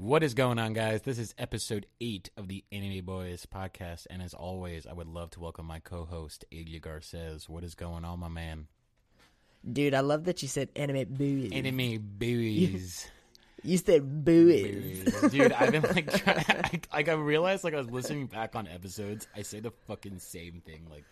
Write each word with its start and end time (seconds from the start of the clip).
What 0.00 0.22
is 0.22 0.32
going 0.32 0.60
on, 0.60 0.74
guys? 0.74 1.02
This 1.02 1.18
is 1.18 1.34
episode 1.38 1.84
eight 2.00 2.30
of 2.36 2.46
the 2.46 2.62
Anime 2.70 3.04
Boys 3.04 3.48
podcast, 3.52 4.06
and 4.08 4.22
as 4.22 4.32
always, 4.32 4.86
I 4.86 4.92
would 4.92 5.08
love 5.08 5.30
to 5.30 5.40
welcome 5.40 5.66
my 5.66 5.80
co-host 5.80 6.44
Elia 6.52 6.78
Garces. 6.78 7.48
What 7.48 7.64
is 7.64 7.74
going 7.74 8.04
on, 8.04 8.20
my 8.20 8.28
man? 8.28 8.68
Dude, 9.68 9.94
I 9.94 10.00
love 10.00 10.22
that 10.26 10.40
you 10.40 10.46
said 10.46 10.68
anime 10.76 11.04
buoys. 11.10 11.50
Anime 11.52 11.98
Boys. 12.16 13.10
You 13.64 13.76
said 13.76 14.24
buoys. 14.24 15.02
Dude, 15.32 15.50
I've 15.50 15.72
been 15.72 15.82
like, 15.82 16.12
trying, 16.12 16.44
I, 16.48 16.80
like 16.92 17.08
I 17.08 17.14
realized, 17.14 17.64
like 17.64 17.74
I 17.74 17.78
was 17.78 17.90
listening 17.90 18.26
back 18.26 18.54
on 18.54 18.68
episodes, 18.68 19.26
I 19.34 19.42
say 19.42 19.58
the 19.58 19.72
fucking 19.88 20.20
same 20.20 20.62
thing 20.64 20.86
like 20.88 21.02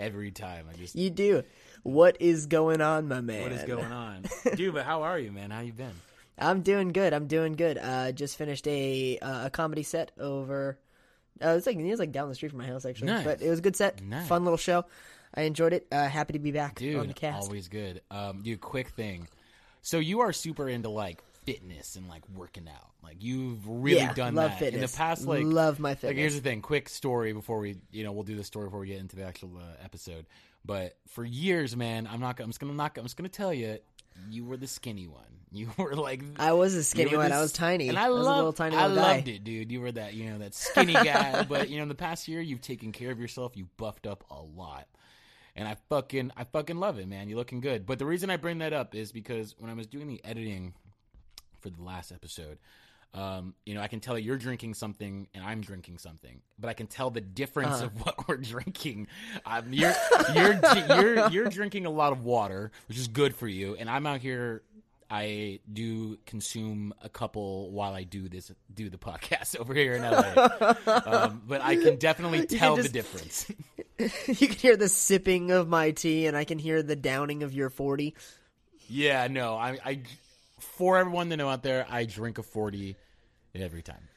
every 0.00 0.32
time. 0.32 0.66
I 0.68 0.76
just, 0.76 0.96
You 0.96 1.10
do. 1.10 1.44
What 1.84 2.16
is 2.20 2.46
going 2.46 2.80
on, 2.80 3.06
my 3.06 3.20
man? 3.20 3.42
what 3.42 3.52
is 3.52 3.62
going 3.62 3.92
on, 3.92 4.24
dude? 4.56 4.74
But 4.74 4.84
how 4.84 5.02
are 5.02 5.16
you, 5.16 5.30
man? 5.30 5.52
How 5.52 5.60
you 5.60 5.72
been? 5.72 5.94
I'm 6.42 6.62
doing 6.62 6.88
good. 6.92 7.12
I'm 7.12 7.26
doing 7.26 7.54
good. 7.54 7.78
Uh, 7.78 8.12
just 8.12 8.36
finished 8.36 8.66
a 8.68 9.18
uh, 9.18 9.46
a 9.46 9.50
comedy 9.50 9.82
set 9.82 10.12
over. 10.18 10.78
Uh, 11.42 11.50
it's 11.56 11.66
like 11.66 11.76
it 11.76 11.90
was 11.90 11.98
like 11.98 12.12
down 12.12 12.28
the 12.28 12.34
street 12.34 12.50
from 12.50 12.58
my 12.58 12.66
house 12.66 12.84
actually, 12.84 13.08
Nice. 13.08 13.24
but 13.24 13.40
it 13.42 13.48
was 13.50 13.58
a 13.58 13.62
good 13.62 13.76
set. 13.76 14.02
Nice. 14.02 14.28
Fun 14.28 14.44
little 14.44 14.56
show. 14.58 14.84
I 15.34 15.42
enjoyed 15.42 15.72
it. 15.72 15.86
Uh, 15.90 16.08
happy 16.08 16.34
to 16.34 16.38
be 16.38 16.52
back 16.52 16.74
dude 16.76 16.96
on 16.96 17.06
the 17.08 17.14
cast. 17.14 17.44
always 17.46 17.68
good 17.68 18.02
um 18.10 18.42
dude 18.42 18.60
quick 18.60 18.88
thing 18.90 19.26
so 19.80 19.98
you 19.98 20.20
are 20.20 20.32
super 20.32 20.68
into 20.68 20.90
like 20.90 21.22
fitness 21.46 21.96
and 21.96 22.06
like 22.06 22.22
working 22.36 22.68
out 22.68 22.90
like 23.02 23.16
you've 23.20 23.66
really 23.66 23.98
yeah, 23.98 24.12
done 24.12 24.34
love 24.34 24.50
that 24.50 24.58
fitness. 24.58 24.74
in 24.74 24.80
the 24.90 24.96
past 24.96 25.26
like 25.26 25.42
love 25.44 25.80
my 25.80 25.96
like 26.02 26.16
here's 26.16 26.34
the 26.34 26.40
thing 26.42 26.60
quick 26.60 26.88
story 26.88 27.32
before 27.32 27.58
we 27.60 27.76
you 27.90 28.04
know 28.04 28.12
we'll 28.12 28.22
do 28.22 28.36
the 28.36 28.44
story 28.44 28.66
before 28.66 28.78
we 28.80 28.86
get 28.86 29.00
into 29.00 29.16
the 29.16 29.24
actual 29.24 29.50
uh, 29.56 29.82
episode 29.84 30.26
but 30.64 30.96
for 31.08 31.24
years 31.24 31.74
man 31.74 32.06
i'm 32.12 32.20
not 32.20 32.38
i'm 32.38 32.46
just 32.48 32.60
gonna 32.60 32.74
knock 32.74 32.96
i'm 32.98 33.04
just 33.04 33.16
gonna 33.16 33.28
tell 33.28 33.52
you 33.54 33.78
you 34.30 34.44
were 34.44 34.56
the 34.56 34.66
skinny 34.66 35.06
one 35.06 35.24
you 35.54 35.68
were 35.76 35.94
like 35.94 36.22
I 36.38 36.54
was 36.54 36.74
a 36.74 36.82
skinny 36.82 37.14
one. 37.14 37.28
the 37.28 37.36
I 37.36 37.40
was 37.40 37.52
tiny. 37.52 37.90
and 37.90 37.98
I, 37.98 38.08
was 38.08 38.24
loved, 38.24 38.34
a 38.34 38.36
little 38.38 38.52
tiny 38.54 38.74
I 38.76 38.86
little 38.86 39.02
guy. 39.04 39.16
loved 39.16 39.28
it, 39.28 39.44
dude. 39.44 39.70
You 39.70 39.82
were 39.82 39.92
that, 39.92 40.14
you 40.14 40.30
know, 40.30 40.38
that 40.38 40.54
skinny 40.54 40.92
guy. 40.94 41.42
but 41.42 41.68
you 41.68 41.76
know, 41.76 41.82
in 41.82 41.88
the 41.90 41.94
past 41.94 42.26
year, 42.26 42.40
you've 42.40 42.62
taken 42.62 42.90
care 42.90 43.10
of 43.10 43.20
yourself. 43.20 43.52
You 43.54 43.68
buffed 43.76 44.06
up 44.06 44.24
a 44.30 44.40
lot, 44.40 44.88
and 45.54 45.68
I 45.68 45.76
fucking, 45.90 46.32
I 46.38 46.44
fucking 46.44 46.76
love 46.78 46.98
it, 46.98 47.06
man. 47.06 47.28
You're 47.28 47.36
looking 47.36 47.60
good. 47.60 47.84
But 47.84 47.98
the 47.98 48.06
reason 48.06 48.30
I 48.30 48.38
bring 48.38 48.58
that 48.60 48.72
up 48.72 48.94
is 48.94 49.12
because 49.12 49.54
when 49.58 49.70
I 49.70 49.74
was 49.74 49.86
doing 49.86 50.08
the 50.08 50.24
editing 50.24 50.72
for 51.60 51.68
the 51.68 51.82
last 51.82 52.12
episode, 52.12 52.56
um, 53.14 53.54
you 53.66 53.74
know, 53.74 53.80
I 53.82 53.88
can 53.88 54.00
tell 54.00 54.18
you're 54.18 54.38
drinking 54.38 54.74
something 54.74 55.28
and 55.34 55.44
I'm 55.44 55.60
drinking 55.60 55.98
something, 55.98 56.40
but 56.58 56.68
I 56.68 56.72
can 56.72 56.86
tell 56.86 57.10
the 57.10 57.20
difference 57.20 57.74
Uh-huh. 57.76 57.86
of 57.86 58.00
what 58.06 58.28
we're 58.28 58.38
drinking. 58.38 59.08
Um, 59.44 59.72
you're 59.72 59.94
you're 60.34 60.60
you're 60.88 61.28
you're 61.28 61.48
drinking 61.48 61.84
a 61.86 61.90
lot 61.90 62.12
of 62.12 62.24
water, 62.24 62.72
which 62.88 62.96
is 62.98 63.08
good 63.08 63.34
for 63.34 63.46
you, 63.48 63.76
and 63.78 63.90
I'm 63.90 64.06
out 64.06 64.20
here. 64.20 64.62
I 65.14 65.60
do 65.70 66.16
consume 66.24 66.94
a 67.02 67.08
couple 67.10 67.70
while 67.70 67.92
I 67.92 68.04
do 68.04 68.30
this 68.30 68.50
do 68.72 68.88
the 68.88 68.96
podcast 68.96 69.56
over 69.60 69.74
here 69.74 69.92
in 69.92 70.00
LA, 70.02 70.74
um, 71.04 71.42
but 71.46 71.60
I 71.60 71.76
can 71.76 71.96
definitely 71.96 72.46
can 72.46 72.58
tell 72.58 72.76
the 72.76 72.88
difference. 72.88 73.44
you 73.98 74.48
can 74.48 74.56
hear 74.56 74.74
the 74.74 74.88
sipping 74.88 75.50
of 75.50 75.68
my 75.68 75.90
tea, 75.90 76.26
and 76.26 76.34
I 76.34 76.44
can 76.44 76.58
hear 76.58 76.82
the 76.82 76.96
downing 76.96 77.42
of 77.42 77.52
your 77.52 77.68
forty. 77.68 78.14
yeah, 78.88 79.26
no, 79.28 79.54
I, 79.54 79.78
I 79.84 80.00
for 80.58 80.96
everyone 80.96 81.28
to 81.28 81.36
know 81.36 81.50
out 81.50 81.62
there, 81.62 81.84
I 81.90 82.06
drink 82.06 82.38
a 82.38 82.42
forty 82.42 82.96
every 83.60 83.82
time. 83.82 84.08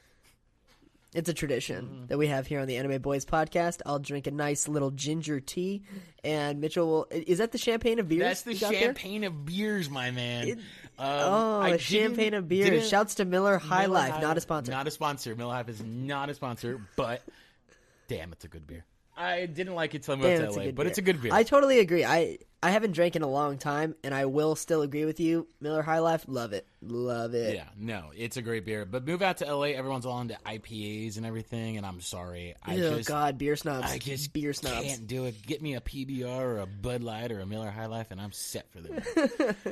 It's 1.14 1.28
a 1.30 1.34
tradition 1.34 1.84
Mm-hmm. 1.86 2.06
that 2.08 2.18
we 2.18 2.26
have 2.26 2.46
here 2.46 2.60
on 2.60 2.66
the 2.66 2.76
Anime 2.76 3.00
Boys 3.00 3.24
podcast. 3.24 3.80
I'll 3.86 3.98
drink 3.98 4.26
a 4.26 4.30
nice 4.30 4.68
little 4.68 4.90
ginger 4.90 5.40
tea, 5.40 5.82
and 6.22 6.60
Mitchell 6.60 6.86
will. 6.86 7.06
Is 7.10 7.38
that 7.38 7.52
the 7.52 7.58
champagne 7.58 7.98
of 7.98 8.08
beers? 8.08 8.20
That's 8.22 8.42
the 8.42 8.54
got 8.54 8.72
there? 8.72 8.80
champagne 8.82 9.24
of 9.24 9.46
beers, 9.46 9.88
my 9.88 10.10
man. 10.10 10.48
It- 10.48 10.58
Um, 10.98 11.06
Oh, 11.08 11.60
I 11.60 11.76
champagne 11.78 12.32
of 12.34 12.48
beers. 12.48 12.88
Shouts 12.88 13.16
to 13.16 13.24
Miller 13.26 13.58
High 13.58 13.82
Miller 13.82 13.94
Life, 13.94 14.12
High- 14.14 14.20
not 14.20 14.36
a 14.36 14.40
sponsor. 14.40 14.72
Not 14.72 14.86
a 14.86 14.90
sponsor. 14.90 15.34
Miller 15.36 15.52
High 15.54 15.64
is 15.68 15.82
not 15.82 16.28
a 16.30 16.34
sponsor, 16.34 16.80
but 16.96 17.22
damn, 18.08 18.32
it's 18.32 18.44
a 18.44 18.48
good 18.48 18.66
beer. 18.66 18.84
I 19.16 19.46
didn't 19.46 19.74
like 19.74 19.94
it 19.94 20.02
till 20.02 20.14
I 20.14 20.16
moved 20.18 20.28
Damn, 20.28 20.52
to 20.52 20.58
LA, 20.58 20.64
but 20.66 20.76
beer. 20.76 20.86
it's 20.88 20.98
a 20.98 21.02
good 21.02 21.22
beer. 21.22 21.32
I 21.32 21.42
totally 21.42 21.78
agree. 21.78 22.04
I 22.04 22.38
I 22.62 22.70
haven't 22.70 22.92
drank 22.92 23.16
in 23.16 23.22
a 23.22 23.28
long 23.28 23.58
time, 23.58 23.94
and 24.04 24.12
I 24.14 24.26
will 24.26 24.56
still 24.56 24.82
agree 24.82 25.04
with 25.04 25.20
you. 25.20 25.46
Miller 25.60 25.82
High 25.82 26.00
Life, 26.00 26.24
love 26.26 26.52
it, 26.52 26.66
love 26.82 27.32
it. 27.34 27.54
yeah, 27.54 27.68
no, 27.78 28.10
it's 28.14 28.36
a 28.36 28.42
great 28.42 28.64
beer. 28.66 28.84
But 28.84 29.06
move 29.06 29.22
out 29.22 29.38
to 29.38 29.54
LA, 29.54 29.68
everyone's 29.68 30.04
all 30.04 30.20
into 30.20 30.36
IPAs 30.44 31.16
and 31.16 31.24
everything, 31.24 31.76
and 31.76 31.86
I'm 31.86 32.00
sorry, 32.00 32.54
I 32.62 32.74
oh 32.76 32.96
just 32.96 33.08
God, 33.08 33.38
beer 33.38 33.56
snobs. 33.56 33.90
I 33.90 33.98
just 33.98 34.32
beer 34.32 34.52
snobs. 34.52 34.86
can't 34.86 35.06
do 35.06 35.24
it. 35.24 35.40
Get 35.46 35.62
me 35.62 35.74
a 35.76 35.80
PBR 35.80 36.26
or 36.26 36.58
a 36.58 36.66
Bud 36.66 37.02
Light 37.02 37.32
or 37.32 37.40
a 37.40 37.46
Miller 37.46 37.70
High 37.70 37.86
Life, 37.86 38.08
and 38.10 38.20
I'm 38.20 38.32
set 38.32 38.70
for 38.70 38.80
the 38.80 39.66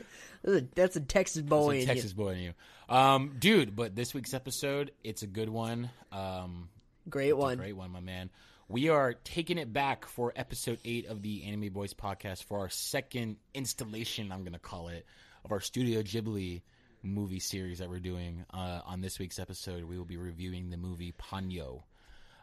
night. 0.45 0.65
That's 0.75 0.97
a, 0.97 1.01
Texas 1.01 1.43
boy. 1.43 1.77
A 1.77 1.81
you. 1.81 1.87
Texas 1.87 2.13
boy 2.13 2.31
in 2.31 2.39
you, 2.41 2.55
um, 2.89 3.37
dude. 3.39 3.75
But 3.77 3.95
this 3.95 4.15
week's 4.15 4.33
episode, 4.35 4.93
it's 5.03 5.23
a 5.23 5.27
good 5.27 5.49
one. 5.49 5.91
Um, 6.13 6.69
Great 7.09 7.35
one. 7.37 7.59
great 7.59 7.77
one, 7.77 7.91
my 7.91 8.01
man. 8.01 8.31
We 8.69 8.89
are 8.89 9.13
taking 9.13 9.59
it 9.59 9.75
back 9.75 10.07
for 10.07 10.33
episode 10.35 10.79
eight 10.87 11.07
of 11.07 11.21
the 11.21 11.45
Anime 11.45 11.71
Boys 11.71 11.93
podcast 11.93 12.45
for 12.45 12.61
our 12.61 12.71
second 12.71 13.37
installation, 13.53 14.33
I'm 14.33 14.41
going 14.41 14.55
to 14.55 14.59
call 14.59 14.89
it, 14.89 15.05
of 15.45 15.53
our 15.53 15.61
Studio 15.61 16.03
Ghibli 16.03 16.63
movie 17.03 17.41
series 17.41 17.81
that 17.81 17.91
we're 17.91 18.01
doing. 18.01 18.47
Uh, 18.55 18.81
on 18.87 19.03
this 19.03 19.19
week's 19.19 19.39
episode, 19.39 19.85
we 19.85 19.99
will 19.99 20.07
be 20.07 20.17
reviewing 20.17 20.71
the 20.71 20.79
movie 20.79 21.13
Ponyo 21.13 21.83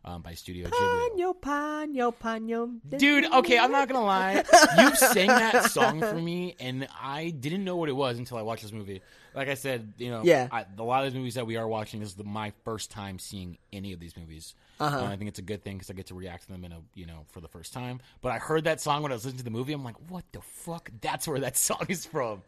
um, 0.03 0.21
by 0.21 0.33
Studio 0.33 0.67
Ghibli. 0.67 1.33
Pano, 1.41 2.13
pano. 2.15 2.79
Dude, 2.97 3.25
okay, 3.31 3.57
I'm 3.59 3.71
not 3.71 3.87
gonna 3.87 4.03
lie. 4.05 4.43
You 4.79 4.95
sang 4.95 5.27
that 5.27 5.71
song 5.71 5.99
for 5.99 6.15
me, 6.15 6.55
and 6.59 6.87
I 7.01 7.29
didn't 7.29 7.63
know 7.63 7.75
what 7.75 7.89
it 7.89 7.95
was 7.95 8.17
until 8.17 8.37
I 8.37 8.41
watched 8.41 8.63
this 8.63 8.71
movie. 8.71 9.01
Like 9.33 9.47
I 9.47 9.53
said, 9.53 9.93
you 9.97 10.09
know, 10.09 10.23
Yeah. 10.23 10.47
I, 10.51 10.65
a 10.77 10.83
lot 10.83 11.05
of 11.05 11.11
these 11.13 11.17
movies 11.17 11.35
that 11.35 11.47
we 11.47 11.55
are 11.55 11.67
watching 11.67 12.01
this 12.01 12.09
is 12.09 12.15
the, 12.15 12.23
my 12.25 12.51
first 12.65 12.91
time 12.91 13.17
seeing 13.17 13.57
any 13.71 13.93
of 13.93 13.99
these 13.99 14.17
movies. 14.17 14.55
Uh-huh. 14.79 14.97
And 14.97 15.07
I 15.07 15.15
think 15.15 15.29
it's 15.29 15.39
a 15.39 15.43
good 15.43 15.63
thing 15.63 15.77
because 15.77 15.89
I 15.89 15.93
get 15.93 16.07
to 16.07 16.15
react 16.15 16.47
to 16.47 16.51
them 16.51 16.65
in 16.65 16.71
a 16.71 16.79
you 16.95 17.05
know 17.05 17.25
for 17.29 17.39
the 17.39 17.47
first 17.47 17.71
time. 17.71 18.01
But 18.21 18.31
I 18.31 18.39
heard 18.39 18.63
that 18.65 18.81
song 18.81 19.03
when 19.03 19.11
I 19.11 19.15
was 19.15 19.23
listening 19.25 19.37
to 19.39 19.43
the 19.45 19.51
movie. 19.51 19.73
I'm 19.73 19.83
like, 19.83 19.95
what 20.09 20.25
the 20.31 20.41
fuck? 20.41 20.89
That's 21.01 21.27
where 21.27 21.39
that 21.41 21.55
song 21.69 21.85
is 21.87 22.05
from. 22.05 22.41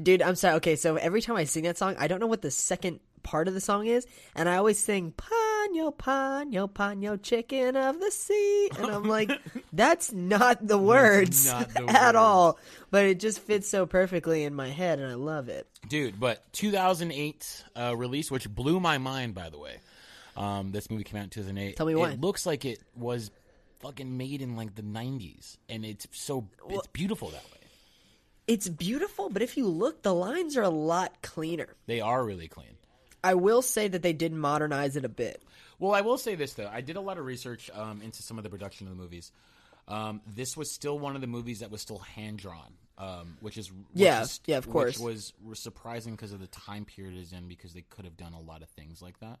Dude, 0.00 0.22
I'm 0.22 0.36
sorry. 0.36 0.54
Okay, 0.56 0.76
so 0.76 0.96
every 0.96 1.20
time 1.22 1.36
I 1.36 1.44
sing 1.44 1.64
that 1.64 1.76
song, 1.76 1.96
I 1.98 2.06
don't 2.08 2.20
know 2.20 2.26
what 2.26 2.40
the 2.42 2.50
second 2.50 3.00
part 3.22 3.46
of 3.48 3.54
the 3.54 3.60
song 3.60 3.86
is, 3.86 4.06
and 4.34 4.48
I 4.48 4.56
always 4.56 4.78
sing 4.78 5.12
"Pano, 5.72 5.94
Pano, 5.96 6.68
Pano, 6.70 7.20
chicken 7.22 7.76
of 7.76 7.98
the 8.00 8.10
sea," 8.10 8.70
and 8.78 8.90
I'm 8.90 9.04
like, 9.04 9.30
that's 9.72 10.12
not 10.12 10.66
the 10.66 10.78
words 10.78 11.46
not 11.46 11.68
the 11.72 11.84
at 11.88 12.06
words. 12.14 12.16
all. 12.16 12.58
But 12.90 13.06
it 13.06 13.20
just 13.20 13.40
fits 13.40 13.68
so 13.68 13.86
perfectly 13.86 14.44
in 14.44 14.54
my 14.54 14.68
head, 14.68 14.98
and 14.98 15.10
I 15.10 15.14
love 15.14 15.48
it. 15.48 15.66
dude. 15.88 16.18
But 16.20 16.42
2008 16.52 17.64
uh, 17.76 17.96
release, 17.96 18.30
which 18.30 18.48
blew 18.48 18.80
my 18.80 18.98
mind, 18.98 19.34
by 19.34 19.48
the 19.50 19.58
way. 19.58 19.78
Um, 20.36 20.72
this 20.72 20.90
movie 20.90 21.04
came 21.04 21.18
out 21.20 21.24
in 21.24 21.30
2008. 21.30 21.76
Tell 21.76 21.86
me 21.86 21.94
why. 21.94 22.12
It 22.12 22.20
looks 22.20 22.46
like 22.46 22.64
it 22.64 22.80
was 22.96 23.30
fucking 23.80 24.16
made 24.16 24.40
in 24.42 24.56
like 24.56 24.74
the 24.74 24.82
90s, 24.82 25.56
and 25.68 25.84
it's 25.84 26.06
so 26.12 26.48
it's 26.68 26.86
beautiful 26.88 27.28
that 27.30 27.44
way. 27.44 27.58
It's 28.46 28.68
beautiful, 28.68 29.30
but 29.30 29.40
if 29.42 29.56
you 29.56 29.66
look, 29.68 30.02
the 30.02 30.12
lines 30.14 30.56
are 30.56 30.62
a 30.62 30.68
lot 30.70 31.22
cleaner. 31.22 31.68
They 31.86 32.00
are 32.00 32.24
really 32.24 32.48
clean. 32.48 32.76
I 33.24 33.34
will 33.34 33.62
say 33.62 33.86
that 33.88 34.02
they 34.02 34.12
did 34.12 34.32
modernize 34.32 34.96
it 34.96 35.04
a 35.04 35.08
bit. 35.08 35.40
Well, 35.82 35.94
I 35.94 36.02
will 36.02 36.16
say 36.16 36.36
this 36.36 36.54
though. 36.54 36.70
I 36.72 36.80
did 36.80 36.94
a 36.94 37.00
lot 37.00 37.18
of 37.18 37.24
research 37.24 37.68
um, 37.74 38.02
into 38.02 38.22
some 38.22 38.38
of 38.38 38.44
the 38.44 38.50
production 38.50 38.86
of 38.86 38.96
the 38.96 39.02
movies. 39.02 39.32
Um, 39.88 40.20
this 40.32 40.56
was 40.56 40.70
still 40.70 40.96
one 40.96 41.16
of 41.16 41.20
the 41.20 41.26
movies 41.26 41.58
that 41.58 41.72
was 41.72 41.80
still 41.82 41.98
hand 41.98 42.38
drawn, 42.38 42.74
um, 42.98 43.36
which 43.40 43.58
is 43.58 43.72
which 43.72 43.80
Yeah, 43.94 44.22
is- 44.22 44.38
yeah, 44.46 44.58
of 44.58 44.70
course. 44.70 44.96
Which 44.96 45.04
was, 45.04 45.32
was 45.44 45.58
surprising 45.58 46.14
because 46.14 46.32
of 46.32 46.38
the 46.38 46.46
time 46.46 46.84
period 46.84 47.14
it's 47.18 47.32
in, 47.32 47.48
because 47.48 47.72
they 47.72 47.80
could 47.80 48.04
have 48.04 48.16
done 48.16 48.32
a 48.32 48.40
lot 48.40 48.62
of 48.62 48.68
things 48.68 49.02
like 49.02 49.18
that. 49.18 49.40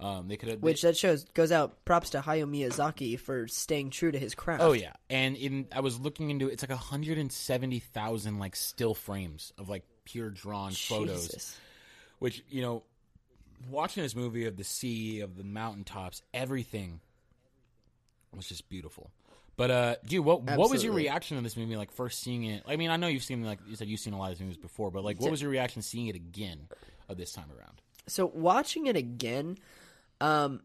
Um, 0.00 0.26
they 0.26 0.36
could 0.36 0.48
have 0.48 0.60
Which 0.60 0.82
that 0.82 0.96
shows 0.96 1.22
goes 1.34 1.52
out 1.52 1.84
props 1.84 2.10
to 2.10 2.20
Hayao 2.20 2.50
Miyazaki 2.50 3.16
for 3.16 3.46
staying 3.46 3.90
true 3.90 4.10
to 4.10 4.18
his 4.18 4.34
craft. 4.34 4.64
Oh 4.64 4.72
yeah, 4.72 4.94
and 5.08 5.36
in 5.36 5.68
I 5.70 5.80
was 5.80 6.00
looking 6.00 6.30
into 6.30 6.48
it, 6.48 6.54
it's 6.54 6.68
like 6.68 6.76
hundred 6.76 7.16
and 7.16 7.30
seventy 7.30 7.78
thousand 7.78 8.40
like 8.40 8.56
still 8.56 8.94
frames 8.94 9.52
of 9.56 9.68
like 9.68 9.84
pure 10.04 10.30
drawn 10.30 10.72
photos, 10.72 11.54
which 12.18 12.42
you 12.48 12.60
know, 12.62 12.82
watching 13.68 14.02
this 14.02 14.14
movie 14.14 14.46
of 14.46 14.56
the 14.56 14.64
sea, 14.64 15.20
of 15.20 15.36
the 15.36 15.44
mountaintops, 15.44 16.22
everything 16.32 17.00
was 18.34 18.46
just 18.46 18.68
beautiful. 18.68 19.10
But 19.56 19.70
uh, 19.70 19.96
dude, 20.06 20.24
what 20.24 20.42
what 20.42 20.70
was 20.70 20.82
your 20.82 20.94
reaction 20.94 21.36
to 21.36 21.42
this 21.42 21.56
movie? 21.56 21.76
Like 21.76 21.92
first 21.92 22.20
seeing 22.20 22.44
it. 22.44 22.62
I 22.66 22.76
mean, 22.76 22.90
I 22.90 22.96
know 22.96 23.08
you've 23.08 23.22
seen 23.22 23.44
like 23.44 23.58
you 23.68 23.76
said 23.76 23.88
you've 23.88 24.00
seen 24.00 24.14
a 24.14 24.18
lot 24.18 24.32
of 24.32 24.38
these 24.38 24.40
movies 24.40 24.56
before, 24.56 24.90
but 24.90 25.04
like, 25.04 25.20
what 25.20 25.30
was 25.30 25.42
your 25.42 25.50
reaction 25.50 25.82
seeing 25.82 26.06
it 26.06 26.16
again 26.16 26.68
of 27.08 27.18
this 27.18 27.32
time 27.32 27.50
around? 27.56 27.82
So 28.06 28.26
watching 28.26 28.86
it 28.86 28.96
again, 28.96 29.58
um, 30.20 30.62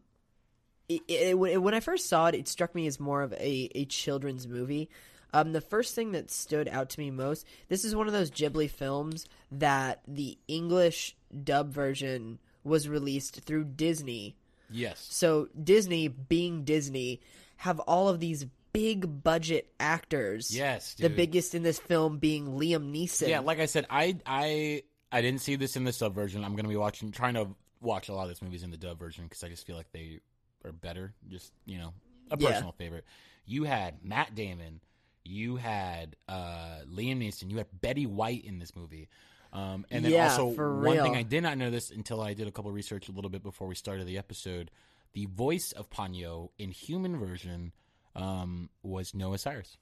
it, 0.88 1.02
it, 1.08 1.38
when 1.38 1.60
when 1.62 1.74
I 1.74 1.80
first 1.80 2.08
saw 2.08 2.28
it, 2.28 2.34
it 2.34 2.48
struck 2.48 2.74
me 2.74 2.86
as 2.86 2.98
more 2.98 3.22
of 3.22 3.32
a, 3.34 3.70
a 3.74 3.84
children's 3.84 4.48
movie. 4.48 4.88
Um, 5.34 5.52
the 5.52 5.60
first 5.60 5.94
thing 5.94 6.12
that 6.12 6.30
stood 6.30 6.66
out 6.66 6.88
to 6.90 7.00
me 7.00 7.10
most, 7.10 7.46
this 7.68 7.84
is 7.84 7.94
one 7.94 8.06
of 8.06 8.14
those 8.14 8.30
Ghibli 8.30 8.70
films 8.70 9.26
that 9.50 10.00
the 10.08 10.38
English 10.48 11.14
dub 11.44 11.70
version 11.70 12.38
was 12.66 12.88
released 12.88 13.40
through 13.42 13.64
Disney. 13.64 14.36
Yes. 14.70 15.06
So 15.10 15.48
Disney, 15.62 16.08
being 16.08 16.64
Disney, 16.64 17.20
have 17.58 17.78
all 17.80 18.08
of 18.08 18.20
these 18.20 18.44
big 18.72 19.22
budget 19.22 19.72
actors. 19.80 20.54
Yes, 20.54 20.94
the 20.94 21.08
biggest 21.08 21.54
in 21.54 21.62
this 21.62 21.78
film 21.78 22.18
being 22.18 22.46
Liam 22.46 22.92
Neeson. 22.92 23.28
Yeah, 23.28 23.40
like 23.40 23.60
I 23.60 23.66
said, 23.66 23.86
I 23.88 24.16
I 24.26 24.82
I 25.10 25.22
didn't 25.22 25.40
see 25.40 25.56
this 25.56 25.76
in 25.76 25.84
the 25.84 25.92
sub 25.92 26.14
version. 26.14 26.44
I'm 26.44 26.56
gonna 26.56 26.68
be 26.68 26.76
watching, 26.76 27.10
trying 27.12 27.34
to 27.34 27.48
watch 27.80 28.08
a 28.08 28.12
lot 28.12 28.24
of 28.24 28.28
these 28.28 28.42
movies 28.42 28.62
in 28.64 28.70
the 28.70 28.76
dub 28.76 28.98
version 28.98 29.24
because 29.24 29.42
I 29.44 29.48
just 29.48 29.66
feel 29.66 29.76
like 29.76 29.90
they 29.92 30.20
are 30.64 30.72
better. 30.72 31.14
Just 31.28 31.52
you 31.64 31.78
know, 31.78 31.94
a 32.30 32.36
Yeah. 32.38 32.48
personal 32.50 32.72
favorite. 32.72 33.04
You 33.46 33.64
had 33.64 34.04
Matt 34.04 34.34
Damon, 34.34 34.80
you 35.24 35.56
had 35.56 36.16
uh, 36.28 36.80
Liam 36.86 37.18
Neeson, 37.18 37.50
you 37.50 37.58
had 37.58 37.68
Betty 37.80 38.04
White 38.06 38.44
in 38.44 38.58
this 38.58 38.74
movie. 38.74 39.08
Um, 39.52 39.86
and 39.90 40.04
then 40.04 40.12
Yeah, 40.12 40.30
also 40.30 40.50
for 40.52 40.80
one 40.80 40.98
thing. 40.98 41.16
I 41.16 41.22
did 41.22 41.42
not 41.42 41.56
know 41.58 41.70
this 41.70 41.90
until 41.90 42.20
I 42.20 42.34
did 42.34 42.46
a 42.46 42.50
couple 42.50 42.70
research 42.72 43.08
a 43.08 43.12
little 43.12 43.30
bit 43.30 43.42
before 43.42 43.66
we 43.68 43.74
started 43.74 44.06
the 44.06 44.18
episode. 44.18 44.70
The 45.14 45.26
voice 45.26 45.72
of 45.72 45.88
Ponyo 45.88 46.50
in 46.58 46.70
human 46.70 47.18
version 47.18 47.72
um, 48.14 48.68
was 48.82 49.14
Noah 49.14 49.38
Cyrus. 49.38 49.78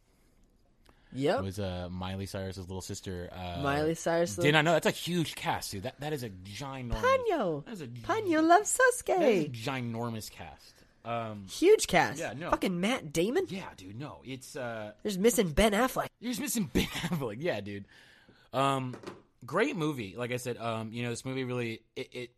Yep. 1.12 1.38
It 1.38 1.42
was 1.44 1.58
uh, 1.60 1.88
Miley 1.90 2.26
Cyrus's 2.26 2.66
little 2.68 2.80
sister. 2.80 3.28
Uh, 3.32 3.60
Miley 3.62 3.94
Cyrus. 3.94 4.34
did 4.36 4.52
not 4.52 4.64
know 4.64 4.72
that's 4.72 4.86
a 4.86 4.90
huge 4.90 5.36
cast, 5.36 5.70
dude. 5.70 5.84
That 5.84 5.98
that 6.00 6.12
is 6.12 6.24
a 6.24 6.30
ginormous. 6.30 7.00
Ponyo. 7.02 7.64
That 7.64 7.72
is 7.72 7.80
a 7.82 7.86
Ponyo 7.86 8.42
loves 8.46 8.76
That 9.06 9.22
is 9.22 9.44
a 9.44 9.48
Sosuke. 9.48 9.52
ginormous 9.52 10.30
cast. 10.30 10.72
Um, 11.04 11.46
Huge 11.48 11.86
cast. 11.86 12.18
Yeah, 12.18 12.32
no. 12.36 12.50
Fucking 12.50 12.80
Matt 12.80 13.12
Damon. 13.12 13.44
yeah, 13.48 13.64
dude. 13.76 13.98
No, 13.98 14.22
it's 14.24 14.56
uh, 14.56 14.92
There's 15.02 15.18
missing 15.18 15.50
Ben 15.50 15.72
Affleck. 15.72 16.06
you're 16.18 16.30
just 16.30 16.40
missing 16.40 16.64
Ben 16.72 16.86
Affleck. 16.86 17.36
Yeah, 17.40 17.60
dude. 17.60 17.84
Um, 18.54 18.96
great 19.46 19.76
movie. 19.76 20.14
Like 20.16 20.32
I 20.32 20.36
said, 20.36 20.56
um, 20.58 20.92
you 20.92 21.02
know, 21.02 21.10
this 21.10 21.24
movie 21.24 21.44
really 21.44 21.82
it, 21.96 22.08
it 22.12 22.30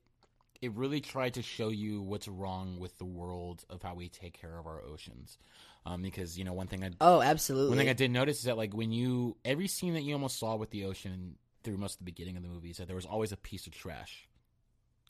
it 0.62 0.73
really 0.73 1.00
tried 1.00 1.35
to 1.35 1.43
show 1.43 1.69
you 1.69 2.00
what's 2.03 2.29
wrong 2.29 2.79
with 2.81 2.97
the 2.99 3.05
world 3.05 3.64
of 3.69 3.82
how 3.82 3.94
we 3.94 4.08
take 4.08 4.41
care 4.41 4.58
of 4.58 4.67
our 4.67 4.81
oceans. 4.82 5.38
Um, 5.85 6.03
because 6.03 6.37
you 6.38 6.44
know, 6.44 6.53
one 6.53 6.67
thing 6.67 6.82
I 6.82 6.91
Oh, 7.00 7.23
absolutely. 7.23 7.70
One 7.70 7.79
thing 7.79 7.88
I 7.88 7.93
did 7.93 8.11
notice 8.11 8.38
is 8.38 8.44
that 8.44 8.56
like 8.56 8.75
when 8.75 8.91
you 8.93 9.37
every 9.44 9.69
scene 9.69 9.94
that 9.94 10.03
you 10.03 10.14
almost 10.14 10.38
saw 10.38 10.56
with 10.56 10.70
the 10.70 10.85
ocean 10.85 11.37
through 11.62 11.76
most 11.76 11.94
of 11.94 11.99
the 11.99 12.05
beginning 12.05 12.37
of 12.37 12.43
the 12.43 12.49
movie 12.49 12.70
is 12.70 12.79
that 12.79 12.87
there 12.87 12.97
was 12.97 13.06
always 13.06 13.32
a 13.32 13.37
piece 13.37 13.67
of 13.67 13.73
trash 13.73 14.29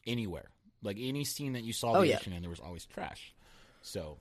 anywhere. 0.06 0.50
Like 0.82 0.98
any 1.00 1.25
scene 1.25 1.54
that 1.54 1.64
you 1.64 1.72
saw 1.72 1.94
Oh, 1.94 2.02
the 2.02 2.10
yeah. 2.10 2.16
ocean 2.16 2.32
and 2.32 2.43
there 2.43 2.50
was 2.50 2.60
always 2.60 2.84
trash. 2.84 3.32
So 3.82 4.19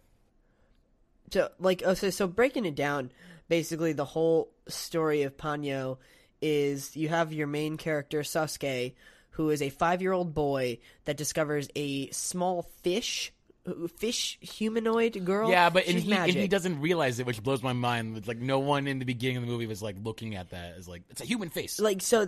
so 1.31 1.49
like 1.59 1.81
oh, 1.85 1.93
so, 1.93 2.09
so 2.09 2.27
breaking 2.27 2.65
it 2.65 2.75
down, 2.75 3.11
basically 3.49 3.93
the 3.93 4.05
whole 4.05 4.51
story 4.67 5.23
of 5.23 5.37
Ponyo 5.37 5.97
is 6.41 6.95
you 6.95 7.09
have 7.09 7.33
your 7.33 7.47
main 7.47 7.77
character 7.77 8.21
Sosuke, 8.21 8.93
who 9.31 9.49
is 9.49 9.61
a 9.61 9.69
five 9.69 10.01
year 10.01 10.13
old 10.13 10.33
boy 10.33 10.79
that 11.05 11.17
discovers 11.17 11.69
a 11.75 12.09
small 12.11 12.63
fish, 12.83 13.33
fish 13.97 14.37
humanoid 14.41 15.23
girl. 15.25 15.49
yeah, 15.49 15.69
but 15.69 15.87
and 15.87 15.99
he, 15.99 16.13
and 16.13 16.31
he 16.31 16.47
doesn't 16.47 16.81
realize 16.81 17.19
it, 17.19 17.25
which 17.25 17.41
blows 17.43 17.63
my 17.63 17.73
mind. 17.73 18.17
It's 18.17 18.27
like 18.27 18.37
no 18.37 18.59
one 18.59 18.87
in 18.87 18.99
the 18.99 19.05
beginning 19.05 19.37
of 19.37 19.43
the 19.43 19.49
movie 19.49 19.67
was 19.67 19.81
like 19.81 19.97
looking 20.03 20.35
at 20.35 20.51
that 20.51 20.75
as 20.77 20.87
like 20.87 21.03
it's 21.09 21.21
a 21.21 21.25
human 21.25 21.49
face. 21.49 21.79
like 21.79 22.01
so 22.01 22.27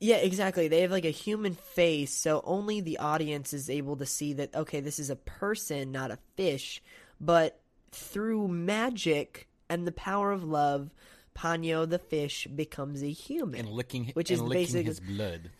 yeah 0.00 0.16
exactly 0.16 0.68
they 0.68 0.82
have 0.82 0.90
like 0.92 1.04
a 1.04 1.10
human 1.10 1.54
face 1.54 2.14
so 2.14 2.40
only 2.44 2.80
the 2.80 2.98
audience 2.98 3.52
is 3.52 3.68
able 3.68 3.96
to 3.96 4.06
see 4.06 4.34
that 4.34 4.54
okay 4.54 4.80
this 4.80 4.98
is 4.98 5.10
a 5.10 5.16
person 5.16 5.90
not 5.90 6.10
a 6.10 6.18
fish 6.36 6.80
but 7.20 7.60
through 7.90 8.46
magic 8.46 9.48
and 9.68 9.86
the 9.86 9.92
power 9.92 10.30
of 10.30 10.44
love 10.44 10.90
Ponyo 11.38 11.88
the 11.88 11.98
fish 11.98 12.46
becomes 12.54 13.02
a 13.02 13.10
human 13.10 13.60
and 13.60 13.68
licking, 13.70 14.10
which 14.14 14.30
and 14.30 14.36
is 14.36 14.42
licking 14.42 14.62
basically- 14.64 14.84
his 14.84 15.00
blood. 15.00 15.50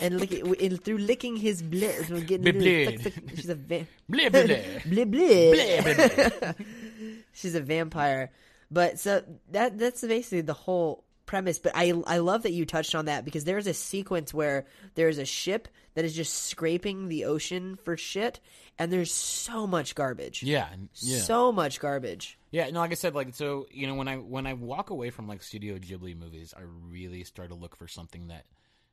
and 0.00 0.18
lick, 0.18 0.32
and 0.32 0.82
through 0.82 0.98
licking 0.98 1.36
his 1.36 1.60
blood 1.62 2.08
we're 2.10 2.20
getting 2.20 2.42
Blood. 2.42 2.56
little 2.56 2.98
flick, 3.02 3.12
flick, 3.14 3.36
she's 3.36 3.48
a 3.50 3.54
va- 3.54 3.86
Blah, 4.08 4.28
blah, 4.30 4.46
blah. 4.46 4.56
blah, 4.86 5.04
blah. 5.04 5.52
Blah, 5.52 5.94
blah, 5.94 6.28
blah. 6.40 6.52
she's 7.34 7.54
a 7.54 7.60
vampire. 7.60 8.30
But 8.70 8.98
so 8.98 9.22
that 9.50 9.78
that's 9.78 10.00
basically 10.00 10.40
the 10.40 10.54
whole 10.54 11.04
premise. 11.26 11.58
But 11.58 11.72
I 11.74 11.92
I 12.06 12.18
love 12.18 12.44
that 12.44 12.52
you 12.52 12.64
touched 12.64 12.94
on 12.94 13.04
that 13.04 13.24
because 13.26 13.44
there's 13.44 13.66
a 13.66 13.74
sequence 13.74 14.32
where 14.32 14.64
there's 14.94 15.18
a 15.18 15.26
ship 15.26 15.68
that 15.94 16.06
is 16.06 16.14
just 16.16 16.32
scraping 16.44 17.08
the 17.08 17.26
ocean 17.26 17.76
for 17.84 17.98
shit, 17.98 18.40
and 18.78 18.90
there's 18.90 19.12
so 19.12 19.66
much 19.66 19.94
garbage. 19.94 20.42
yeah, 20.42 20.68
yeah. 21.00 21.18
So 21.20 21.52
much 21.52 21.80
garbage. 21.80 22.38
Yeah, 22.52 22.68
no, 22.70 22.80
like 22.80 22.90
I 22.90 22.94
said, 22.94 23.14
like 23.14 23.34
so, 23.34 23.66
you 23.70 23.86
know, 23.86 23.94
when 23.94 24.08
I 24.08 24.16
when 24.16 24.46
I 24.46 24.52
walk 24.52 24.90
away 24.90 25.08
from 25.10 25.26
like 25.26 25.42
Studio 25.42 25.78
Ghibli 25.78 26.16
movies, 26.16 26.52
I 26.56 26.60
really 26.62 27.24
start 27.24 27.48
to 27.48 27.54
look 27.54 27.74
for 27.76 27.88
something 27.88 28.28
that, 28.28 28.44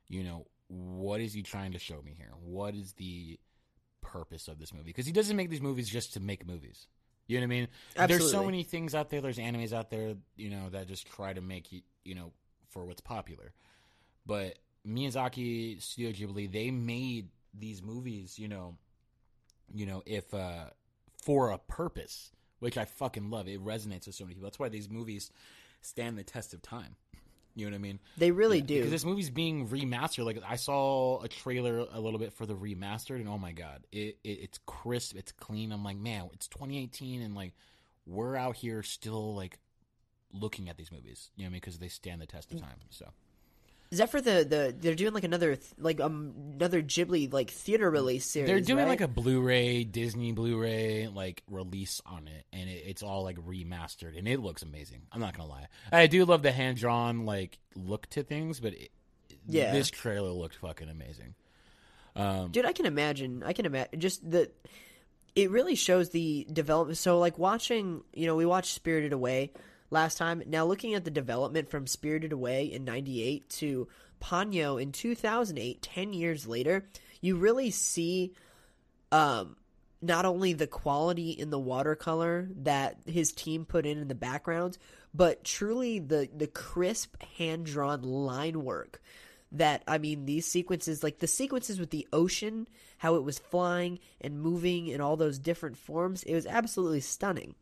you 0.07 0.23
know, 0.23 0.47
what 0.69 1.19
is 1.19 1.33
he 1.33 1.43
trying 1.43 1.73
to 1.73 1.79
show 1.79 2.01
me 2.01 2.15
here? 2.17 2.31
What 2.41 2.73
is 2.73 2.93
the 2.93 3.37
purpose 4.01 4.47
of 4.47 4.59
this 4.59 4.73
movie? 4.73 4.85
Because 4.85 5.05
he 5.05 5.11
doesn't 5.11 5.35
make 5.35 5.49
these 5.49 5.61
movies 5.61 5.89
just 5.89 6.13
to 6.13 6.21
make 6.21 6.47
movies. 6.47 6.87
You 7.27 7.37
know 7.37 7.41
what 7.41 7.53
I 7.53 7.57
mean? 7.57 7.67
Absolutely. 7.97 8.17
There's 8.17 8.31
so 8.31 8.43
many 8.45 8.63
things 8.63 8.95
out 8.95 9.09
there. 9.09 9.21
There's 9.21 9.37
animes 9.37 9.73
out 9.73 9.89
there, 9.89 10.15
you 10.37 10.49
know, 10.49 10.69
that 10.69 10.87
just 10.87 11.05
try 11.05 11.33
to 11.33 11.41
make 11.41 11.71
you, 11.71 11.81
you 12.03 12.15
know, 12.15 12.31
for 12.69 12.85
what's 12.85 13.01
popular. 13.01 13.53
But 14.25 14.57
Miyazaki, 14.87 15.81
Studio 15.81 16.11
Ghibli, 16.11 16.51
they 16.51 16.71
made 16.71 17.27
these 17.53 17.83
movies, 17.83 18.39
you 18.39 18.47
know, 18.47 18.77
you 19.73 19.85
know, 19.85 20.01
if 20.05 20.33
uh 20.33 20.65
for 21.23 21.49
a 21.51 21.57
purpose, 21.57 22.31
which 22.59 22.77
I 22.77 22.85
fucking 22.85 23.29
love. 23.29 23.47
It 23.47 23.63
resonates 23.63 24.05
with 24.05 24.15
so 24.15 24.23
many 24.23 24.35
people. 24.35 24.47
That's 24.47 24.59
why 24.59 24.69
these 24.69 24.89
movies 24.89 25.31
stand 25.81 26.17
the 26.17 26.23
test 26.23 26.53
of 26.53 26.61
time. 26.61 26.95
You 27.55 27.65
know 27.65 27.71
what 27.71 27.75
I 27.75 27.81
mean? 27.81 27.99
They 28.17 28.31
really 28.31 28.59
Yeah, 28.59 28.65
do. 28.65 28.75
Because 28.75 28.91
this 28.91 29.03
movie's 29.05 29.29
being 29.29 29.67
remastered. 29.67 30.23
Like 30.25 30.41
I 30.47 30.55
saw 30.55 31.21
a 31.21 31.27
trailer 31.27 31.79
a 31.91 31.99
little 31.99 32.19
bit 32.19 32.31
for 32.33 32.45
the 32.45 32.53
remastered, 32.55 33.15
and 33.15 33.27
oh 33.27 33.37
my 33.37 33.51
god, 33.51 33.85
it, 33.91 34.17
it 34.23 34.29
it's 34.29 34.59
crisp, 34.65 35.17
it's 35.17 35.31
clean. 35.33 35.71
I'm 35.71 35.83
like, 35.83 35.97
man, 35.97 36.29
it's 36.33 36.47
2018, 36.47 37.21
and 37.21 37.35
like 37.35 37.53
we're 38.05 38.35
out 38.35 38.55
here 38.55 38.81
still 38.83 39.35
like 39.35 39.57
looking 40.31 40.69
at 40.69 40.77
these 40.77 40.91
movies. 40.91 41.31
You 41.35 41.43
know 41.43 41.47
what 41.47 41.49
I 41.49 41.51
mean? 41.53 41.61
Because 41.61 41.79
they 41.79 41.87
stand 41.89 42.21
the 42.21 42.27
test 42.27 42.51
of 42.53 42.61
time. 42.61 42.77
So 42.91 43.09
Is 43.91 43.97
that 43.97 44.11
for 44.11 44.21
the, 44.21 44.45
the 44.47 44.75
they're 44.77 44.93
doing 44.93 45.13
like 45.13 45.23
another 45.23 45.57
like 45.79 45.99
um 45.99 46.33
another 46.55 46.81
Ghibli 46.81 47.33
like 47.33 47.49
theater 47.49 47.89
release 47.89 48.25
series? 48.25 48.47
they're 48.47 48.59
doing 48.59 48.85
right? 48.85 48.89
like 48.89 49.01
a 49.01 49.07
Blu-ray, 49.07 49.83
Disney 49.83 50.31
Blu-ray 50.31 51.07
like 51.07 51.41
release 51.49 51.99
on 52.05 52.27
it, 52.27 52.45
and 52.53 52.69
it, 52.69 52.83
it's 52.85 53.01
all 53.01 53.23
like 53.23 53.37
remastered, 53.37 54.15
and 54.17 54.27
it 54.27 54.39
looks 54.41 54.61
amazing. 54.61 55.01
I'm 55.11 55.19
not 55.19 55.35
gonna 55.35 55.49
lie, 55.49 55.67
I 55.91 56.05
do 56.05 56.23
love 56.25 56.43
the 56.43 56.51
hand-drawn 56.51 57.25
like 57.25 57.57
look 57.75 58.05
to 58.11 58.21
things, 58.21 58.59
but 58.59 58.73
it, 58.73 58.91
Yeah. 59.47 59.71
this 59.71 59.89
trailer 59.89 60.29
looked 60.31 60.57
fucking 60.57 60.89
amazing. 60.89 61.33
Um, 62.15 62.49
dude 62.51 62.65
i 62.65 62.73
can 62.73 62.85
imagine 62.87 63.43
i 63.45 63.53
can 63.53 63.65
imagine 63.65 63.99
just 63.99 64.29
the 64.29 64.49
it 65.35 65.51
really 65.51 65.75
shows 65.75 66.09
the 66.09 66.45
development 66.51 66.97
so 66.97 67.17
like 67.19 67.37
watching 67.37 68.01
you 68.13 68.25
know 68.25 68.35
we 68.35 68.45
watched 68.47 68.73
spirited 68.73 69.13
away 69.13 69.53
last 69.89 70.17
time. 70.17 70.43
Now 70.45 70.65
looking 70.65 70.93
at 70.93 71.05
the 71.05 71.11
development 71.11 71.69
from 71.69 71.87
spirited 71.87 72.31
away 72.31 72.65
in 72.65 72.83
98 72.85 73.49
to 73.49 73.87
ponyo 74.21 74.81
in 74.81 74.91
2008 74.91 75.81
10 75.81 76.13
years 76.13 76.45
later 76.45 76.85
you 77.21 77.37
really 77.37 77.71
see 77.71 78.33
um 79.11 79.55
not 80.01 80.25
only 80.25 80.53
the 80.53 80.67
quality 80.67 81.31
in 81.31 81.49
the 81.49 81.59
watercolor 81.59 82.49
that 82.63 82.97
his 83.05 83.31
team 83.31 83.65
put 83.65 83.85
in 83.85 83.97
in 83.97 84.07
the 84.07 84.15
backgrounds 84.15 84.77
but 85.13 85.43
truly 85.43 85.99
the 85.99 86.29
the 86.35 86.47
crisp 86.47 87.21
hand 87.37 87.65
drawn 87.65 88.01
line 88.01 88.63
work 88.63 89.01
that 89.51 89.83
I 89.87 89.97
mean 89.97 90.25
these 90.25 90.45
sequences 90.45 91.03
like 91.03 91.19
the 91.19 91.27
sequences 91.27 91.79
with 91.79 91.89
the 91.89 92.07
ocean 92.13 92.67
how 92.97 93.15
it 93.15 93.23
was 93.23 93.39
flying 93.39 93.99
and 94.21 94.41
moving 94.41 94.87
in 94.87 95.01
all 95.01 95.17
those 95.17 95.39
different 95.39 95.77
forms 95.77 96.23
it 96.23 96.35
was 96.35 96.45
absolutely 96.45 97.01
stunning 97.01 97.55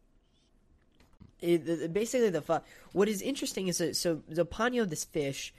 it, 1.41 1.93
basically 1.93 2.29
the 2.29 2.41
fu- 2.41 2.59
what 2.93 3.07
is 3.07 3.21
interesting 3.21 3.67
is 3.67 3.77
that 3.79 3.95
so 3.95 4.21
the 4.27 4.45
Ponyo 4.45 4.87
this 4.87 5.03
fish 5.05 5.53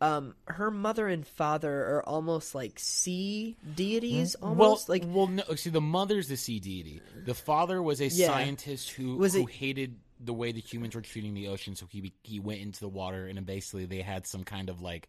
um 0.00 0.34
her 0.46 0.70
mother 0.70 1.06
and 1.08 1.26
father 1.26 1.72
are 1.96 2.02
almost 2.08 2.54
like 2.54 2.78
sea 2.78 3.56
deities 3.76 4.34
almost 4.36 4.88
well, 4.88 4.98
like 4.98 5.04
well, 5.06 5.26
no. 5.28 5.42
See, 5.54 5.70
the 5.70 5.80
mother's 5.80 6.26
the 6.28 6.36
sea 6.36 6.58
deity. 6.60 7.00
The 7.24 7.34
father 7.34 7.80
was 7.82 8.00
a 8.00 8.06
Yeah. 8.08 8.26
scientist 8.26 8.90
who 8.90 9.16
Was 9.16 9.34
who 9.34 9.46
it- 9.46 9.50
hated 9.54 9.96
the 10.20 10.32
way 10.34 10.52
the 10.52 10.60
humans 10.60 10.94
were 10.94 11.00
treating 11.00 11.34
the 11.34 11.48
ocean, 11.48 11.76
so 11.76 11.86
he 11.86 12.12
he 12.22 12.40
went 12.40 12.60
into 12.60 12.80
the 12.80 12.88
water, 12.88 13.26
and 13.26 13.44
basically 13.46 13.86
they 13.86 14.00
had 14.02 14.26
some 14.26 14.42
kind 14.44 14.68
of 14.68 14.80
like 14.80 15.08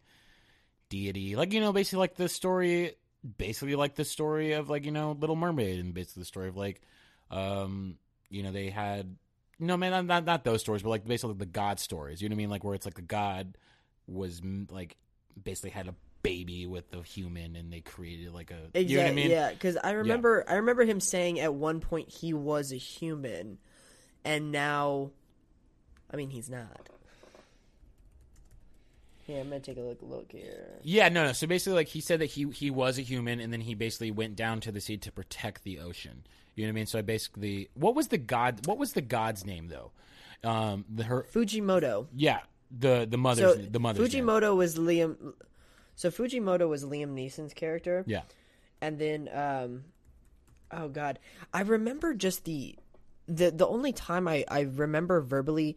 deity, 0.88 1.36
like 1.36 1.52
you 1.52 1.60
know, 1.60 1.72
basically 1.72 1.98
like 1.98 2.14
the 2.16 2.28
story, 2.28 2.94
basically 3.38 3.74
like 3.74 3.94
the 3.96 4.04
story 4.04 4.52
of 4.52 4.68
like 4.70 4.84
you 4.84 4.92
know 4.92 5.12
Little 5.18 5.36
Mermaid, 5.36 5.80
and 5.80 5.94
basically 5.94 6.20
the 6.22 6.26
story 6.26 6.48
of 6.48 6.56
like, 6.56 6.80
um, 7.30 7.96
you 8.30 8.42
know, 8.42 8.52
they 8.52 8.70
had 8.70 9.16
no 9.58 9.76
man, 9.76 9.92
not, 9.92 10.04
not 10.06 10.24
not 10.24 10.44
those 10.44 10.60
stories, 10.60 10.82
but 10.82 10.90
like 10.90 11.06
basically 11.06 11.34
the 11.34 11.46
God 11.46 11.80
stories. 11.80 12.20
You 12.20 12.28
know 12.28 12.34
what 12.34 12.38
I 12.38 12.42
mean? 12.42 12.50
Like 12.50 12.64
where 12.64 12.74
it's 12.74 12.86
like 12.86 12.94
the 12.94 13.02
God 13.02 13.56
was 14.06 14.40
like 14.70 14.96
basically 15.42 15.70
had 15.70 15.88
a 15.88 15.94
baby 16.22 16.66
with 16.66 16.92
a 16.92 17.02
human, 17.02 17.56
and 17.56 17.72
they 17.72 17.80
created 17.80 18.32
like 18.32 18.50
a. 18.50 18.64
Exactly. 18.74 18.84
You 18.86 18.96
know 18.96 19.02
what 19.04 19.10
I 19.10 19.14
mean? 19.14 19.30
Yeah, 19.30 19.50
because 19.50 19.76
I 19.76 19.92
remember 19.92 20.44
I 20.48 20.54
remember 20.54 20.84
him 20.84 21.00
saying 21.00 21.40
at 21.40 21.54
one 21.54 21.80
point 21.80 22.08
he 22.08 22.32
was 22.32 22.72
a 22.72 22.76
human, 22.76 23.58
and 24.24 24.52
now, 24.52 25.10
I 26.10 26.16
mean, 26.16 26.30
he's 26.30 26.50
not. 26.50 26.88
Yeah, 29.26 29.38
I'm 29.38 29.48
gonna 29.48 29.60
take 29.60 29.76
a 29.76 29.80
look. 29.80 29.98
Look 30.02 30.32
here. 30.32 30.78
Yeah, 30.82 31.08
no, 31.08 31.26
no. 31.26 31.32
So 31.32 31.46
basically, 31.46 31.74
like 31.74 31.88
he 31.88 32.00
said 32.00 32.20
that 32.20 32.26
he 32.26 32.48
he 32.50 32.70
was 32.70 32.98
a 32.98 33.02
human, 33.02 33.40
and 33.40 33.52
then 33.52 33.60
he 33.60 33.74
basically 33.74 34.10
went 34.10 34.36
down 34.36 34.60
to 34.60 34.72
the 34.72 34.80
sea 34.80 34.96
to 34.98 35.10
protect 35.10 35.64
the 35.64 35.80
ocean. 35.80 36.24
You 36.56 36.64
know 36.64 36.70
what 36.70 36.72
I 36.72 36.74
mean? 36.74 36.86
So 36.86 36.98
I 36.98 37.02
basically, 37.02 37.68
what 37.74 37.94
was 37.94 38.08
the 38.08 38.18
god? 38.18 38.66
What 38.66 38.78
was 38.78 38.92
the 38.94 39.02
god's 39.02 39.46
name 39.46 39.68
though? 39.68 39.92
Um, 40.42 40.84
the 40.88 41.04
her, 41.04 41.26
Fujimoto. 41.32 42.08
yeah, 42.14 42.40
the 42.76 43.06
the 43.08 43.18
mother's 43.18 43.54
So 43.54 43.60
the 43.60 43.78
mother's 43.78 44.12
name. 44.12 44.24
Fujimoto 44.24 44.56
was 44.56 44.76
Liam. 44.76 45.34
So 45.94 46.10
Fujimoto 46.10 46.68
was 46.68 46.84
Liam 46.84 47.14
Neeson's 47.14 47.54
character. 47.54 48.04
Yeah, 48.06 48.22
and 48.80 48.98
then 48.98 49.28
um 49.32 49.84
oh 50.72 50.88
god 50.88 51.18
i 51.54 51.60
remember 51.62 52.12
just 52.12 52.44
the 52.44 52.76
the 53.26 53.50
the 53.50 53.66
only 53.66 53.92
time 53.92 54.26
i 54.26 54.44
i 54.48 54.60
remember 54.60 55.20
verbally 55.20 55.76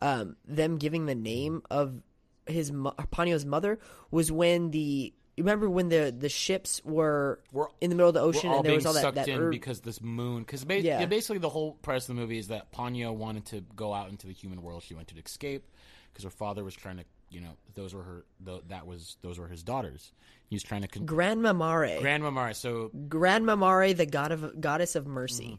um 0.00 0.36
them 0.46 0.78
giving 0.78 1.06
the 1.06 1.14
name 1.14 1.62
of 1.70 2.02
his 2.46 2.70
Ponyo's 2.72 3.44
mother 3.44 3.78
was 4.10 4.32
when 4.32 4.70
the 4.70 5.12
remember 5.38 5.68
when 5.70 5.88
the 5.88 6.14
the 6.16 6.28
ships 6.28 6.80
were 6.84 7.40
Were- 7.52 7.70
in 7.80 7.90
the 7.90 7.96
middle 7.96 8.08
of 8.08 8.14
the 8.14 8.20
ocean 8.20 8.50
all 8.50 8.56
and 8.56 8.64
there 8.64 8.70
being 8.70 8.78
was 8.78 8.86
all 8.86 8.92
that 8.94 9.00
sucked 9.02 9.14
that 9.16 9.28
in 9.28 9.40
herb- 9.40 9.50
because 9.50 9.80
this 9.80 10.00
moon. 10.00 10.42
Because 10.42 10.64
ba- 10.64 10.80
Yeah. 10.80 11.00
yeah, 11.00 11.06
basically 11.06 11.38
the 11.38 11.48
whole 11.48 11.72
premise 11.82 12.08
of 12.08 12.16
the 12.16 12.20
movie 12.20 12.38
is 12.38 12.48
that 12.48 12.72
Ponyo 12.72 13.14
wanted 13.14 13.46
to 13.46 13.60
go 13.76 13.92
out 13.94 14.10
into 14.10 14.26
the 14.26 14.32
human 14.32 14.62
world. 14.62 14.82
She 14.82 14.94
wanted 14.94 15.14
to 15.14 15.20
escape 15.22 15.64
because 16.12 16.24
her 16.24 16.30
father 16.30 16.64
was 16.64 16.74
trying 16.74 16.98
to, 16.98 17.04
you 17.30 17.40
know, 17.40 17.56
those 17.74 17.94
were 17.94 18.02
her. 18.02 18.24
that 18.68 18.86
was 18.86 19.16
those 19.22 19.38
were 19.38 19.48
his 19.48 19.62
daughters. 19.62 20.12
He 20.48 20.56
was 20.56 20.62
trying 20.62 20.82
to. 20.82 20.88
Con- 20.88 21.06
Gran 21.06 21.38
Mamare 21.40 22.00
Gran 22.00 22.22
Mamare. 22.22 22.54
So 22.56 22.90
Gran 23.08 23.44
Mamare 23.44 23.96
the 23.96 24.06
god 24.06 24.32
of 24.32 24.60
goddess 24.60 24.96
of 24.96 25.06
mercy 25.06 25.44
Mm-hmm. 25.44 25.54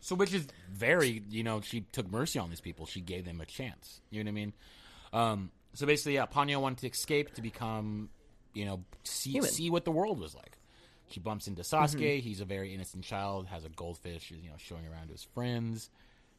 So, 0.00 0.14
which 0.14 0.32
is 0.32 0.46
very, 0.70 1.24
you 1.28 1.42
know, 1.42 1.60
she 1.60 1.80
took 1.80 2.08
mercy 2.08 2.38
on 2.38 2.50
these 2.50 2.60
people. 2.60 2.86
She 2.86 3.00
gave 3.00 3.24
them 3.24 3.40
a 3.40 3.44
chance. 3.44 4.00
You 4.10 4.22
know 4.22 4.28
what 4.28 4.32
I 4.32 4.40
mean? 4.40 4.52
Um, 5.12 5.50
so 5.74 5.86
basically, 5.86 6.14
yeah, 6.14 6.26
Ponyo 6.26 6.60
wanted 6.60 6.78
to 6.78 6.86
escape 6.86 7.34
to 7.34 7.42
become, 7.42 8.08
you 8.54 8.64
know, 8.64 8.84
see 9.04 9.30
Human. 9.32 9.50
see 9.50 9.70
what 9.70 9.84
the 9.84 9.90
world 9.92 10.18
was 10.20 10.34
like. 10.34 10.52
She 11.10 11.20
bumps 11.20 11.48
into 11.48 11.62
Sosuke. 11.62 11.94
Mm-hmm. 12.00 12.20
He's 12.28 12.40
a 12.40 12.44
very 12.44 12.74
innocent 12.74 13.02
child. 13.04 13.46
Has 13.46 13.64
a 13.64 13.68
goldfish. 13.70 14.30
You 14.30 14.50
know, 14.50 14.56
showing 14.58 14.86
around 14.86 15.06
to 15.06 15.12
his 15.12 15.24
friends, 15.34 15.88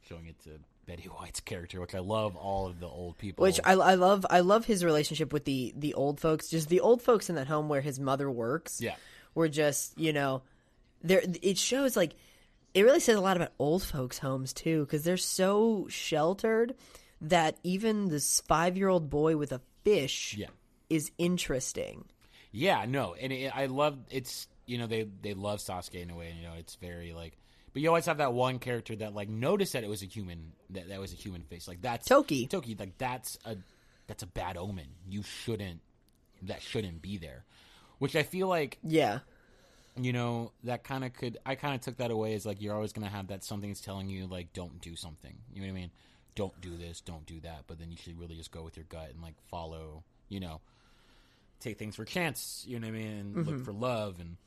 showing 0.08 0.28
it 0.28 0.38
to 0.44 0.52
Betty 0.86 1.04
White's 1.10 1.40
character, 1.40 1.80
which 1.82 1.96
I 1.96 2.00
love. 2.00 2.36
All 2.36 2.68
of 2.68 2.80
the 2.80 2.88
old 2.88 3.18
people. 3.18 3.42
which 3.44 3.60
I, 3.64 3.74
I 3.74 3.96
love 3.96 4.26
I 4.30 4.42
love 4.42 4.66
his 4.66 4.84
relationship 4.86 5.34
with 5.34 5.46
the 5.46 5.74
the 5.76 5.94
old 5.96 6.20
folks 6.20 6.50
just 6.50 6.70
the 6.70 6.82
old 6.82 7.02
folks 7.02 7.30
in 7.30 7.36
that 7.36 7.48
home 7.48 7.68
where 7.70 7.82
his 7.82 8.00
mother 8.00 8.30
works 8.30 8.80
Yeah. 8.82 8.96
were 9.34 9.50
just 9.50 9.98
you 9.98 10.14
know 10.14 10.42
there 11.04 11.24
it 11.42 11.58
shows 11.58 11.96
like 11.98 12.14
it 12.76 12.84
really 12.84 13.00
says 13.00 13.16
a 13.16 13.22
lot 13.22 13.38
about 13.38 13.52
old 13.58 13.82
folks 13.84 14.20
homes 14.20 14.54
too 14.54 14.86
because 14.86 15.04
they're 15.04 15.18
so 15.18 15.88
sheltered 15.90 16.76
that 17.22 17.58
even 17.64 18.10
this 18.10 18.42
five 18.42 18.78
year 18.78 18.88
old 18.90 19.10
boy 19.10 19.36
with 19.38 19.52
a 19.52 19.62
fish 19.84 20.36
Yeah. 20.38 20.48
Is 20.90 21.12
interesting 21.18 22.06
Yeah, 22.52 22.86
no, 22.88 23.16
and 23.20 23.32
it, 23.32 23.56
I 23.56 23.68
love 23.68 23.98
it's 24.10 24.48
you 24.66 24.78
know 24.78 24.88
they 24.88 25.08
they 25.22 25.34
love 25.34 25.60
Sosuke 25.60 26.02
in 26.02 26.10
a 26.10 26.16
way. 26.16 26.34
You 26.40 26.48
know, 26.48 26.54
it's 26.58 26.76
very 26.76 27.14
like, 27.14 27.38
but 27.74 27.82
you 27.82 27.88
always 27.90 28.06
have 28.06 28.18
that 28.18 28.34
one 28.34 28.60
character 28.60 28.96
that 28.98 29.14
like 29.14 29.30
noticed 29.30 29.74
that 29.74 29.84
it 29.84 29.90
was 29.90 30.04
a 30.04 30.06
human 30.06 30.54
that 30.70 30.90
that 30.90 31.00
was 31.00 31.12
a 31.12 31.16
human 31.16 31.44
face. 31.44 31.68
Like 31.68 31.82
that's 31.82 32.08
Toki. 32.08 32.48
Toki, 32.48 32.76
like 32.80 32.98
that's 32.98 33.38
a 33.46 33.58
that's 34.08 34.24
a 34.24 34.28
bad 34.28 34.58
omen. 34.58 34.88
You 35.08 35.24
shouldn't 35.24 35.82
that 36.44 36.62
shouldn't 36.62 37.02
be 37.02 37.18
there. 37.18 37.44
Which 37.98 38.16
I 38.16 38.24
feel 38.24 38.48
like 38.48 38.78
yeah 38.84 39.20
you 40.00 40.14
know 40.14 40.52
that 40.64 40.84
kind 40.84 41.04
of 41.04 41.14
could 41.14 41.38
I 41.46 41.56
kind 41.56 41.76
of 41.76 41.82
took 41.82 41.98
that 41.98 42.12
away 42.12 42.34
as 42.34 42.46
like 42.46 42.62
you're 42.62 42.76
always 42.76 42.94
gonna 42.94 43.10
have 43.10 43.28
that 43.28 43.44
something's 43.44 43.82
telling 43.82 44.08
you 44.08 44.28
like 44.28 44.54
don't 44.54 44.80
do 44.82 44.96
something. 44.96 45.36
You 45.54 45.62
know 45.62 45.68
what 45.68 45.78
I 45.78 45.82
mean? 45.82 45.92
Don't 46.36 46.62
do 46.62 46.78
this, 46.78 47.02
don't 47.02 47.26
do 47.26 47.40
that. 47.42 47.64
But 47.68 47.80
then 47.80 47.92
you 47.92 47.98
should 47.98 48.20
really 48.20 48.36
just 48.36 48.52
go 48.52 48.64
with 48.64 48.78
your 48.78 48.86
gut 48.88 49.10
and 49.14 49.22
like 49.22 49.36
follow. 49.50 50.04
You 50.30 50.40
know, 50.40 50.62
take 51.60 51.78
things 51.78 51.96
for 51.96 52.06
chance. 52.06 52.64
You 52.68 52.80
know 52.80 52.88
what 52.88 52.96
I 52.96 52.98
mean? 53.00 53.08
And 53.08 53.36
Mm-hmm. 53.36 53.50
look 53.50 53.66
for 53.66 53.74
love 53.74 54.20
and 54.20 54.38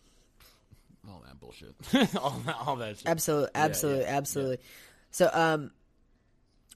all 1.08 1.22
that 1.26 1.38
bullshit. 1.40 1.74
all 2.16 2.40
that, 2.46 2.56
all 2.66 2.76
that 2.76 2.98
shit. 2.98 3.08
absolutely 3.08 3.50
absolutely 3.54 4.04
yeah, 4.04 4.16
absolutely 4.16 4.58
so 5.10 5.30
um 5.32 5.70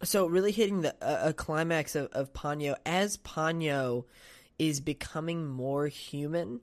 so 0.02 0.26
really 0.26 0.52
hitting 0.52 0.80
the 0.82 0.94
a, 1.00 1.28
a 1.28 1.32
climax 1.32 1.94
of, 1.94 2.08
of 2.12 2.32
Ponyo 2.32 2.74
as 2.84 3.16
Ponyo 3.18 4.04
is 4.58 4.80
becoming 4.80 5.46
more 5.46 5.86
human 5.86 6.60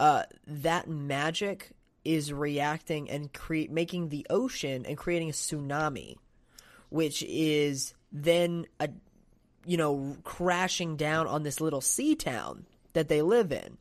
uh 0.00 0.24
that 0.46 0.88
magic 0.88 1.70
is 2.04 2.32
reacting 2.32 3.08
and 3.10 3.32
create 3.32 3.70
making 3.70 4.08
the 4.08 4.26
ocean 4.30 4.84
and 4.86 4.96
creating 4.98 5.28
a 5.28 5.32
tsunami 5.32 6.16
which 6.88 7.22
is 7.28 7.94
then 8.12 8.66
a 8.80 8.88
you 9.66 9.76
know 9.76 10.16
crashing 10.24 10.96
down 10.96 11.26
on 11.26 11.42
this 11.42 11.60
little 11.60 11.80
sea 11.80 12.14
town 12.14 12.66
that 12.98 13.08
they 13.08 13.22
live 13.22 13.52
in 13.52 13.78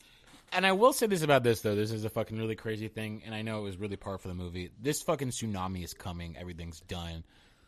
And 0.54 0.66
I 0.66 0.72
will 0.72 0.94
say 0.94 1.08
this 1.08 1.24
about 1.24 1.44
this 1.44 1.62
though. 1.62 1.76
This 1.76 1.92
is 1.92 2.06
a 2.06 2.10
fucking 2.10 2.38
really 2.38 2.56
crazy 2.56 2.88
thing, 2.88 3.22
and 3.26 3.36
I 3.36 3.42
know 3.42 3.60
it 3.60 3.64
was 3.64 3.78
really 3.78 3.98
par 3.98 4.18
for 4.18 4.30
the 4.30 4.34
movie. 4.34 4.70
This 4.82 5.02
fucking 5.02 5.30
tsunami 5.32 5.84
is 5.84 5.94
coming. 5.94 6.38
Everything's 6.38 6.80
done, 6.82 7.24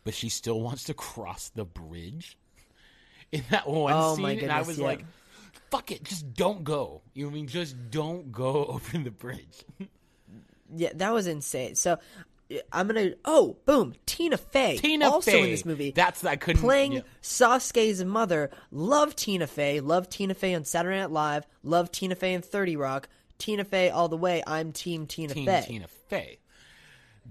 but 0.05 0.13
she 0.13 0.29
still 0.29 0.61
wants 0.67 0.85
to 0.85 0.93
cross 0.93 1.49
the 1.49 1.65
bridge 1.65 2.37
in 3.31 3.43
that 3.49 3.67
one 3.67 3.93
Oh, 3.95 4.13
scene. 4.15 4.23
my 4.23 4.31
and 4.31 4.51
I 4.51 4.61
was 4.61 4.77
yeah. 4.79 4.85
like, 4.85 5.05
"Fuck 5.71 5.91
it, 5.91 6.03
just 6.03 6.33
don't 6.33 6.63
go." 6.63 7.01
You 7.13 7.23
know 7.23 7.29
what 7.29 7.33
I 7.33 7.35
mean? 7.35 7.47
Just 7.47 7.75
don't 7.91 8.31
go 8.31 8.65
over 8.73 8.97
the 8.97 9.11
bridge. 9.11 9.65
Yeah, 10.75 10.91
that 10.95 11.11
was 11.13 11.27
insane. 11.27 11.75
So 11.75 11.97
I'm 12.71 12.87
gonna 12.87 13.11
oh 13.25 13.57
boom 13.65 13.93
Tina 14.05 14.37
Fey 14.37 14.77
Tina 14.77 15.07
also 15.09 15.31
Fey. 15.31 15.43
in 15.43 15.49
this 15.51 15.65
movie 15.65 15.91
That's 15.91 16.23
I 16.25 16.35
couldn't 16.35 16.61
playing 16.61 16.93
yeah. 16.93 17.01
Sosuke's 17.21 18.03
mother. 18.03 18.49
Love 18.71 19.15
Tina 19.15 19.45
Fey. 19.47 19.79
Love 19.81 20.09
Tina 20.09 20.33
Fey 20.33 20.55
on 20.55 20.63
Saturday 20.65 20.97
Night 20.99 21.11
Live. 21.11 21.45
Love 21.63 21.91
Tina 21.91 22.15
Fey 22.15 22.33
in 22.33 22.41
Thirty 22.41 22.75
Rock. 22.75 23.07
Tina 23.37 23.63
Fey 23.63 23.89
all 23.89 24.07
the 24.09 24.17
way. 24.17 24.43
I'm 24.45 24.71
Team 24.71 25.05
Tina 25.05 25.33
Team 25.33 25.45
Fey. 25.45 25.63
Tina 25.65 25.87
Fey. 26.07 26.39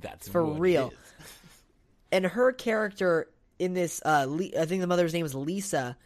That's 0.00 0.28
For 0.28 0.44
real. 0.44 0.92
And 2.12 2.24
her 2.24 2.52
character 2.52 3.28
in 3.58 3.74
this, 3.74 4.00
uh, 4.04 4.24
Le- 4.28 4.58
I 4.58 4.66
think 4.66 4.80
the 4.80 4.86
mother's 4.86 5.12
name 5.12 5.26
is 5.26 5.34
Lisa, 5.34 5.96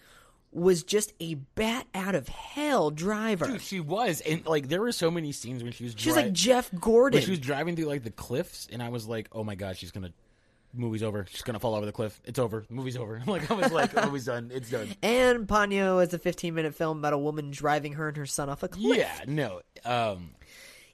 was 0.53 0.83
just 0.83 1.13
a 1.19 1.35
bat 1.35 1.87
out 1.95 2.15
of 2.15 2.29
hell 2.29 2.91
driver. 2.91 3.47
Dude, 3.47 3.63
she 3.63 3.81
was, 3.81 4.21
and 4.21 4.47
like 4.47 4.69
there 4.69 4.81
were 4.81 4.93
so 4.93 5.11
many 5.11 5.33
scenes 5.33 5.63
when 5.63 5.73
she 5.73 5.85
was. 5.85 5.95
She's 5.97 6.13
dri- 6.15 6.25
like 6.25 6.33
Jeff 6.33 6.71
Gordon. 6.79 7.19
when 7.19 7.25
she 7.25 7.31
was 7.31 7.41
driving 7.41 7.75
through 7.75 7.87
like 7.87 8.05
the 8.05 8.11
cliffs, 8.11 8.69
and 8.71 8.83
I 8.83 8.91
was 8.91 9.09
like, 9.09 9.29
"Oh 9.33 9.43
my 9.45 9.55
god, 9.55 9.77
she's 9.77 9.91
gonna." 9.91 10.13
Movie's 10.75 11.03
over. 11.03 11.27
She's 11.29 11.43
gonna 11.43 11.59
fall 11.59 11.75
over 11.75 11.85
the 11.85 11.93
cliff. 11.93 12.19
It's 12.25 12.39
over. 12.39 12.65
Movie's 12.71 12.97
over. 12.97 13.23
Like 13.27 13.51
I 13.51 13.55
was 13.55 13.73
like, 13.73 13.95
"Movie's 13.95 14.25
done. 14.25 14.51
It's 14.55 14.71
done." 14.71 14.89
and 15.03 15.47
Ponyo 15.47 16.03
is 16.03 16.15
a 16.15 16.19
15 16.19 16.55
minute 16.55 16.75
film 16.75 16.99
about 16.99 17.13
a 17.13 17.19
woman 17.19 17.51
driving 17.51 17.95
her 17.95 18.09
and 18.09 18.17
her 18.17 18.27
son 18.27 18.49
off 18.49 18.63
a 18.63 18.69
cliff. 18.69 18.97
Yeah, 18.99 19.13
no. 19.27 19.61
Um, 19.85 20.31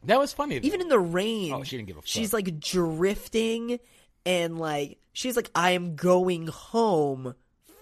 that 0.04 0.18
was 0.18 0.32
funny. 0.32 0.56
even 0.56 0.80
in 0.80 0.88
the 0.88 0.98
rain. 0.98 1.52
Oh, 1.52 1.62
she 1.62 1.76
didn't 1.76 1.88
give 1.88 1.96
a 1.96 2.00
fuck. 2.00 2.08
She's 2.08 2.32
like 2.32 2.58
drifting 2.60 3.78
and 4.26 4.58
like 4.58 4.98
she's 5.12 5.36
like, 5.36 5.50
I 5.54 5.70
am 5.72 5.96
going 5.96 6.48
home. 6.48 7.34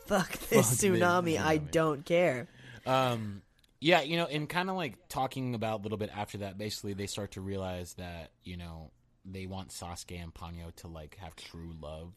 Fuck 0.06 0.32
this 0.32 0.40
Fuck 0.40 0.48
this 0.50 0.82
tsunami. 0.82 1.40
I 1.40 1.58
don't 1.58 2.04
care. 2.04 2.48
Um, 2.86 3.42
yeah, 3.80 4.00
you 4.02 4.16
know, 4.16 4.26
and 4.26 4.48
kind 4.48 4.70
of 4.70 4.76
like 4.76 5.08
talking 5.08 5.54
about 5.54 5.80
a 5.80 5.82
little 5.82 5.98
bit 5.98 6.10
after 6.16 6.38
that, 6.38 6.56
basically 6.58 6.94
they 6.94 7.06
start 7.06 7.32
to 7.32 7.40
realize 7.40 7.94
that 7.94 8.30
you 8.44 8.56
know 8.56 8.90
they 9.25 9.46
want 9.46 9.70
Sosuke 9.70 10.22
and 10.22 10.32
Ponyo 10.32 10.75
to 10.76 10.88
like 10.88 11.16
have 11.20 11.34
true 11.36 11.72
love. 11.80 12.12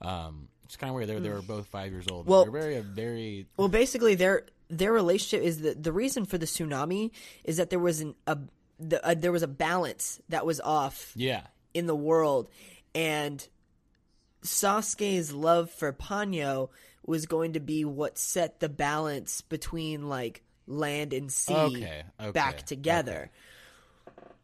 Um, 0.00 0.48
it's 0.64 0.76
kind 0.76 0.90
of 0.90 0.94
weird. 0.96 1.08
They're 1.08 1.20
they're 1.20 1.42
both 1.42 1.66
five 1.66 1.92
years 1.92 2.06
old. 2.10 2.26
Well- 2.26 2.44
they're 2.44 2.52
very 2.52 2.80
very 2.80 3.46
Well, 3.56 3.68
basically, 3.68 4.14
their 4.14 4.44
their 4.68 4.92
relationship 4.92 5.44
is 5.44 5.60
the 5.60 5.74
the 5.74 5.92
reason 5.92 6.24
for 6.24 6.38
the 6.38 6.46
tsunami 6.46 7.10
is 7.44 7.58
that 7.58 7.70
there 7.70 7.78
was 7.78 8.00
an 8.00 8.14
a, 8.26 8.38
the, 8.78 9.06
uh 9.06 9.14
there 9.14 9.32
was 9.32 9.42
a 9.42 9.48
balance 9.48 10.20
that 10.28 10.44
was 10.46 10.60
off 10.60 11.12
yeah 11.14 11.42
in 11.74 11.86
the 11.86 11.94
world, 11.96 12.48
and 12.94 13.46
Sosuke's 14.42 15.32
love 15.32 15.70
for 15.70 15.92
Ponyo 15.92 16.70
was 17.06 17.26
going 17.26 17.52
to 17.54 17.60
be 17.60 17.84
what 17.84 18.18
set 18.18 18.60
the 18.60 18.68
balance 18.68 19.40
between 19.40 20.08
like 20.08 20.42
land 20.66 21.12
and 21.12 21.30
sea 21.32 21.54
Okay, 21.54 22.02
okay, 22.20 22.30
back 22.32 22.62
together. 22.66 23.30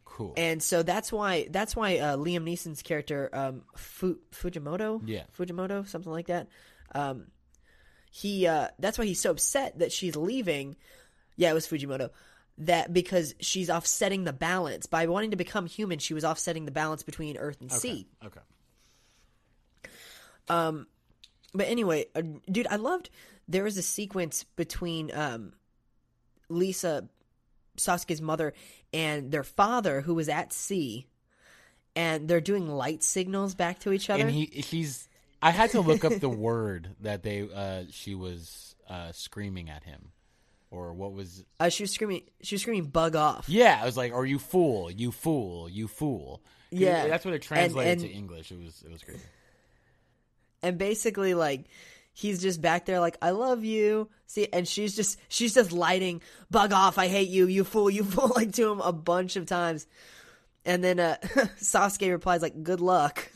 cool. 0.05 0.33
and 0.37 0.61
so 0.63 0.81
that's 0.83 1.11
why 1.11 1.47
that's 1.49 1.75
why 1.75 1.97
uh, 1.97 2.15
Liam 2.17 2.43
Neeson's 2.43 2.81
character 2.81 3.29
um, 3.33 3.63
Fu- 3.75 4.19
Fujimoto, 4.31 5.01
Yeah. 5.05 5.23
Fujimoto, 5.37 5.87
something 5.87 6.11
like 6.11 6.27
that. 6.27 6.47
Um, 6.95 7.25
he 8.11 8.47
uh, 8.47 8.67
that's 8.79 8.97
why 8.97 9.05
he's 9.05 9.19
so 9.19 9.31
upset 9.31 9.79
that 9.79 9.91
she's 9.91 10.15
leaving. 10.15 10.75
Yeah, 11.35 11.49
it 11.49 11.53
was 11.53 11.67
Fujimoto. 11.67 12.11
That 12.59 12.93
because 12.93 13.33
she's 13.39 13.71
offsetting 13.71 14.23
the 14.25 14.33
balance 14.33 14.85
by 14.85 15.07
wanting 15.07 15.31
to 15.31 15.37
become 15.37 15.65
human, 15.65 15.97
she 15.97 16.13
was 16.13 16.23
offsetting 16.23 16.65
the 16.65 16.71
balance 16.71 17.01
between 17.01 17.35
Earth 17.37 17.59
and 17.61 17.71
sea. 17.71 18.07
okay. 18.23 18.41
But 21.53 21.67
anyway, 21.67 22.05
uh, 22.15 22.21
dude, 22.51 22.67
I 22.67 22.77
loved 22.77 23.09
there 23.47 23.63
was 23.63 23.77
a 23.77 23.81
sequence 23.81 24.43
between 24.55 25.11
um, 25.13 25.53
Lisa, 26.49 27.07
Sosuke's 27.77 28.21
mother, 28.21 28.53
and 28.93 29.31
their 29.31 29.43
father, 29.43 30.01
who 30.01 30.13
was 30.15 30.29
at 30.29 30.53
sea, 30.53 31.07
and 31.95 32.27
they're 32.27 32.41
doing 32.41 32.67
light 32.67 33.03
signals 33.03 33.55
back 33.55 33.79
to 33.79 33.91
each 33.93 34.09
other. 34.09 34.21
And 34.23 34.31
he 34.31 34.45
he's 34.45 35.07
I 35.41 35.51
had 35.51 35.71
to 35.71 35.81
look 35.81 36.03
up 36.05 36.19
the 36.19 36.29
word 36.29 36.95
that 37.01 37.23
they 37.23 37.47
uh 37.53 37.83
she 37.91 38.15
was 38.15 38.75
uh 38.89 39.11
screaming 39.11 39.69
at 39.69 39.83
him. 39.83 40.09
Or 40.71 40.91
what 40.91 41.13
was 41.13 41.45
uh, 41.59 41.69
she 41.69 41.83
was 41.83 41.91
screaming. 41.91 42.23
She 42.41 42.55
was 42.55 42.63
screaming, 42.63 42.85
"Bug 42.89 43.15
off!" 43.15 43.47
Yeah, 43.47 43.77
I 43.79 43.85
was 43.85 43.95
like, 43.95 44.11
"Are 44.11 44.25
you 44.25 44.39
fool? 44.39 44.89
You 44.89 45.11
fool! 45.11 45.69
You 45.69 45.87
fool?" 45.87 46.41
Yeah. 46.71 47.05
that's 47.07 47.23
what 47.23 47.35
it 47.35 47.43
translated 47.43 47.91
And- 47.91 48.01
to 48.01 48.07
English. 48.09 48.51
It 48.51 48.57
was 48.57 48.81
it 48.83 48.91
was 48.91 49.03
crazy. 49.03 49.21
And 50.63 50.77
basically 50.77 51.33
like 51.35 51.65
he's 52.13 52.41
just 52.41 52.61
back 52.61 52.85
there 52.85 52.99
like 52.99 53.17
i 53.23 53.31
love 53.31 53.63
you 53.63 54.07
see 54.27 54.47
and 54.53 54.67
she's 54.67 54.95
just 54.95 55.19
she's 55.29 55.55
just 55.55 55.71
lighting 55.71 56.21
bug 56.51 56.71
off 56.71 56.99
i 56.99 57.07
hate 57.07 57.27
you 57.27 57.47
you 57.47 57.63
fool 57.63 57.89
you 57.89 58.03
fool 58.03 58.31
like 58.35 58.53
to 58.53 58.71
him 58.71 58.79
a 58.81 58.93
bunch 58.93 59.35
of 59.35 59.47
times 59.47 59.87
and 60.63 60.83
then 60.83 60.99
uh 60.99 61.17
sosuke 61.59 62.11
replies 62.11 62.43
like 62.43 62.61
good 62.61 62.79
luck 62.79 63.31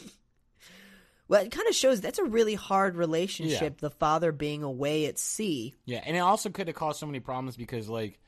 well 1.27 1.43
it 1.43 1.51
kind 1.51 1.67
of 1.67 1.75
shows 1.75 2.01
that's 2.01 2.19
a 2.19 2.23
really 2.23 2.53
hard 2.55 2.95
relationship 2.95 3.79
the 3.79 3.89
father 3.89 4.31
being 4.31 4.63
away 4.63 5.07
at 5.07 5.17
sea 5.17 5.73
Yeah, 5.85 6.03
and 6.05 6.15
it 6.15 6.19
also 6.19 6.49
could 6.49 6.67
have 6.67 6.75
caused 6.75 6.99
so 6.99 7.05
many 7.05 7.19
problems 7.19 7.57
because, 7.57 7.89
like, 7.89 8.19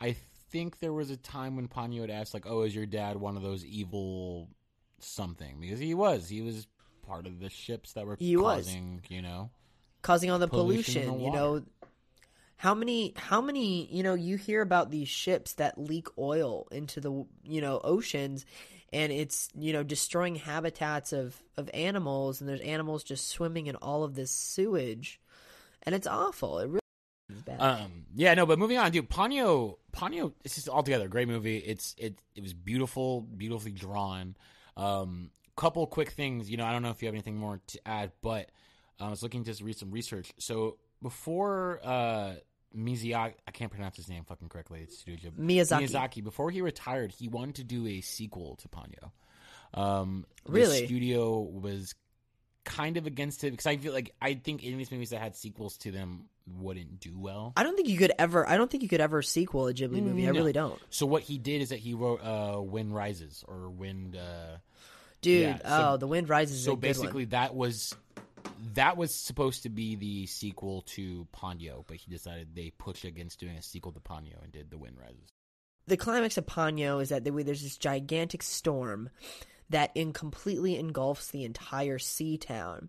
I 0.00 0.16
think 0.50 0.78
there 0.80 0.92
was 0.92 1.10
a 1.10 1.16
time 1.16 1.56
when 1.56 1.68
Ponyo 1.68 2.02
had 2.02 2.10
asked, 2.10 2.34
like, 2.34 2.46
"Oh, 2.46 2.62
is 2.62 2.74
your 2.74 2.86
dad 2.86 3.16
one 3.16 3.36
of 3.36 3.42
those 3.42 3.64
evil 3.64 4.48
something?" 5.00 5.58
Because 5.60 5.78
he 5.78 5.94
was. 5.94 6.28
He 6.28 6.42
was 6.42 6.66
part 7.06 7.26
of 7.26 7.40
the 7.40 7.48
ships 7.50 7.92
that 7.92 8.06
were 8.06 8.16
He 8.18 8.36
was. 8.36 8.66
causing, 8.66 9.02
you 9.08 9.22
know. 9.22 9.50
causing 10.02 10.30
all 10.30 10.38
the 10.38 10.48
Pollution 10.48 11.02
pollution, 11.04 11.18
the 11.18 11.24
you 11.24 11.30
know 11.32 11.62
how 12.56 12.74
many 12.74 13.12
how 13.16 13.40
many 13.40 13.86
you 13.94 14.02
know 14.02 14.14
you 14.14 14.36
hear 14.36 14.62
about 14.62 14.90
these 14.90 15.08
ships 15.08 15.54
that 15.54 15.78
leak 15.78 16.08
oil 16.18 16.66
into 16.70 17.00
the 17.00 17.12
you 17.44 17.60
know 17.60 17.80
oceans 17.84 18.46
and 18.92 19.12
it's 19.12 19.48
you 19.54 19.72
know 19.72 19.82
destroying 19.82 20.36
habitats 20.36 21.12
of 21.12 21.36
of 21.58 21.68
animals 21.74 22.40
and 22.40 22.48
there's 22.48 22.60
animals 22.60 23.04
just 23.04 23.28
swimming 23.28 23.66
in 23.66 23.76
all 23.76 24.04
of 24.04 24.14
this 24.14 24.30
sewage 24.30 25.20
and 25.82 25.94
it's 25.94 26.06
awful 26.06 26.58
it 26.60 26.68
really 26.68 26.80
Um, 27.58 28.06
yeah, 28.14 28.32
no, 28.34 28.46
but 28.46 28.58
moving 28.58 28.78
on, 28.78 28.90
dude. 28.92 29.10
Ponyo, 29.10 29.76
Ponyo, 29.92 30.32
it's 30.44 30.54
just 30.54 30.68
altogether 30.68 31.06
a 31.06 31.08
great 31.08 31.28
movie. 31.28 31.58
It's 31.58 31.94
it 31.98 32.18
it 32.34 32.42
was 32.42 32.54
beautiful, 32.54 33.20
beautifully 33.22 33.72
drawn. 33.72 34.36
Um, 34.76 35.30
couple 35.56 35.86
quick 35.86 36.10
things, 36.10 36.50
you 36.50 36.56
know. 36.56 36.64
I 36.64 36.72
don't 36.72 36.82
know 36.82 36.90
if 36.90 37.02
you 37.02 37.06
have 37.06 37.14
anything 37.14 37.36
more 37.36 37.60
to 37.68 37.80
add, 37.88 38.12
but 38.22 38.50
I 39.00 39.08
was 39.08 39.22
looking 39.22 39.44
to 39.44 39.64
read 39.64 39.76
some 39.78 39.90
research. 39.90 40.32
So 40.38 40.78
before 41.02 41.80
uh 41.84 42.34
Miyazaki, 42.76 43.34
I 43.46 43.50
can't 43.52 43.70
pronounce 43.70 43.96
his 43.96 44.08
name 44.08 44.24
fucking 44.24 44.48
correctly. 44.50 44.80
It's 44.82 44.98
Studio. 44.98 45.30
Miyazaki. 45.30 45.88
Miyazaki. 45.88 46.22
Before 46.24 46.50
he 46.50 46.60
retired, 46.60 47.10
he 47.12 47.26
wanted 47.28 47.54
to 47.56 47.64
do 47.64 47.86
a 47.86 48.00
sequel 48.02 48.56
to 48.56 48.68
Ponyo. 48.68 49.10
Um, 49.72 50.26
the 50.44 50.52
Really? 50.52 50.84
studio 50.84 51.40
was 51.40 51.94
kind 52.64 52.96
of 52.96 53.06
against 53.06 53.44
it 53.44 53.52
because 53.52 53.66
I 53.66 53.76
feel 53.78 53.92
like 53.94 54.14
I 54.20 54.34
think 54.34 54.62
any 54.62 54.72
of 54.72 54.78
these 54.78 54.90
movies 54.90 55.10
that 55.10 55.20
had 55.20 55.36
sequels 55.36 55.78
to 55.78 55.90
them 55.90 56.24
wouldn't 56.48 57.00
do 57.00 57.18
well. 57.18 57.52
i 57.56 57.64
don't 57.64 57.74
think 57.76 57.88
you 57.88 57.98
could 57.98 58.12
ever 58.20 58.48
i 58.48 58.56
don't 58.56 58.70
think 58.70 58.80
you 58.84 58.88
could 58.88 59.00
ever 59.00 59.20
sequel 59.20 59.66
a 59.66 59.74
ghibli 59.74 60.00
movie 60.00 60.28
i 60.28 60.30
really 60.30 60.52
don't 60.52 60.80
So 60.90 61.04
what 61.04 61.22
he 61.22 61.38
did 61.38 61.60
is 61.60 61.70
that 61.70 61.80
he 61.80 61.92
wrote 61.94 62.20
uh, 62.22 62.60
"Wind 62.62 62.94
Rises" 62.94 63.42
or 63.48 63.68
"Wind." 63.68 64.14
Uh, 64.16 64.58
dude 65.26 65.42
Yeah, 65.42 65.58
so- 65.58 65.90
oh 65.92 65.96
the 65.96 66.06
wind 66.06 66.28
rises 66.28 66.64
so 66.64 66.72
a 66.72 66.76
good 66.76 66.76
one. 66.76 66.80
basically, 66.80 67.24
that 67.26 67.54
was 67.54 67.94
that 68.74 68.96
was 68.96 69.14
supposed 69.14 69.64
to 69.64 69.68
be 69.68 69.96
the 69.96 70.26
sequel 70.26 70.82
to 70.82 71.26
Ponyo, 71.34 71.84
but 71.86 71.96
he 71.96 72.10
decided 72.10 72.54
they 72.54 72.70
pushed 72.70 73.04
against 73.04 73.40
doing 73.40 73.56
a 73.56 73.62
sequel 73.62 73.92
to 73.92 74.00
Ponyo 74.00 74.42
and 74.42 74.52
did 74.52 74.70
"The 74.70 74.78
Wind 74.78 74.96
Rises." 75.00 75.32
the 75.86 75.96
climax 75.96 76.36
of 76.36 76.46
Ponyo 76.46 77.00
is 77.00 77.10
that 77.10 77.24
there's 77.24 77.62
this 77.62 77.76
gigantic 77.76 78.42
storm 78.42 79.08
that 79.70 79.90
in 79.94 80.12
completely 80.12 80.76
engulfs 80.78 81.28
the 81.28 81.44
entire 81.44 81.98
sea 81.98 82.36
town. 82.38 82.88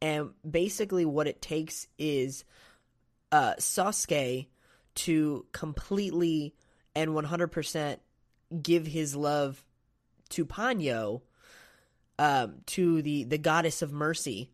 And 0.00 0.30
basically, 0.48 1.04
what 1.04 1.26
it 1.26 1.42
takes 1.42 1.86
is 1.98 2.44
uh, 3.30 3.54
Sosuke 3.58 4.46
to 4.94 5.46
completely 5.52 6.54
and 6.94 7.10
100% 7.10 7.98
give 8.62 8.86
his 8.86 9.14
love 9.14 9.62
to 10.30 10.44
Ponyo, 10.44 11.22
um, 12.22 12.54
to 12.66 13.02
the, 13.02 13.24
the 13.24 13.38
goddess 13.38 13.82
of 13.82 13.92
mercy, 13.92 14.50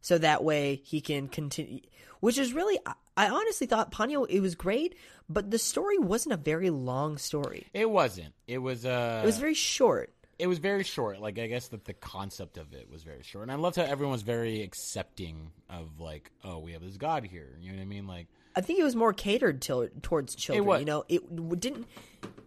so 0.00 0.18
that 0.18 0.42
way 0.44 0.80
he 0.84 1.00
can 1.00 1.28
continue. 1.28 1.80
Which 2.20 2.38
is 2.38 2.52
really, 2.52 2.78
I- 2.86 2.94
I 3.16 3.28
honestly 3.28 3.66
thought 3.68 3.92
Ponyo 3.92 4.26
it 4.28 4.40
was 4.40 4.54
great, 4.56 4.96
but 5.28 5.50
the 5.50 5.58
story 5.58 5.98
wasn't 5.98 6.32
a 6.32 6.36
very 6.36 6.70
long 6.70 7.16
story. 7.18 7.66
It 7.72 7.88
wasn't. 7.88 8.34
It 8.48 8.58
was. 8.58 8.84
Uh, 8.84 9.20
It 9.22 9.26
was 9.26 9.38
very 9.38 9.54
short. 9.54 10.10
It 10.36 10.48
was 10.48 10.58
very 10.58 10.82
short. 10.82 11.20
Like 11.20 11.38
I 11.38 11.46
guess 11.46 11.68
that 11.68 11.84
the 11.84 11.92
concept 11.94 12.56
of 12.58 12.72
it 12.72 12.90
was 12.90 13.04
very 13.04 13.22
short, 13.22 13.42
and 13.44 13.52
I 13.52 13.54
loved 13.54 13.76
how 13.76 13.84
everyone 13.84 14.12
was 14.12 14.22
very 14.22 14.62
accepting 14.62 15.52
of 15.70 16.00
like, 16.00 16.32
oh, 16.42 16.58
we 16.58 16.72
have 16.72 16.82
this 16.82 16.96
god 16.96 17.24
here. 17.24 17.56
You 17.60 17.70
know 17.70 17.76
what 17.78 17.82
I 17.82 17.86
mean? 17.86 18.06
Like, 18.08 18.26
I 18.56 18.60
think 18.62 18.80
it 18.80 18.84
was 18.84 18.96
more 18.96 19.12
catered 19.12 19.62
to, 19.62 19.90
towards 20.02 20.34
children. 20.34 20.80
You 20.80 20.86
know, 20.86 21.04
it 21.08 21.60
didn't 21.60 21.86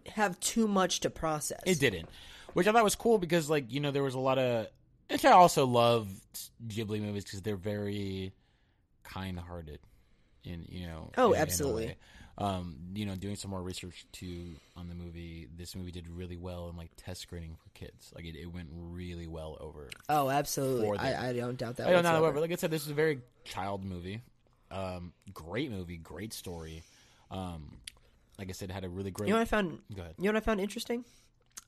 have 0.06 0.38
too 0.40 0.68
much 0.68 1.00
to 1.00 1.08
process. 1.10 1.60
It 1.64 1.80
didn't, 1.80 2.10
which 2.54 2.66
I 2.66 2.72
thought 2.72 2.84
was 2.84 2.94
cool 2.94 3.18
because, 3.18 3.48
like, 3.50 3.72
you 3.72 3.80
know, 3.80 3.90
there 3.90 4.02
was 4.02 4.14
a 4.14 4.18
lot 4.18 4.38
of. 4.38 4.66
Which 5.10 5.24
I 5.24 5.32
also 5.32 5.64
love 5.66 6.08
Ghibli 6.66 7.00
movies 7.00 7.24
because 7.24 7.40
they're 7.42 7.56
very 7.56 8.32
kind-hearted, 9.04 9.80
in 10.44 10.66
you 10.68 10.86
know. 10.86 11.10
Oh, 11.16 11.32
in- 11.32 11.36
in 11.36 11.42
absolutely. 11.42 11.86
way. 11.86 11.96
Um, 12.40 12.76
you 12.94 13.04
know, 13.04 13.16
doing 13.16 13.34
some 13.34 13.50
more 13.50 13.60
research 13.62 14.06
too 14.12 14.54
on 14.76 14.88
the 14.88 14.94
movie. 14.94 15.48
This 15.56 15.74
movie 15.74 15.90
did 15.90 16.06
really 16.08 16.36
well 16.36 16.68
in 16.68 16.76
like 16.76 16.90
test 16.96 17.22
screening 17.22 17.56
for 17.56 17.68
kids. 17.70 18.12
Like, 18.14 18.26
it, 18.26 18.36
it 18.36 18.46
went 18.46 18.68
really 18.72 19.26
well 19.26 19.56
over. 19.60 19.88
Oh, 20.08 20.30
absolutely. 20.30 20.98
I, 20.98 21.30
I 21.30 21.32
don't 21.32 21.56
doubt 21.58 21.76
that. 21.78 21.88
I 21.88 21.90
don't 21.90 22.04
know. 22.04 22.10
However, 22.10 22.38
like 22.40 22.52
I 22.52 22.56
said, 22.56 22.70
this 22.70 22.84
is 22.84 22.90
a 22.90 22.94
very 22.94 23.22
child 23.44 23.84
movie. 23.84 24.22
Um, 24.70 25.12
great 25.34 25.70
movie, 25.72 25.96
great 25.96 26.32
story. 26.32 26.82
Um, 27.30 27.78
like 28.38 28.50
I 28.50 28.52
said, 28.52 28.70
it 28.70 28.72
had 28.72 28.84
a 28.84 28.88
really 28.88 29.10
great. 29.10 29.26
You 29.26 29.32
know 29.32 29.38
what 29.40 29.48
I 29.48 29.50
found? 29.50 29.78
Go 29.96 30.02
ahead. 30.02 30.14
You 30.18 30.24
know 30.24 30.32
what 30.34 30.42
I 30.42 30.44
found 30.44 30.60
interesting? 30.60 31.04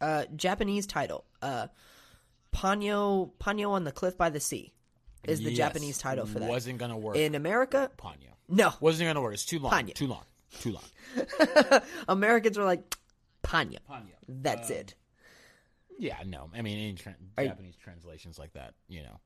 Uh, 0.00 0.24
Japanese 0.36 0.86
title. 0.86 1.24
Uh, 1.42 1.66
Ponyo 2.54 3.30
Ponyo 3.38 3.70
on 3.70 3.84
the 3.84 3.92
Cliff 3.92 4.16
by 4.16 4.30
the 4.30 4.40
Sea 4.40 4.72
is 5.26 5.38
the 5.40 5.50
Yes, 5.50 5.56
Japanese 5.58 5.98
title 5.98 6.26
for 6.26 6.38
that. 6.40 6.48
Wasn't 6.48 6.78
gonna 6.78 6.98
work. 6.98 7.16
In 7.16 7.34
America, 7.34 7.90
Ponyo. 7.96 8.32
no. 8.48 8.72
Wasn't 8.80 9.08
gonna 9.08 9.20
work. 9.20 9.34
It's 9.34 9.44
too 9.44 9.58
long. 9.58 9.72
Ponyo. 9.72 9.94
Too 9.94 10.06
long. 10.06 10.24
Too 10.60 10.72
long. 10.72 11.80
Americans 12.08 12.58
were 12.58 12.64
like 12.64 12.96
Ponyo. 13.42 13.78
Ponyo. 13.88 14.14
That's 14.28 14.70
it. 14.70 14.94
Yeah, 15.98 16.16
no. 16.26 16.50
I 16.56 16.62
mean, 16.62 16.78
any 16.78 16.94
tra- 16.94 17.14
Are 17.36 17.44
Japanese 17.44 17.76
translations 17.76 18.38
like 18.38 18.54
that, 18.54 18.74
you 18.88 19.02
know. 19.02 19.20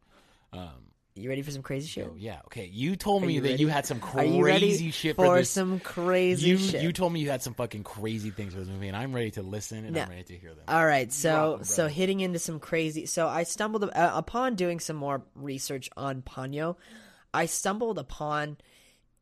Um, 0.53 0.91
You 1.17 1.29
ready 1.29 1.43
for 1.43 1.53
some 1.53 1.63
crazy 1.63 1.87
shit? 1.87 2.07
so, 2.07 2.15
yeah. 2.19 2.41
Okay. 2.47 2.67
You 2.73 2.97
told 2.97 3.23
me 3.23 3.35
you 3.35 3.41
that 3.43 3.51
ready? 3.51 3.63
you 3.63 3.69
had 3.69 3.87
some 3.87 3.99
Are 3.99 4.01
crazy 4.01 4.37
you 4.37 4.45
ready 4.45 4.91
shit 4.91 5.15
for 5.15 5.27
for 5.27 5.37
this. 5.37 5.51
some 5.51 5.79
crazy 5.79 6.49
you 6.49 6.59
shit? 6.59 6.83
you 6.83 6.93
told 6.93 7.13
me 7.13 7.21
you 7.21 7.31
had 7.31 7.41
some 7.41 7.55
fucking 7.55 7.85
crazy 7.85 8.31
things 8.31 8.53
for 8.53 8.59
this 8.59 8.69
movie, 8.69 8.89
and 8.89 8.97
I'm 8.97 9.15
ready 9.15 9.31
to 9.33 9.43
listen 9.43 9.85
and 9.85 9.95
No. 9.95 10.03
I'm 10.03 10.09
ready 10.09 10.25
to 10.25 10.37
hear 10.37 10.51
them. 10.55 10.65
All 10.67 10.85
right, 10.85 11.13
so 11.13 11.61
so 11.63 11.87
hitting 11.87 12.19
into 12.19 12.41
some 12.41 12.59
crazy. 12.59 13.07
So 13.07 13.29
I 13.29 13.45
stumbled 13.45 13.85
uh, 13.85 13.89
upon 14.15 14.57
doing 14.57 14.81
some 14.81 14.97
more 14.97 15.23
research 15.37 15.89
on 15.97 16.21
Ponyo. 16.23 16.77
I 17.33 17.47
stumbled 17.47 17.99
upon 18.01 18.57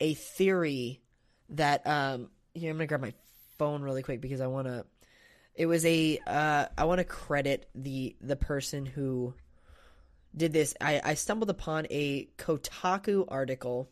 a 0.01 0.15
theory 0.15 1.03
that 1.51 1.87
um 1.87 2.31
here 2.55 2.71
I'm 2.71 2.79
gonna 2.79 2.87
grab 2.87 3.03
my 3.03 3.13
phone 3.59 3.83
really 3.83 4.03
quick 4.03 4.23
because 4.23 4.41
I 4.41 4.47
want 4.47 4.67
to. 4.67 4.87
It 5.55 5.67
was 5.67 5.85
a 5.85 6.19
uh 6.27 6.67
I 6.79 6.85
want 6.87 7.01
to 7.01 7.05
credit 7.05 7.69
the 7.75 8.17
the 8.23 8.37
person 8.37 8.87
who 8.87 9.35
did 10.37 10.53
this. 10.53 10.75
I 10.81 11.01
I 11.05 11.15
stumbled 11.15 11.51
upon 11.51 11.87
a 11.91 12.27
Kotaku 12.39 13.25
article. 13.29 13.89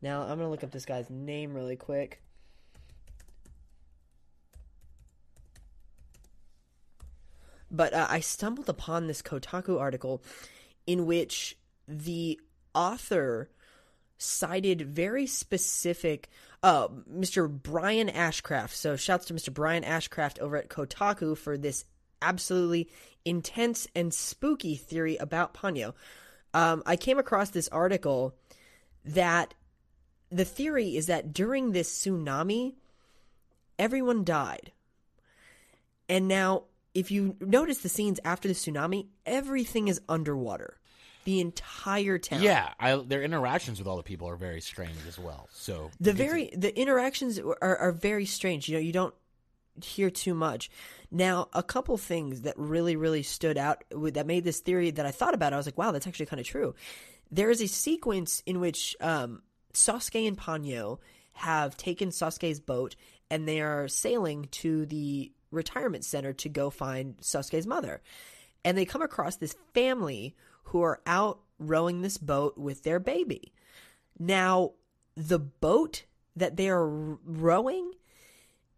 Now 0.00 0.22
I'm 0.22 0.38
gonna 0.38 0.50
look 0.50 0.64
up 0.64 0.70
this 0.70 0.84
guy's 0.84 1.08
name 1.10 1.54
really 1.54 1.76
quick. 1.76 2.22
but 7.72 7.94
uh, 7.94 8.06
I 8.08 8.20
stumbled 8.20 8.68
upon 8.68 9.06
this 9.06 9.22
Kotaku 9.22 9.80
article 9.80 10.22
in 10.86 11.06
which 11.06 11.56
the 11.88 12.38
author 12.74 13.50
cited 14.18 14.82
very 14.82 15.26
specific 15.26 16.28
uh, 16.62 16.86
Mr. 16.88 17.50
Brian 17.50 18.08
Ashcraft. 18.08 18.70
So 18.70 18.94
shouts 18.94 19.26
to 19.26 19.34
Mr. 19.34 19.52
Brian 19.52 19.82
Ashcraft 19.82 20.38
over 20.38 20.56
at 20.56 20.68
Kotaku 20.68 21.36
for 21.36 21.58
this 21.58 21.84
absolutely 22.22 22.88
intense 23.24 23.86
and 23.94 24.14
spooky 24.14 24.76
theory 24.76 25.16
about 25.16 25.54
Ponyo. 25.54 25.94
Um, 26.54 26.82
I 26.86 26.96
came 26.96 27.18
across 27.18 27.50
this 27.50 27.68
article 27.68 28.34
that 29.04 29.54
the 30.30 30.44
theory 30.44 30.96
is 30.96 31.06
that 31.06 31.32
during 31.32 31.72
this 31.72 31.90
tsunami, 31.90 32.74
everyone 33.78 34.24
died. 34.24 34.72
And 36.08 36.28
now, 36.28 36.64
if 36.94 37.10
you 37.10 37.36
notice 37.40 37.78
the 37.78 37.88
scenes 37.88 38.20
after 38.24 38.48
the 38.48 38.54
tsunami, 38.54 39.06
everything 39.24 39.88
is 39.88 40.00
underwater. 40.08 40.78
the 41.24 41.40
entire 41.40 42.18
town. 42.18 42.42
Yeah, 42.42 42.72
I, 42.78 42.96
their 42.96 43.22
interactions 43.22 43.78
with 43.78 43.86
all 43.86 43.96
the 43.96 44.02
people 44.02 44.28
are 44.28 44.36
very 44.36 44.60
strange 44.60 44.96
as 45.06 45.18
well. 45.18 45.48
So 45.52 45.90
the 46.00 46.12
very 46.12 46.50
the 46.56 46.76
interactions 46.78 47.38
are, 47.38 47.56
are 47.60 47.92
very 47.92 48.26
strange. 48.26 48.68
You 48.68 48.76
know, 48.76 48.80
you 48.80 48.92
don't 48.92 49.14
hear 49.82 50.10
too 50.10 50.34
much. 50.34 50.70
Now, 51.10 51.48
a 51.52 51.62
couple 51.62 51.96
things 51.96 52.42
that 52.42 52.54
really 52.56 52.96
really 52.96 53.22
stood 53.22 53.58
out 53.58 53.84
that 53.90 54.26
made 54.26 54.44
this 54.44 54.60
theory 54.60 54.90
that 54.90 55.06
I 55.06 55.10
thought 55.10 55.34
about. 55.34 55.52
I 55.52 55.56
was 55.56 55.66
like, 55.66 55.78
wow, 55.78 55.92
that's 55.92 56.06
actually 56.06 56.26
kind 56.26 56.40
of 56.40 56.46
true. 56.46 56.74
There 57.30 57.50
is 57.50 57.62
a 57.62 57.68
sequence 57.68 58.42
in 58.44 58.60
which 58.60 58.96
um, 59.00 59.42
Sosuke 59.72 60.26
and 60.26 60.38
Ponyo 60.38 60.98
have 61.32 61.76
taken 61.76 62.10
Sosuke's 62.10 62.60
boat 62.60 62.94
and 63.30 63.48
they 63.48 63.60
are 63.60 63.88
sailing 63.88 64.48
to 64.50 64.84
the 64.86 65.32
retirement 65.50 66.04
center 66.04 66.32
to 66.34 66.48
go 66.48 66.70
find 66.70 67.16
Sosuke's 67.18 67.66
mother. 67.66 68.02
And 68.64 68.76
they 68.76 68.84
come 68.84 69.02
across 69.02 69.36
this 69.36 69.56
family 69.74 70.36
who 70.64 70.82
are 70.82 71.00
out 71.06 71.40
rowing 71.58 72.02
this 72.02 72.18
boat 72.18 72.58
with 72.58 72.82
their 72.82 73.00
baby. 73.00 73.52
Now, 74.18 74.72
the 75.16 75.38
boat 75.38 76.04
that 76.36 76.56
they 76.56 76.68
are 76.68 76.86
rowing 76.86 77.92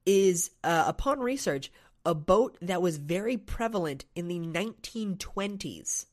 is, 0.06 0.50
uh, 0.62 0.84
upon 0.86 1.20
research, 1.20 1.70
a 2.04 2.14
boat 2.14 2.58
that 2.62 2.82
was 2.82 2.98
very 2.98 3.36
prevalent 3.36 4.04
in 4.14 4.28
the 4.28 4.38
1920s, 4.38 6.06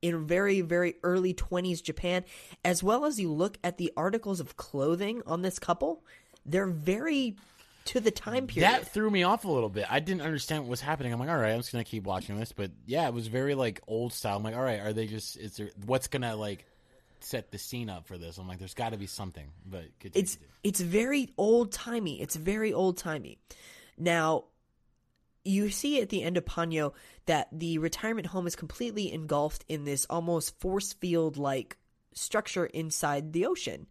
in 0.00 0.26
very, 0.26 0.60
very 0.60 0.94
early 1.02 1.34
20s 1.34 1.82
Japan, 1.82 2.24
as 2.64 2.82
well 2.82 3.04
as 3.04 3.18
you 3.18 3.32
look 3.32 3.58
at 3.64 3.78
the 3.78 3.92
articles 3.96 4.40
of 4.40 4.56
clothing 4.56 5.22
on 5.26 5.42
this 5.42 5.58
couple, 5.58 6.04
they're 6.46 6.66
very 6.66 7.36
to 7.88 8.00
the 8.00 8.10
time 8.10 8.46
period. 8.46 8.70
that 8.70 8.92
threw 8.92 9.10
me 9.10 9.22
off 9.22 9.46
a 9.46 9.50
little 9.50 9.70
bit. 9.70 9.86
I 9.88 10.00
didn't 10.00 10.20
understand 10.20 10.64
what 10.64 10.70
was 10.70 10.80
happening. 10.82 11.12
I'm 11.12 11.18
like, 11.18 11.30
all 11.30 11.38
right, 11.38 11.52
I'm 11.52 11.60
just 11.60 11.72
gonna 11.72 11.84
keep 11.84 12.04
watching 12.04 12.38
this. 12.38 12.52
But 12.52 12.70
yeah, 12.86 13.08
it 13.08 13.14
was 13.14 13.28
very 13.28 13.54
like 13.54 13.80
old 13.88 14.12
style. 14.12 14.36
I'm 14.36 14.42
like, 14.42 14.54
all 14.54 14.62
right, 14.62 14.80
are 14.80 14.92
they 14.92 15.06
just? 15.06 15.38
Is 15.38 15.56
there 15.56 15.70
what's 15.86 16.08
gonna 16.08 16.36
like 16.36 16.66
set 17.24 17.50
the 17.50 17.58
scene 17.58 17.90
up 17.90 18.06
for 18.06 18.18
this? 18.18 18.38
I'm 18.38 18.48
like, 18.48 18.58
there's 18.58 18.74
got 18.74 18.92
to 18.92 18.98
be 18.98 19.06
something. 19.06 19.48
But 19.66 19.84
it's 20.14 20.38
it's 20.62 20.80
very 20.80 21.32
old 21.36 21.72
timey. 21.72 22.20
It's 22.20 22.36
very 22.36 22.72
old 22.72 22.96
timey. 22.98 23.38
Now, 23.96 24.44
you 25.44 25.70
see 25.70 26.00
at 26.00 26.08
the 26.08 26.22
end 26.22 26.36
of 26.36 26.44
Ponyo 26.44 26.92
that 27.26 27.48
the 27.52 27.78
retirement 27.78 28.26
home 28.26 28.46
is 28.46 28.56
completely 28.56 29.12
engulfed 29.12 29.64
in 29.68 29.84
this 29.84 30.06
almost 30.10 30.58
force 30.60 30.92
field 30.92 31.36
like 31.36 31.76
structure 32.12 32.66
inside 32.66 33.32
the 33.32 33.46
ocean, 33.46 33.86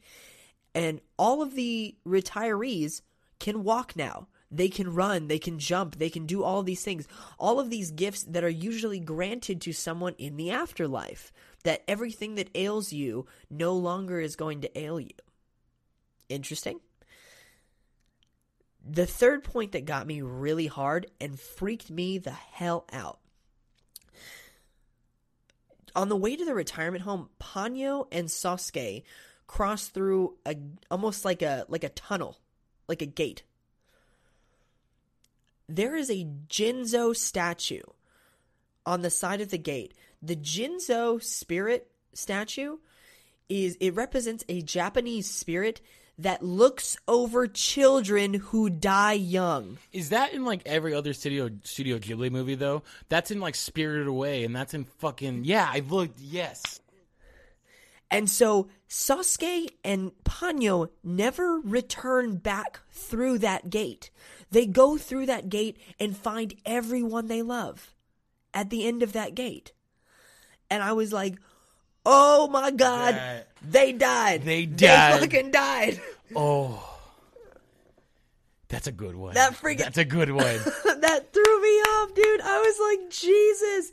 and 0.76 1.02
all 1.18 1.42
of 1.42 1.56
the 1.56 1.96
retirees 2.06 3.02
can 3.40 3.64
walk 3.64 3.96
now. 3.96 4.28
They 4.50 4.70
can 4.70 4.94
run, 4.94 5.28
they 5.28 5.40
can 5.40 5.60
jump, 5.60 5.98
they 5.98 6.10
can 6.10 6.26
do 6.26 6.44
all 6.44 6.64
these 6.64 6.84
things. 6.84 7.08
All 7.38 7.60
of 7.60 7.70
these 7.70 7.92
gifts 7.92 8.24
that 8.24 8.44
are 8.44 8.50
usually 8.50 9.00
granted 9.00 9.60
to 9.62 9.74
someone 9.74 10.16
in 10.18 10.38
the 10.38 10.52
afterlife. 10.52 11.34
That 11.64 11.84
everything 11.88 12.36
that 12.36 12.50
ails 12.56 12.94
you 12.94 13.26
no 13.50 13.74
longer 13.74 14.22
is 14.22 14.38
going 14.38 14.62
to 14.62 14.80
ail 14.80 15.00
you. 15.00 15.12
Interesting. 16.30 16.80
The 18.90 19.06
third 19.06 19.44
point 19.44 19.74
that 19.74 19.84
got 19.84 20.08
me 20.08 20.22
really 20.22 20.68
hard 20.68 21.08
and 21.20 21.38
freaked 21.38 21.90
me 21.90 22.18
the 22.18 22.32
hell 22.32 22.86
out. 22.94 23.20
On 25.94 26.08
the 26.08 26.16
way 26.16 26.38
to 26.38 26.46
the 26.46 26.54
retirement 26.54 27.04
home, 27.04 27.30
Ponyo 27.42 28.08
and 28.12 28.30
Sosuke 28.30 29.04
cross 29.48 29.88
through 29.88 30.38
a 30.46 30.56
almost 30.92 31.26
like 31.26 31.42
a 31.42 31.66
like 31.68 31.84
a 31.84 31.90
tunnel, 31.90 32.38
like 32.88 33.02
a 33.02 33.06
gate. 33.06 33.44
There 35.70 35.96
is 35.96 36.10
a 36.10 36.28
Jizo 36.48 37.16
statue 37.16 37.82
on 38.86 39.02
the 39.02 39.10
side 39.10 39.42
of 39.42 39.50
the 39.50 39.58
gate. 39.58 39.94
The 40.22 40.36
Jizo 40.36 41.22
spirit 41.22 41.92
statue 42.14 42.78
is 43.50 43.78
it 43.80 43.96
represents 43.96 44.44
a 44.48 44.62
Japanese 44.62 45.30
spirit 45.30 45.82
that 46.20 46.42
looks 46.42 46.98
over 47.08 47.48
children 47.48 48.34
who 48.34 48.70
die 48.70 49.14
young. 49.14 49.78
Is 49.92 50.10
that 50.10 50.34
in 50.34 50.46
like 50.46 50.62
every 50.66 50.94
other 50.94 51.14
studio 51.14 51.50
Studio 51.64 52.00
Ghibli 52.00 52.32
movie 52.32 52.56
though? 52.56 52.84
That's 53.10 53.30
in 53.30 53.40
like 53.40 53.56
Spirited 53.56 54.08
Away, 54.08 54.44
and 54.44 54.56
that's 54.56 54.74
in 54.74 54.86
fucking 54.86 55.44
yeah. 55.46 55.70
I 55.72 55.80
looked 55.88 56.20
yes. 56.20 56.80
And 58.10 58.30
so 58.30 58.70
Sosuke 58.90 59.70
and 59.84 60.12
Ponyo 60.24 60.90
never 61.04 61.60
return 61.60 62.38
back 62.38 62.80
through 62.92 63.40
that 63.40 63.70
gate. 63.70 64.12
They 64.50 64.66
go 64.66 64.98
through 64.98 65.26
that 65.26 65.50
gate 65.50 65.78
and 66.00 66.16
find 66.16 66.54
everyone 66.66 67.28
they 67.28 67.42
love 67.42 67.94
at 68.54 68.70
the 68.70 68.88
end 68.88 69.04
of 69.04 69.12
that 69.14 69.36
gate. 69.36 69.74
And 70.70 70.82
I 70.82 70.94
was 70.94 71.12
like, 71.12 71.36
oh 72.06 72.48
my 72.48 72.72
God, 72.72 73.16
That- 73.16 73.48
they 73.62 73.92
died. 73.92 74.44
They 74.44 74.66
died. 74.66 75.16
They 75.16 75.20
fucking 75.28 75.52
died. 75.52 76.02
Oh, 76.36 76.84
that's 78.70 78.88
a 78.88 78.92
good 78.92 79.16
one. 79.16 79.34
That 79.34 79.54
freaking- 79.54 79.80
That's 79.80 79.98
a 79.98 80.06
good 80.06 80.32
one. 80.32 80.44
that 81.02 81.34
threw 81.34 81.62
me 81.62 81.68
off, 81.80 82.14
dude. 82.14 82.42
I 82.42 82.60
was 82.62 83.00
like, 83.00 83.10
Jesus. 83.10 83.92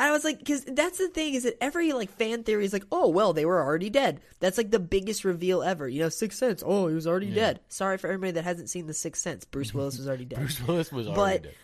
I 0.00 0.12
was 0.12 0.22
like, 0.22 0.38
because 0.38 0.64
that's 0.64 0.98
the 0.98 1.08
thing 1.08 1.34
is 1.34 1.42
that 1.42 1.62
every 1.62 1.92
like 1.92 2.10
fan 2.10 2.44
theory 2.44 2.64
is 2.64 2.72
like, 2.72 2.84
oh 2.92 3.08
well, 3.08 3.32
they 3.32 3.44
were 3.44 3.60
already 3.62 3.90
dead. 3.90 4.20
That's 4.40 4.56
like 4.56 4.70
the 4.70 4.78
biggest 4.78 5.24
reveal 5.24 5.62
ever. 5.62 5.88
You 5.88 6.02
know, 6.02 6.08
Sixth 6.08 6.38
Sense. 6.38 6.62
Oh, 6.64 6.86
he 6.88 6.94
was 6.94 7.06
already 7.06 7.30
dead. 7.30 7.60
Sorry 7.68 7.98
for 7.98 8.06
everybody 8.06 8.32
that 8.32 8.44
hasn't 8.44 8.70
seen 8.70 8.86
the 8.86 8.94
Sixth 8.94 9.22
Sense. 9.22 9.44
Bruce 9.44 9.74
Willis 9.74 9.98
was 9.98 10.06
already 10.06 10.24
dead. 10.24 10.38
Bruce 10.40 10.62
Willis 10.66 10.92
was 10.92 11.06
But- 11.08 11.18
already 11.18 11.38
dead. 11.42 11.54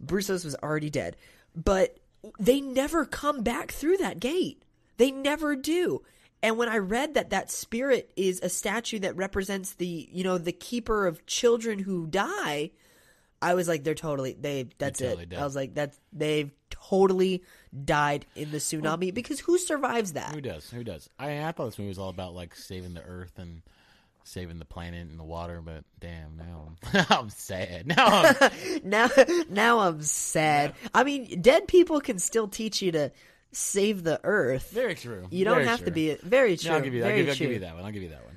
Bruce 0.00 0.28
Willis 0.28 0.44
was 0.44 0.56
already 0.56 0.90
dead. 0.90 1.16
But 1.54 1.96
they 2.38 2.60
never 2.60 3.04
come 3.06 3.42
back 3.42 3.70
through 3.70 3.98
that 3.98 4.18
gate. 4.18 4.62
They 4.96 5.10
never 5.12 5.54
do. 5.56 6.02
And 6.42 6.58
when 6.58 6.68
I 6.68 6.78
read 6.78 7.14
that 7.14 7.30
that 7.30 7.50
spirit 7.50 8.10
is 8.16 8.40
a 8.42 8.48
statue 8.48 8.98
that 8.98 9.16
represents 9.16 9.74
the, 9.74 10.08
you 10.10 10.24
know, 10.24 10.36
the 10.38 10.52
keeper 10.52 11.06
of 11.06 11.24
children 11.26 11.78
who 11.78 12.06
die, 12.06 12.72
I 13.40 13.54
was 13.54 13.68
like, 13.68 13.84
they're 13.84 13.94
totally 13.94 14.36
they. 14.38 14.68
That's 14.78 15.00
totally 15.00 15.22
it. 15.22 15.28
dead. 15.30 15.38
I 15.40 15.44
was 15.44 15.54
like, 15.56 15.74
that's 15.74 15.98
they've 16.12 16.50
totally 16.88 17.42
died 17.84 18.26
in 18.36 18.50
the 18.50 18.58
tsunami 18.58 19.12
because 19.12 19.40
who 19.40 19.58
survives 19.58 20.12
that? 20.12 20.34
Who 20.34 20.40
does? 20.40 20.70
Who 20.70 20.84
does? 20.84 21.08
I 21.18 21.44
I 21.44 21.52
thought 21.52 21.66
this 21.66 21.78
movie 21.78 21.88
was 21.88 21.98
all 21.98 22.10
about 22.10 22.34
like 22.34 22.54
saving 22.54 22.94
the 22.94 23.02
Earth 23.02 23.32
and 23.38 23.62
saving 24.24 24.58
the 24.58 24.64
planet 24.64 25.06
and 25.06 25.18
the 25.18 25.24
water, 25.24 25.60
but 25.62 25.84
damn, 26.00 26.36
now 26.36 26.74
I'm, 26.92 27.06
I'm 27.10 27.30
sad. 27.30 27.86
Now 27.86 28.06
I'm, 28.06 28.50
now 28.84 29.08
now 29.50 29.78
I'm 29.80 30.02
sad. 30.02 30.74
I 30.94 31.04
mean, 31.04 31.40
dead 31.40 31.68
people 31.68 32.00
can 32.00 32.18
still 32.18 32.48
teach 32.48 32.82
you 32.82 32.92
to 32.92 33.12
save 33.52 34.02
the 34.02 34.20
earth. 34.24 34.70
very 34.70 34.94
true. 34.94 35.26
You 35.30 35.44
don't 35.44 35.56
Very 35.56 35.66
have 35.66 35.78
true. 35.80 35.86
to 35.86 35.90
be 35.92 36.14
very 36.22 36.56
true. 36.56 36.70
No, 36.70 36.76
I'll 36.76 36.82
give 36.82 36.94
you 36.94 37.02
that. 37.02 37.10
I'll 37.10 37.16
give, 37.16 37.28
I'll 37.28 37.34
give 37.34 37.50
you 37.50 37.58
that 37.60 37.74
one. 37.74 37.84
I'll 37.84 37.92
give 37.92 38.02
you 38.02 38.08
that 38.10 38.24
one. 38.24 38.34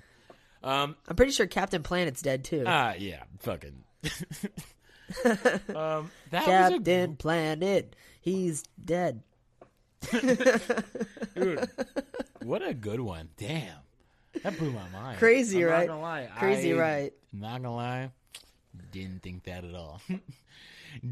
Um. 0.71 0.95
I'm 1.07 1.15
pretty 1.15 1.31
sure 1.31 1.47
Captain 1.47 1.83
Planet's 1.83 2.21
dead 2.21 2.43
too. 2.43 2.63
Ah. 2.67 2.93
yeah. 2.97 3.23
Fucking. 3.39 3.83
um. 5.75 6.11
That 6.31 6.45
Captain 6.45 7.15
Planet, 7.15 7.95
he's 8.21 8.63
dead. 8.83 9.21
dude. 10.11 11.69
What 12.43 12.61
a 12.67 12.73
good 12.73 12.99
one. 12.99 13.29
Damn. 13.37 13.73
That 14.43 14.57
blew 14.57 14.71
my 14.71 14.87
mind. 14.93 15.17
Crazy, 15.17 15.63
I'm 15.63 15.69
right? 15.71 15.87
Not 15.87 15.93
gonna 15.95 16.01
lie. 16.01 16.29
Crazy, 16.37 16.73
I- 16.73 16.77
right? 16.79 17.13
Not 17.33 17.61
gonna 17.63 17.75
lie. 17.75 18.11
Didn't 18.91 19.23
think 19.23 19.43
that 19.45 19.63
at 19.63 19.73
all. 19.75 20.01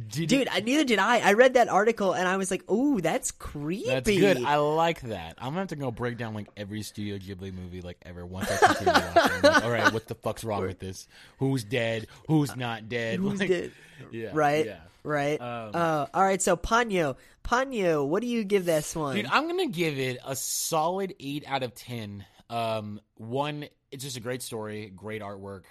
Did 0.10 0.30
Dude, 0.30 0.48
I, 0.50 0.62
neither 0.62 0.84
did 0.84 0.98
I. 1.00 1.20
I 1.20 1.34
read 1.34 1.56
that 1.56 1.68
article 1.68 2.14
and 2.14 2.28
I 2.28 2.38
was 2.38 2.50
like, 2.50 2.70
"Ooh, 2.72 3.02
that's 3.02 3.30
creepy." 3.32 3.86
That's 3.88 4.10
good. 4.10 4.44
I 4.44 4.56
like 4.56 5.02
that. 5.02 5.36
I'm 5.38 5.50
gonna 5.50 5.60
have 5.60 5.68
to 5.68 5.76
go 5.76 5.92
break 5.92 6.18
down 6.18 6.34
like 6.34 6.48
every 6.58 6.82
Studio 6.82 7.18
Ghibli 7.18 7.54
movie 7.54 7.82
like 7.82 7.98
ever 8.04 8.26
once 8.26 8.50
I 8.52 8.74
continue 8.74 8.94
watching. 9.16 9.42
Like, 9.44 9.64
all 9.64 9.70
right, 9.70 9.94
what 9.94 10.08
the 10.08 10.16
fuck's 10.16 10.44
wrong 10.44 10.62
with 10.62 10.80
this? 10.80 11.08
Who's 11.38 11.64
dead? 11.64 12.08
Who's 12.28 12.56
not 12.56 12.90
dead? 12.90 13.20
Who's 13.20 13.40
Like, 13.40 13.50
dead? 13.50 13.72
Yeah, 14.12 14.30
Right, 14.34 14.66
Yeah. 14.66 14.80
Right. 15.06 15.40
Um, 15.40 15.72
uh, 15.74 16.06
all 16.14 16.24
right, 16.24 16.42
so 16.42 16.58
Panyo, 16.58 17.16
Panyo, 17.44 18.08
what 18.08 18.22
do 18.22 18.28
you 18.28 18.44
give 18.44 18.66
this 18.66 18.96
one? 18.96 19.16
Dude, 19.16 19.28
I'm 19.28 19.48
gonna 19.48 19.68
give 19.68 19.98
it 19.98 20.18
a 20.26 20.36
solid 20.36 21.16
eight 21.20 21.44
out 21.48 21.64
of 21.64 21.74
ten. 21.76 22.26
Um, 22.50 23.00
one, 23.16 23.68
it's 23.92 24.04
just 24.04 24.18
a 24.18 24.22
great 24.22 24.42
story, 24.42 24.92
great 24.96 25.22
artwork. 25.22 25.64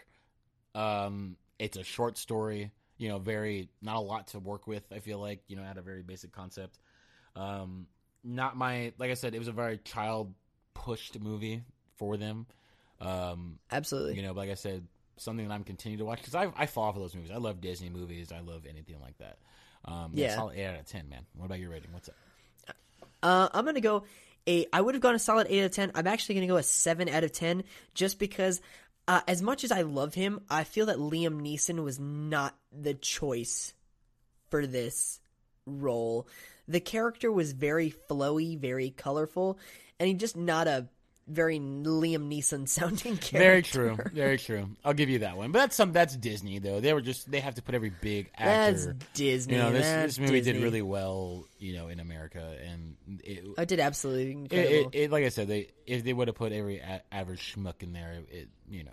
Um, 0.75 1.37
it's 1.59 1.77
a 1.77 1.85
short 1.85 2.18
story. 2.18 2.70
You 2.97 3.09
know, 3.09 3.18
very 3.18 3.68
not 3.83 3.97
a 3.97 4.01
lot 4.01 4.29
to 4.29 4.38
work 4.38 4.66
with. 4.66 4.85
I 4.92 5.01
feel 5.01 5.18
like 5.18 5.42
you 5.49 5.57
know, 5.57 5.62
had 5.62 5.79
a 5.79 5.83
very 5.83 6.03
basic 6.03 6.33
concept. 6.33 6.79
Um, 7.37 7.87
not 8.23 8.57
my 8.57 8.92
like 8.99 9.11
I 9.11 9.14
said, 9.14 9.35
it 9.35 9.38
was 9.38 9.49
a 9.49 9.53
very 9.53 9.79
child 9.79 10.33
pushed 10.75 11.18
movie 11.20 11.62
for 11.97 12.16
them. 12.16 12.47
Um, 13.01 13.59
Absolutely. 13.70 14.16
you 14.16 14.23
know, 14.23 14.35
but 14.35 14.40
like 14.40 14.51
I 14.51 14.55
said, 14.55 14.87
something 15.16 15.46
that 15.48 15.55
I'm 15.55 15.64
continuing 15.64 15.98
to 15.98 16.05
watch 16.05 16.18
because 16.18 16.35
I 16.35 16.50
I 16.57 16.66
fall 16.66 16.92
for 16.92 16.98
those 16.98 17.14
movies. 17.14 17.31
I 17.31 17.37
love 17.38 17.61
Disney 17.61 17.90
movies. 17.90 18.33
I 18.33 18.40
love 18.40 18.66
anything 18.68 18.96
like 19.00 19.16
that. 19.18 19.38
Um, 19.85 20.12
yeah, 20.14 20.29
Yeah. 20.29 20.35
solid 20.37 20.57
eight 20.59 20.66
out 20.66 20.81
of 20.81 20.87
ten, 20.87 21.09
man. 21.09 21.24
What 21.37 21.46
about 21.46 21.61
your 21.61 21.70
rating? 21.70 21.92
What's 21.92 22.09
up? 22.09 22.14
Uh, 23.22 23.48
I'm 23.53 23.64
gonna 23.64 23.81
go 23.81 24.05
a. 24.46 24.66
I 24.72 24.81
would 24.81 24.94
have 24.94 25.03
gone 25.03 25.14
a 25.14 25.18
solid 25.18 25.46
eight 25.50 25.61
out 25.62 25.66
of 25.66 25.70
ten. 25.72 25.92
I'm 25.94 26.07
actually 26.07 26.37
gonna 26.37 26.46
go 26.46 26.57
a 26.57 26.62
seven 26.62 27.09
out 27.09 27.24
of 27.24 27.33
ten, 27.33 27.64
just 27.94 28.18
because. 28.18 28.61
Uh, 29.07 29.20
as 29.29 29.42
much 29.42 29.64
as 29.64 29.70
I 29.70 29.83
love 29.83 30.14
him, 30.14 30.40
I 30.48 30.64
feel 30.64 30.87
that 30.87 30.96
Liam 30.96 31.42
Neeson 31.42 31.85
was 31.85 32.00
not 32.00 32.57
the 32.72 32.94
choice 32.94 33.74
for 34.48 34.66
this 34.66 35.20
role. 35.66 36.27
the 36.66 36.81
character 36.81 37.31
was 37.31 37.53
very 37.53 37.92
flowy, 38.09 38.59
very 38.59 38.88
colorful, 38.88 39.59
and 40.00 40.09
he's 40.09 40.18
just 40.18 40.38
not 40.38 40.66
a 40.66 40.88
very 41.27 41.59
Liam 41.59 42.29
Neeson 42.31 42.69
sounding 42.69 43.17
character. 43.19 43.39
Very 43.39 43.63
true. 43.63 43.97
Very 44.13 44.39
true. 44.39 44.69
I'll 44.85 44.93
give 44.93 45.09
you 45.09 45.21
that 45.21 45.37
one. 45.37 45.53
But 45.53 45.61
that's 45.61 45.77
some 45.77 45.93
that's 45.93 46.17
Disney 46.17 46.59
though. 46.59 46.81
They 46.81 46.93
were 46.93 47.01
just 47.01 47.31
they 47.31 47.41
have 47.41 47.55
to 47.55 47.63
put 47.63 47.75
every 47.75 47.91
big 47.91 48.31
actor. 48.37 48.73
That's. 48.93 49.05
Disney. 49.15 49.55
you 49.55 49.61
know, 49.63 49.73
this, 49.73 49.83
That's 49.83 50.17
this 50.17 50.19
movie 50.19 50.41
Disney. 50.41 50.53
did 50.55 50.63
really 50.63 50.83
well, 50.83 51.47
you 51.59 51.75
know, 51.75 51.89
in 51.89 52.01
America, 52.01 52.57
and 52.67 52.97
it, 53.23 53.45
I 53.57 53.65
did 53.65 53.81
absolutely 53.81 54.33
incredible. 54.33 54.91
it, 54.93 55.05
it 55.05 55.11
like 55.11 55.25
I 55.25 55.29
said, 55.31 55.49
they 55.49 55.69
if 55.87 56.05
they 56.05 56.13
would 56.13 56.29
have 56.29 56.37
put 56.37 56.53
every 56.53 56.79
a- 56.79 57.03
average 57.11 57.55
schmuck 57.55 57.83
in 57.83 57.93
there, 57.93 58.19
it 58.31 58.49
you 58.69 58.85
know, 58.85 58.91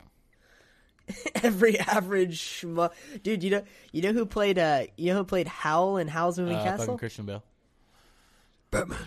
Every 1.44 1.78
average 1.80 2.40
schmuck, 2.40 2.92
dude. 3.24 3.44
You 3.44 3.50
know, 3.50 3.64
you 3.92 4.02
know 4.02 4.14
who 4.14 4.26
played 4.26 4.58
uh, 4.58 4.84
you 4.96 5.12
know 5.12 5.18
who 5.20 5.24
played 5.26 5.48
Howl 5.48 5.98
in 5.98 6.08
Howl's 6.08 6.40
Moving 6.40 6.56
uh, 6.56 6.64
Castle? 6.64 6.86
fucking 6.86 6.98
Christian 7.00 7.26
Bale, 7.26 7.44
Batman, 8.70 8.98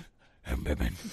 I'm 0.47 0.63
Batman. 0.63 0.95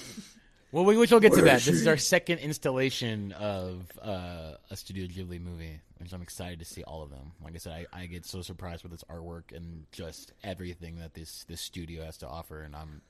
well, 0.72 0.86
we 0.86 0.98
which 0.98 1.12
we'll 1.12 1.20
get 1.20 1.34
to 1.34 1.42
that. 1.42 1.62
This 1.62 1.76
is 1.76 1.88
our 1.88 1.98
second 1.98 2.40
installation 2.40 3.32
of 3.34 3.84
uh, 4.02 4.54
a 4.70 4.76
Studio 4.76 5.08
Ghibli 5.08 5.42
movie, 5.42 5.80
which 5.98 6.14
I'm 6.14 6.22
excited 6.22 6.60
to 6.60 6.66
see 6.66 6.84
all 6.84 7.04
of 7.04 7.10
them. 7.10 7.34
Like 7.44 7.56
I 7.56 7.58
said, 7.58 7.88
I, 7.94 8.02
I 8.02 8.06
get 8.06 8.26
so 8.26 8.42
surprised 8.42 8.84
with 8.84 8.94
its 8.94 9.04
artwork 9.06 9.56
and 9.56 9.86
just 9.92 10.34
everything 10.44 11.00
that 11.00 11.14
this 11.14 11.44
this 11.46 11.62
studio 11.62 12.06
has 12.06 12.18
to 12.20 12.28
offer, 12.28 12.62
and 12.62 12.76
I'm, 12.76 13.02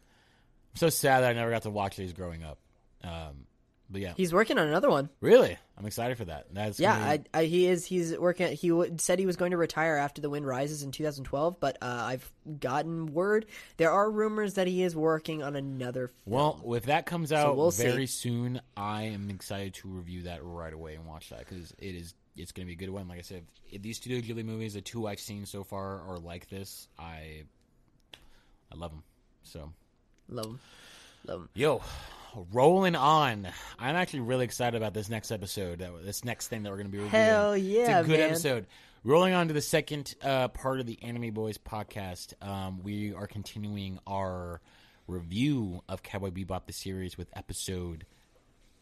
I'm 0.73 0.75
so 0.75 0.89
sad 0.89 1.21
that 1.21 1.29
I 1.29 1.33
never 1.33 1.51
got 1.51 1.63
to 1.63 1.69
watch 1.69 1.95
these 1.97 2.13
growing 2.13 2.43
up. 2.43 2.57
Um, 3.03 3.45
but 3.91 4.01
yeah, 4.01 4.13
He's 4.15 4.33
working 4.33 4.57
on 4.57 4.67
another 4.67 4.89
one. 4.89 5.09
really, 5.19 5.57
I'm 5.77 5.85
excited 5.85 6.17
for 6.17 6.25
that. 6.25 6.47
That's 6.53 6.79
Yeah, 6.79 6.97
be- 7.17 7.23
I, 7.33 7.39
I, 7.41 7.43
he 7.45 7.67
is. 7.67 7.85
He's 7.85 8.17
working. 8.17 8.55
He 8.55 8.69
w- 8.69 8.95
said 8.97 9.19
he 9.19 9.25
was 9.25 9.35
going 9.35 9.51
to 9.51 9.57
retire 9.57 9.95
after 9.97 10.21
The 10.21 10.29
Wind 10.29 10.45
Rises 10.47 10.83
in 10.83 10.91
2012, 10.91 11.59
but 11.59 11.77
uh, 11.81 11.85
I've 11.85 12.31
gotten 12.59 13.13
word 13.13 13.45
there 13.77 13.91
are 13.91 14.09
rumors 14.09 14.53
that 14.55 14.67
he 14.67 14.83
is 14.83 14.95
working 14.95 15.43
on 15.43 15.55
another. 15.55 16.07
Film. 16.07 16.61
Well, 16.63 16.73
if 16.75 16.85
that 16.85 17.05
comes 17.05 17.31
out 17.31 17.57
we'll 17.57 17.71
see. 17.71 17.83
very 17.83 18.07
soon, 18.07 18.61
I 18.77 19.03
am 19.03 19.29
excited 19.29 19.73
to 19.75 19.87
review 19.87 20.23
that 20.23 20.39
right 20.43 20.73
away 20.73 20.95
and 20.95 21.05
watch 21.05 21.29
that 21.29 21.39
because 21.39 21.73
it 21.79 21.95
is 21.95 22.13
it's 22.37 22.53
going 22.53 22.65
to 22.65 22.67
be 22.67 22.73
a 22.73 22.77
good 22.87 22.89
one. 22.93 23.07
Like 23.09 23.19
I 23.19 23.23
said, 23.23 23.43
if 23.69 23.81
these 23.81 23.97
Studio 23.97 24.19
Ghibli 24.21 24.45
movies, 24.45 24.73
the 24.75 24.81
two 24.81 25.05
I've 25.07 25.19
seen 25.19 25.45
so 25.45 25.63
far, 25.65 25.99
are 26.07 26.17
like 26.17 26.47
this, 26.49 26.87
I 26.97 27.43
I 28.71 28.75
love 28.75 28.91
them. 28.91 29.03
So 29.43 29.71
love 30.29 30.45
them, 30.45 30.59
love 31.25 31.39
them. 31.41 31.49
yo, 31.55 31.81
rolling 32.51 32.95
on. 32.95 33.47
I'm 33.79 33.95
actually 33.95 34.21
really 34.21 34.45
excited 34.45 34.75
about 34.77 34.93
this 34.93 35.09
next 35.09 35.31
episode. 35.31 35.85
This 36.03 36.23
next 36.23 36.47
thing 36.47 36.63
that 36.63 36.69
we're 36.69 36.77
going 36.77 36.87
to 36.87 36.91
be 36.91 36.97
reviewing. 36.99 37.11
Hell 37.25 37.57
yeah, 37.57 37.99
it's 37.99 38.07
a 38.07 38.09
good 38.09 38.19
man. 38.19 38.29
episode. 38.29 38.67
Rolling 39.03 39.33
on 39.33 39.47
to 39.47 39.53
the 39.53 39.61
second 39.61 40.13
uh, 40.21 40.47
part 40.49 40.79
of 40.79 40.85
the 40.85 41.01
Anime 41.01 41.31
Boys 41.31 41.57
podcast, 41.57 42.33
um, 42.47 42.83
we 42.83 43.13
are 43.13 43.25
continuing 43.25 43.99
our 44.05 44.61
review 45.07 45.81
of 45.89 46.03
Cowboy 46.03 46.29
Bebop 46.29 46.67
the 46.67 46.73
series 46.73 47.17
with 47.17 47.27
episode 47.35 48.05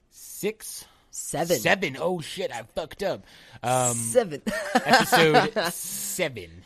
six, 0.10 0.86
Seven, 1.12 1.58
seven. 1.58 1.98
Oh 2.00 2.22
shit, 2.22 2.52
I 2.54 2.64
fucked 2.76 3.02
up. 3.02 3.26
Um, 3.64 3.96
seven. 3.96 4.42
episode 4.76 5.54
seven 5.72 6.66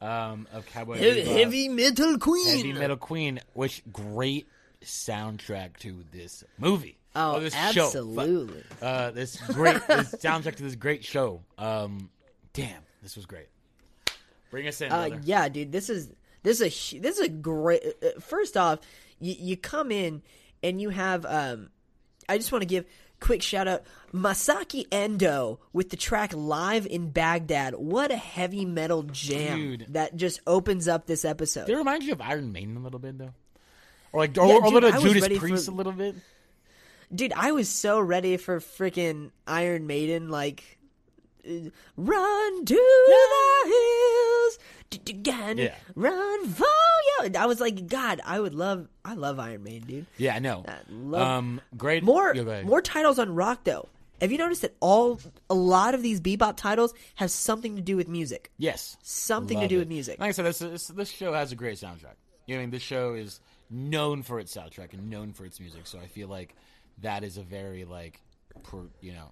um, 0.00 0.46
of 0.52 0.66
Cowboy 0.66 0.98
Bebop. 0.98 1.24
heavy 1.26 1.68
metal 1.68 2.18
queen. 2.18 2.56
Heavy 2.56 2.72
Metal 2.72 2.96
Queen, 2.96 3.40
which 3.54 3.82
great 3.90 4.46
soundtrack 4.84 5.76
to 5.78 6.04
this 6.12 6.44
movie. 6.58 6.98
Oh, 7.14 7.40
this 7.40 7.54
absolutely. 7.54 8.62
show. 8.80 8.86
Uh, 8.86 9.10
this 9.10 9.36
great 9.52 9.84
this 9.88 10.12
soundtrack 10.22 10.56
to 10.56 10.62
this 10.62 10.76
great 10.76 11.04
show. 11.04 11.42
Um, 11.58 12.10
damn, 12.52 12.82
this 13.02 13.16
was 13.16 13.26
great. 13.26 13.48
Bring 14.50 14.66
us 14.66 14.80
in, 14.80 14.90
Uh, 14.92 15.18
yeah, 15.24 15.48
dude, 15.48 15.72
this 15.72 15.90
is 15.90 16.10
this 16.42 16.60
is 16.60 16.94
a 16.94 16.98
this 16.98 17.18
is 17.18 17.26
a 17.26 17.28
great. 17.28 17.82
Uh, 18.02 18.20
first 18.20 18.56
off, 18.56 18.80
you, 19.18 19.34
you 19.38 19.56
come 19.56 19.90
in 19.92 20.22
and 20.62 20.80
you 20.80 20.90
have. 20.90 21.24
Um, 21.26 21.70
I 22.28 22.38
just 22.38 22.52
want 22.52 22.62
to 22.62 22.66
give 22.66 22.84
quick 23.18 23.42
shout 23.42 23.68
out 23.68 23.82
Masaki 24.14 24.86
Endo 24.90 25.60
with 25.72 25.90
the 25.90 25.96
track 25.96 26.32
"Live 26.34 26.86
in 26.86 27.10
Baghdad." 27.10 27.74
What 27.74 28.10
a 28.10 28.16
heavy 28.16 28.64
metal 28.64 29.02
jam 29.02 29.58
Dude. 29.58 29.86
that 29.90 30.16
just 30.16 30.40
opens 30.46 30.88
up 30.88 31.06
this 31.06 31.24
episode. 31.24 31.68
It 31.68 31.76
reminds 31.76 32.06
you 32.06 32.12
of 32.12 32.20
Iron 32.20 32.52
Maiden 32.52 32.76
a 32.76 32.80
little 32.80 33.00
bit 33.00 33.18
though? 33.18 33.34
Or 34.12 34.20
like, 34.20 34.36
or, 34.36 34.46
Yeah, 34.46 34.54
or 34.54 34.64
a 34.64 34.68
little 34.70 34.92
Judas 35.00 35.38
Priest 35.38 35.66
for- 35.66 35.72
a 35.72 35.74
little 35.74 35.92
bit. 35.92 36.14
Dude, 37.14 37.32
I 37.34 37.52
was 37.52 37.68
so 37.68 38.00
ready 38.00 38.36
for 38.36 38.60
freaking 38.60 39.30
Iron 39.46 39.86
Maiden, 39.86 40.28
like 40.28 40.78
run 41.96 42.64
to 42.64 42.74
the 42.74 43.68
hills, 43.68 44.58
d-d-gan, 44.90 45.58
Yeah. 45.58 45.74
run 45.94 46.46
for 46.48 46.66
you. 47.22 47.30
I 47.38 47.46
was 47.46 47.60
like, 47.60 47.86
God, 47.88 48.20
I 48.24 48.38
would 48.40 48.54
love, 48.54 48.88
I 49.04 49.14
love 49.14 49.38
Iron 49.38 49.62
Maiden, 49.62 49.88
dude. 49.88 50.06
Yeah, 50.18 50.34
I 50.34 50.38
know. 50.38 50.64
I 50.66 50.76
love 50.90 51.22
Um, 51.22 51.60
great. 51.76 52.02
more, 52.02 52.34
Yeah, 52.34 52.62
more 52.62 52.82
titles 52.82 53.18
on 53.18 53.34
rock 53.34 53.64
though. 53.64 53.88
Have 54.20 54.30
you 54.30 54.38
noticed 54.38 54.62
that 54.62 54.76
all 54.80 55.18
a 55.48 55.54
lot 55.54 55.94
of 55.94 56.02
these 56.02 56.20
bebop 56.20 56.56
titles 56.56 56.92
have 57.16 57.30
something 57.30 57.74
to 57.76 57.82
do 57.82 57.96
with 57.96 58.06
music? 58.06 58.50
Yes, 58.58 58.98
Something 59.02 59.60
to 59.60 59.66
do 59.68 59.76
it. 59.76 59.78
with 59.80 59.88
music. 59.88 60.20
Like 60.20 60.28
I 60.28 60.32
said, 60.32 60.44
this, 60.44 60.58
this 60.58 60.86
this 60.88 61.08
show 61.10 61.32
has 61.32 61.52
a 61.52 61.56
great 61.56 61.78
soundtrack. 61.78 62.16
You 62.46 62.54
know, 62.56 62.60
I 62.60 62.64
mean, 62.64 62.70
this 62.70 62.82
show 62.82 63.14
is 63.14 63.40
known 63.70 64.22
for 64.22 64.38
its 64.40 64.54
soundtrack 64.54 64.92
and 64.92 65.08
known 65.08 65.32
for 65.32 65.44
its 65.44 65.60
music. 65.60 65.86
So 65.86 65.98
I 65.98 66.06
feel 66.06 66.28
like 66.28 66.54
that 66.98 67.22
is 67.24 67.36
a 67.36 67.42
very 67.42 67.84
like, 67.84 68.20
per, 68.64 68.78
you 69.00 69.12
know, 69.12 69.30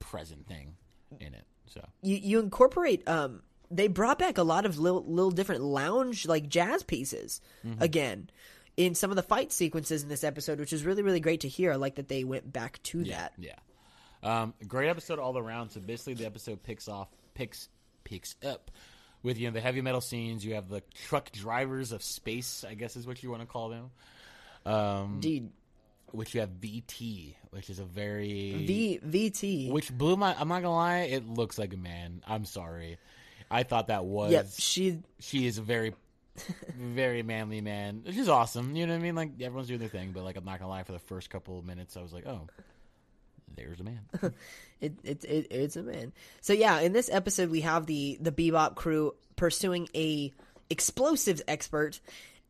present 0.00 0.46
thing 0.46 0.74
in 1.20 1.34
it. 1.34 1.44
So 1.66 1.80
you 2.02 2.16
you 2.16 2.40
incorporate 2.40 3.06
um 3.08 3.42
they 3.70 3.88
brought 3.88 4.18
back 4.18 4.38
a 4.38 4.42
lot 4.42 4.66
of 4.66 4.78
little 4.78 5.02
little 5.04 5.30
different 5.30 5.62
lounge 5.62 6.26
like 6.26 6.48
jazz 6.48 6.82
pieces 6.82 7.40
Mm-hmm. 7.64 7.82
again 7.82 8.30
in 8.76 8.94
some 8.94 9.10
of 9.10 9.16
the 9.16 9.22
fight 9.22 9.52
sequences 9.52 10.02
in 10.02 10.08
this 10.08 10.24
episode 10.24 10.58
which 10.60 10.72
is 10.72 10.84
really 10.84 11.02
really 11.02 11.20
great 11.20 11.40
to 11.40 11.48
hear 11.48 11.72
I 11.72 11.76
like 11.76 11.94
that 11.94 12.08
they 12.08 12.24
went 12.24 12.52
back 12.52 12.82
to 12.84 13.04
that 13.04 13.32
yeah, 13.38 13.54
um, 14.22 14.52
great 14.66 14.88
episode 14.88 15.18
all 15.18 15.36
around. 15.38 15.70
So 15.70 15.80
basically, 15.80 16.14
the 16.14 16.26
episode 16.26 16.62
picks 16.62 16.88
off 16.88 17.08
picks 17.34 17.68
picks 18.04 18.36
up 18.44 18.70
with 19.24 19.38
you 19.38 19.48
know 19.48 19.52
the 19.54 19.60
heavy 19.60 19.80
metal 19.80 20.00
scenes. 20.00 20.44
You 20.44 20.54
have 20.54 20.68
the 20.68 20.82
truck 21.06 21.32
drivers 21.32 21.90
of 21.90 22.04
space, 22.04 22.64
I 22.68 22.74
guess 22.74 22.94
is 22.94 23.06
what 23.06 23.24
you 23.24 23.30
want 23.30 23.42
to 23.42 23.48
call 23.48 23.70
them. 23.70 23.90
Um, 24.64 25.18
dude 25.20 25.50
which 26.14 26.34
you 26.34 26.40
have 26.40 26.50
VT, 26.60 27.34
which 27.50 27.68
is 27.68 27.78
a 27.78 27.84
very 27.84 28.52
v 28.66 29.00
vt 29.04 29.70
Which 29.70 29.92
blew 29.96 30.16
my. 30.16 30.34
I'm 30.38 30.48
not 30.48 30.62
gonna 30.62 30.74
lie. 30.74 31.00
It 31.00 31.28
looks 31.28 31.58
like 31.58 31.74
a 31.74 31.76
man. 31.76 32.22
I'm 32.26 32.44
sorry. 32.44 32.98
I 33.50 33.62
thought 33.62 33.88
that 33.88 34.04
was. 34.04 34.32
yep 34.32 34.46
she 34.56 35.00
She 35.18 35.46
is 35.46 35.58
a 35.58 35.62
very, 35.62 35.94
very 36.78 37.22
manly 37.22 37.60
man, 37.60 38.02
which 38.06 38.16
is 38.16 38.28
awesome. 38.28 38.76
You 38.76 38.86
know 38.86 38.94
what 38.94 39.00
I 39.00 39.02
mean? 39.02 39.14
Like 39.14 39.32
everyone's 39.40 39.68
doing 39.68 39.80
their 39.80 39.88
thing, 39.88 40.12
but 40.12 40.24
like 40.24 40.36
I'm 40.36 40.44
not 40.44 40.60
gonna 40.60 40.70
lie. 40.70 40.84
For 40.84 40.92
the 40.92 40.98
first 40.98 41.30
couple 41.30 41.58
of 41.58 41.64
minutes, 41.64 41.96
I 41.96 42.02
was 42.02 42.12
like, 42.12 42.26
oh, 42.26 42.46
there's 43.56 43.80
a 43.80 43.84
man. 43.84 44.00
it, 44.80 44.92
it, 45.02 45.24
it 45.24 45.46
it's 45.50 45.76
a 45.76 45.82
man 45.82 46.12
so 46.40 46.52
yeah 46.52 46.80
in 46.80 46.92
this 46.92 47.08
episode 47.10 47.50
we 47.50 47.62
have 47.62 47.86
the 47.86 48.18
the 48.20 48.32
bebop 48.32 48.74
crew 48.74 49.14
pursuing 49.36 49.88
a 49.94 50.32
explosives 50.70 51.42
expert 51.48 52.00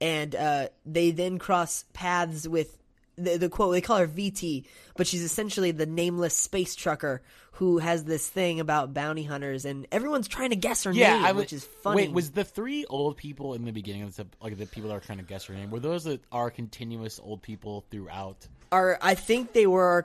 and 0.01 0.35
uh 0.35 0.69
they 0.85 1.11
then 1.11 1.39
cross 1.39 1.85
paths 1.93 2.47
with 2.49 2.77
the, 3.17 3.37
the 3.37 3.49
quote 3.49 3.73
they 3.73 3.81
call 3.81 3.99
her 3.99 4.09
vt 4.09 4.65
but 4.97 5.07
she's 5.07 5.23
essentially 5.23 5.71
the 5.71 5.87
nameless 5.87 6.37
space 6.37 6.75
trucker 6.75 7.23
who 7.59 7.79
has 7.79 8.03
this 8.03 8.29
thing 8.29 8.59
about 8.59 8.93
bounty 8.93 9.23
hunters 9.23 9.65
and 9.65 9.87
everyone's 9.93 10.27
trying 10.27 10.51
to 10.51 10.57
guess 10.57 10.83
her 10.83 10.91
yeah, 10.91 11.15
name 11.15 11.25
I 11.25 11.33
was, 11.33 11.43
which 11.43 11.53
is 11.53 11.65
funny 11.65 12.03
Wait, 12.03 12.13
was 12.13 12.31
the 12.33 12.43
three 12.43 12.85
old 12.87 13.17
people 13.17 13.55
in 13.55 13.65
the 13.65 13.71
beginning 13.71 14.03
of 14.03 14.17
this, 14.17 14.27
like 14.43 14.59
the 14.59 14.67
people 14.67 14.91
that 14.91 14.97
are 14.97 15.01
trying 15.01 15.19
to 15.19 15.25
guess 15.25 15.45
her 15.45 15.55
name, 15.55 15.71
were 15.71 15.79
those 15.79 16.03
that 16.03 16.21
are 16.33 16.51
continuous 16.51 17.21
old 17.23 17.43
people 17.43 17.85
throughout? 17.93 18.49
are 18.73 18.99
I 19.01 19.15
think 19.15 19.53
they 19.53 19.69
were 19.69 20.05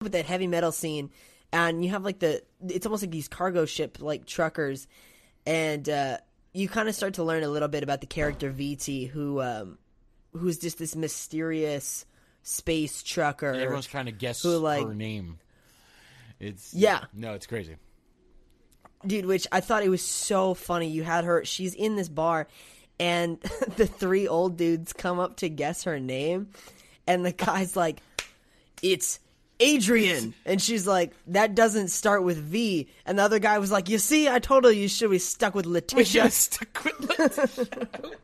with 0.00 0.12
that 0.12 0.26
heavy 0.26 0.46
metal 0.46 0.70
scene, 0.72 1.10
and 1.52 1.84
you 1.84 1.90
have 1.90 2.04
like 2.04 2.18
the 2.20 2.42
it's 2.68 2.86
almost 2.86 3.02
like 3.02 3.10
these 3.10 3.28
cargo 3.28 3.64
ship 3.66 3.98
like 4.00 4.26
truckers, 4.26 4.86
and 5.46 5.88
uh, 5.88 6.18
you 6.52 6.68
kind 6.68 6.88
of 6.88 6.94
start 6.94 7.14
to 7.14 7.24
learn 7.24 7.42
a 7.42 7.48
little 7.48 7.68
bit 7.68 7.82
about 7.82 8.00
the 8.00 8.06
character 8.06 8.52
VT, 8.52 9.08
who 9.08 9.40
um, 9.42 9.78
who's 10.32 10.58
just 10.58 10.78
this 10.78 10.94
mysterious 10.94 12.06
space 12.42 13.02
trucker. 13.02 13.50
And 13.50 13.60
everyone's 13.60 13.86
trying 13.86 14.06
to 14.06 14.12
guess 14.12 14.42
who, 14.42 14.58
like- 14.58 14.86
her 14.86 14.94
name. 14.94 15.38
It's 16.40 16.72
Yeah. 16.72 17.04
no, 17.12 17.34
it's 17.34 17.46
crazy. 17.48 17.74
dude 19.04 19.26
which 19.26 19.46
i 19.50 19.60
thought 19.60 19.82
it 19.82 19.88
was 19.88 20.02
so 20.02 20.54
funny 20.54 20.88
you 20.88 21.02
had 21.02 21.24
her 21.24 21.44
she's 21.44 21.74
in 21.74 21.94
this 21.96 22.08
bar 22.08 22.46
and 23.00 23.40
the 23.76 23.86
three 23.86 24.26
old 24.28 24.56
dudes 24.56 24.92
come 24.92 25.18
up 25.18 25.36
to 25.36 25.48
guess 25.48 25.82
her 25.84 25.98
name 26.00 26.48
and 27.08 27.24
the 27.26 27.32
guy's 27.32 27.74
like 27.76 28.00
it's 28.82 29.18
adrian 29.60 30.34
and 30.44 30.62
she's 30.62 30.86
like 30.86 31.12
that 31.26 31.54
doesn't 31.54 31.88
start 31.88 32.22
with 32.22 32.36
v 32.36 32.88
and 33.04 33.18
the 33.18 33.22
other 33.22 33.38
guy 33.38 33.58
was 33.58 33.72
like 33.72 33.88
you 33.88 33.98
see 33.98 34.28
i 34.28 34.38
told 34.38 34.64
her 34.64 34.70
you 34.70 34.88
should 34.88 35.10
be 35.10 35.18
stuck 35.18 35.54
with 35.54 35.66
We 35.66 35.72
letitia 35.72 36.22
just 36.24 36.52
stuck 36.54 36.84
with 36.84 38.14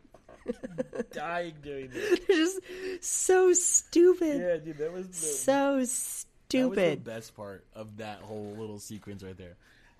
dying 1.12 1.54
doing 1.62 1.90
this. 1.90 2.20
They're 2.28 2.36
just 2.36 2.60
so 3.00 3.52
stupid 3.52 4.40
Yeah, 4.40 4.56
dude, 4.56 4.78
that 4.78 4.92
was 4.92 5.08
the, 5.08 5.14
so 5.14 5.52
that 5.52 5.70
was 5.76 5.92
stupid 5.92 7.04
the 7.04 7.10
best 7.10 7.34
part 7.34 7.64
of 7.74 7.96
that 7.98 8.20
whole 8.20 8.54
little 8.58 8.78
sequence 8.78 9.22
right 9.22 9.36
there. 9.36 9.56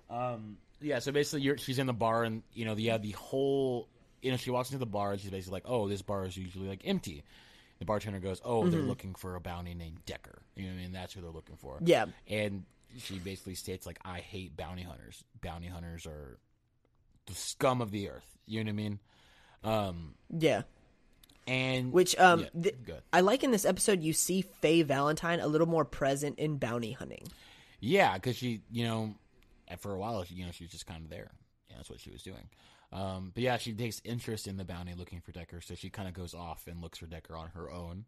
Um, 0.09 0.57
yeah, 0.81 0.99
so 0.99 1.11
basically, 1.11 1.41
you're, 1.41 1.57
she's 1.57 1.79
in 1.79 1.87
the 1.87 1.93
bar, 1.93 2.23
and 2.23 2.43
you 2.53 2.65
know, 2.65 2.75
have 2.75 3.01
the 3.01 3.11
whole 3.11 3.87
you 4.25 4.31
know, 4.31 4.37
she 4.37 4.49
walks 4.49 4.69
into 4.69 4.79
the 4.79 4.87
bar 4.87 5.11
and 5.11 5.21
she's 5.21 5.29
basically 5.29 5.57
like, 5.57 5.65
"Oh, 5.67 5.87
this 5.87 6.01
bar 6.01 6.25
is 6.25 6.35
usually 6.35 6.67
like 6.67 6.81
empty." 6.83 7.23
The 7.77 7.85
bartender 7.85 8.19
goes, 8.19 8.41
"Oh, 8.43 8.67
they're 8.67 8.81
looking 8.81 9.13
for 9.13 9.35
a 9.35 9.39
bounty 9.39 9.75
named 9.75 9.99
Decker." 10.07 10.41
You 10.55 10.63
know 10.63 10.69
what 10.73 10.79
I 10.79 10.81
mean? 10.83 10.91
That's 10.93 11.13
who 11.13 11.21
they're 11.21 11.29
looking 11.31 11.57
for. 11.57 11.77
Yeah. 11.83 12.05
And 12.27 12.63
she 12.97 13.19
basically 13.19 13.55
states 13.55 13.85
like, 13.85 13.99
"I 14.05 14.19
hate 14.19 14.55
bounty 14.55 14.83
hunters. 14.83 15.23
Bounty 15.41 15.67
hunters 15.67 16.05
are 16.05 16.37
the 17.25 17.33
scum 17.33 17.81
of 17.81 17.91
the 17.91 18.09
earth." 18.09 18.37
You 18.45 18.63
know 18.63 18.69
what 18.69 18.73
I 18.73 18.75
mean? 18.75 18.99
Um, 19.63 20.15
Yeah. 20.29 20.61
and 21.47 21.91
Which 21.91 22.17
um 22.17 22.41
Yeah, 22.41 22.49
th- 22.63 22.75
good. 22.85 23.01
I 23.11 23.21
like 23.21 23.43
in 23.43 23.51
this 23.51 23.65
episode 23.65 24.01
you 24.01 24.13
see 24.13 24.41
Faye 24.41 24.83
Valentine 24.83 25.39
a 25.39 25.47
little 25.47 25.67
more 25.67 25.85
present 25.85 26.39
in 26.39 26.57
bounty 26.57 26.91
hunting. 26.93 27.27
Yeah, 27.79 28.13
because 28.15 28.35
she, 28.37 28.61
you 28.71 28.83
know, 28.85 29.15
for 29.79 29.93
a 29.93 29.97
while, 29.97 30.23
she, 30.23 30.35
you 30.35 30.45
know, 30.45 30.51
she 30.51 30.63
was 30.63 30.71
just 30.71 30.85
kind 30.87 31.03
of 31.03 31.09
there. 31.09 31.31
Yeah, 31.69 31.77
that's 31.77 31.89
what 31.89 31.99
she 31.99 32.11
was 32.11 32.23
doing. 32.23 32.49
Um, 32.91 33.31
but 33.33 33.43
yeah, 33.43 33.57
she 33.57 33.73
takes 33.73 34.01
interest 34.05 34.47
in 34.47 34.57
the 34.57 34.63
bounty 34.63 34.93
looking 34.93 35.19
for 35.19 35.31
Decker, 35.31 35.59
so 35.61 35.75
she 35.75 35.89
kind 35.89 36.07
of 36.07 36.13
goes 36.13 36.33
off 36.33 36.67
and 36.67 36.81
looks 36.81 36.99
for 36.99 37.07
Decker 37.07 37.35
on 37.35 37.49
her 37.49 37.69
own. 37.69 38.05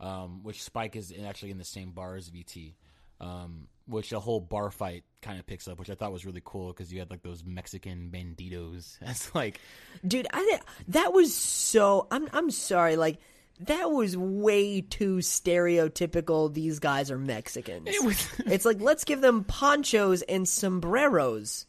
Um, 0.00 0.44
which 0.44 0.62
Spike 0.62 0.94
is 0.94 1.12
actually 1.26 1.50
in 1.50 1.58
the 1.58 1.64
same 1.64 1.90
bar 1.90 2.14
as 2.14 2.30
VT, 2.30 2.74
um, 3.20 3.66
which 3.86 4.12
a 4.12 4.20
whole 4.20 4.40
bar 4.40 4.70
fight 4.70 5.02
kind 5.22 5.40
of 5.40 5.46
picks 5.46 5.66
up, 5.66 5.78
which 5.80 5.90
I 5.90 5.94
thought 5.94 6.12
was 6.12 6.24
really 6.24 6.42
cool 6.44 6.68
because 6.68 6.92
you 6.92 7.00
had 7.00 7.10
like 7.10 7.22
those 7.22 7.42
Mexican 7.44 8.10
banditos. 8.12 8.98
That's 9.04 9.34
like, 9.34 9.60
Dude, 10.06 10.28
I 10.32 10.44
di- 10.44 10.64
that 10.88 11.12
was 11.12 11.34
so 11.34 12.06
I'm 12.10 12.28
I'm 12.32 12.50
sorry 12.50 12.96
like 12.96 13.18
that 13.60 13.90
was 13.90 14.16
way 14.16 14.82
too 14.82 15.16
stereotypical 15.16 16.52
these 16.52 16.78
guys 16.78 17.10
are 17.10 17.18
Mexicans. 17.18 17.88
it 17.88 18.04
was. 18.04 18.28
it's 18.46 18.64
like 18.64 18.80
let's 18.80 19.04
give 19.04 19.20
them 19.20 19.42
ponchos 19.44 20.22
and 20.22 20.48
sombreros. 20.48 21.66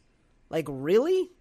Like 0.51 0.65
really? 0.69 1.31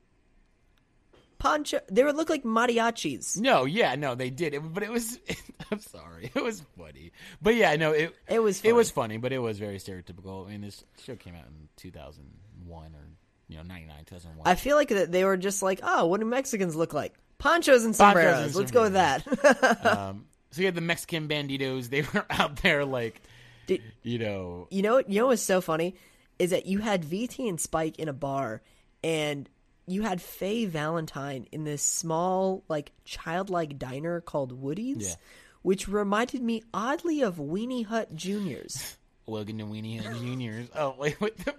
Poncho 1.38 1.81
they 1.90 2.03
would 2.05 2.16
look 2.16 2.29
like 2.29 2.42
mariachis. 2.44 3.38
no, 3.38 3.64
yeah, 3.64 3.94
no, 3.94 4.14
they 4.14 4.31
did, 4.31 4.55
it, 4.55 4.61
but 4.74 4.83
it 4.83 4.90
was. 4.90 5.18
I'm 5.70 5.81
sorry, 5.81 6.31
it 6.35 6.42
was 6.42 6.62
funny, 6.77 7.12
but 7.42 7.55
yeah, 7.55 7.77
no, 7.77 7.92
it 7.92 8.14
It 8.29 8.40
was 8.42 8.61
It 8.64 8.72
was 8.74 8.90
funny. 8.90 9.14
funny, 9.14 9.18
but 9.18 9.33
it 9.33 9.38
was 9.38 9.59
very 9.59 9.77
stereotypical. 9.79 10.46
I 10.46 10.51
mean, 10.51 10.62
this 10.62 10.83
show 11.03 11.14
came 11.16 11.35
out 11.35 11.44
in 11.46 11.68
2001 11.77 12.92
or 12.94 13.09
you 13.48 13.57
know 13.57 13.62
99, 13.62 13.96
2001. 14.07 14.46
I 14.51 14.55
feel 14.57 14.77
like 14.77 14.88
that 14.88 15.12
they 15.12 15.24
were 15.24 15.37
just 15.37 15.62
like, 15.62 15.81
"Oh, 15.83 16.07
what 16.07 16.20
do 16.20 16.27
Mexicans 16.27 16.74
look 16.77 16.92
like? 16.92 17.14
Ponchos 17.38 17.85
and 17.85 17.96
Ponchos 17.96 17.96
sombreros. 17.96 18.46
and 18.46 18.55
Let's 18.57 18.70
go 18.70 18.83
with 18.83 18.94
that." 18.94 19.87
um, 19.87 20.24
so 20.51 20.61
you 20.62 20.66
had 20.66 20.74
the 20.74 20.81
Mexican 20.81 21.29
banditos. 21.29 21.88
They 21.90 22.03
were 22.03 22.24
out 22.31 22.57
there 22.62 22.85
like, 22.85 23.20
Did- 23.66 23.83
you 24.03 24.18
know, 24.18 24.66
You 24.70 24.83
know 24.83 24.94
what? 24.94 25.09
You 25.09 25.20
know 25.20 25.27
what's 25.29 25.42
so 25.42 25.61
funny 25.61 25.94
is 26.38 26.51
that 26.51 26.66
you 26.66 26.79
had 26.79 27.05
VT 27.05 27.48
and 27.48 27.61
Spike 27.61 27.98
in 27.98 28.09
a 28.09 28.12
bar, 28.12 28.62
and 29.05 29.48
you 29.88 30.03
had 30.03 30.20
Faye 30.22 30.66
Valentine 30.66 31.46
in 31.53 31.64
this 31.64 31.83
small, 31.83 32.62
like 32.68 32.92
childlike 33.05 33.79
diner 33.79 34.20
called 34.20 34.53
Woody's, 34.53 35.09
Yeah. 35.09 35.14
which 35.62 35.88
reminded 35.88 36.42
me 36.42 36.62
oddly 36.74 37.22
of 37.22 37.37
Weenie 37.37 37.87
Hut 37.87 38.14
Juniors. 38.14 38.96
Logan 39.27 39.61
and 39.61 39.70
Weenie 39.72 40.05
and 40.07 40.16
Juniors. 40.18 40.68
Oh 40.74 40.94
wait, 40.98 41.20
what 41.20 41.37
the? 41.38 41.55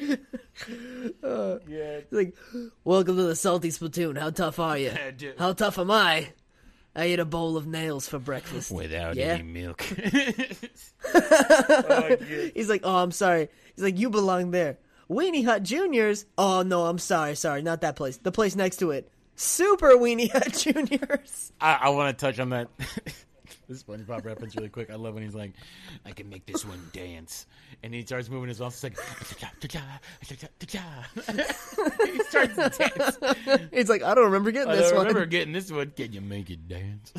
Uh, 1.24 1.58
yeah, 1.68 2.00
like, 2.12 2.36
welcome 2.84 3.16
to 3.16 3.22
the 3.24 3.34
Salty 3.36 3.70
Spittoon. 3.70 4.14
How 4.16 4.30
tough 4.30 4.58
are 4.60 4.78
you? 4.78 4.92
How 5.38 5.52
tough 5.52 5.78
am 5.78 5.90
I? 5.90 6.28
I 6.94 7.04
ate 7.04 7.18
a 7.18 7.24
bowl 7.24 7.56
of 7.56 7.66
nails 7.66 8.06
for 8.08 8.18
breakfast. 8.20 8.70
without 8.70 9.16
Yeah. 9.16 9.34
any 9.34 9.42
milk. 9.44 9.84
Oh, 11.14 12.16
He's 12.54 12.68
like, 12.68 12.82
oh, 12.84 12.96
I'm 12.96 13.10
sorry. 13.12 13.48
He's 13.74 13.84
like, 13.84 13.98
you 13.98 14.10
belong 14.10 14.50
there. 14.52 14.78
Weenie 15.10 15.44
Hut 15.44 15.62
Juniors. 15.62 16.26
Oh 16.36 16.62
no, 16.62 16.84
I'm 16.86 16.98
sorry, 16.98 17.34
sorry, 17.36 17.62
not 17.62 17.80
that 17.82 17.96
place. 17.96 18.18
The 18.18 18.32
place 18.32 18.54
next 18.56 18.76
to 18.78 18.90
it. 18.90 19.10
Super 19.36 19.90
Weenie 19.92 20.30
Hut 20.32 20.52
Juniors. 20.52 21.52
I, 21.60 21.74
I 21.82 21.88
want 21.90 22.16
to 22.16 22.26
touch 22.26 22.38
on 22.38 22.50
that. 22.50 22.68
this 23.68 23.82
SpongeBob 23.82 24.24
reference 24.24 24.56
really 24.56 24.68
quick. 24.68 24.90
I 24.90 24.96
love 24.96 25.14
when 25.14 25.22
he's 25.22 25.34
like, 25.34 25.52
"I 26.04 26.10
can 26.12 26.28
make 26.28 26.44
this 26.46 26.64
one 26.64 26.80
dance," 26.92 27.46
and 27.82 27.94
he 27.94 28.02
starts 28.02 28.28
moving 28.28 28.48
his 28.48 28.60
mouth. 28.60 28.72
It's 28.74 28.82
like, 28.82 28.98
he 32.04 32.22
starts 32.24 32.54
to 32.56 32.70
dance. 32.70 33.18
He's 33.72 33.88
like, 33.88 34.02
I 34.02 34.14
don't 34.14 34.24
remember 34.24 34.50
getting 34.50 34.72
this 34.72 34.92
one. 34.92 35.00
I 35.02 35.04
don't 35.04 35.14
remember 35.14 35.26
getting 35.26 35.52
this 35.52 35.70
one. 35.70 35.90
Can 35.96 36.12
you 36.12 36.20
make 36.20 36.50
it 36.50 36.68
dance? 36.68 37.12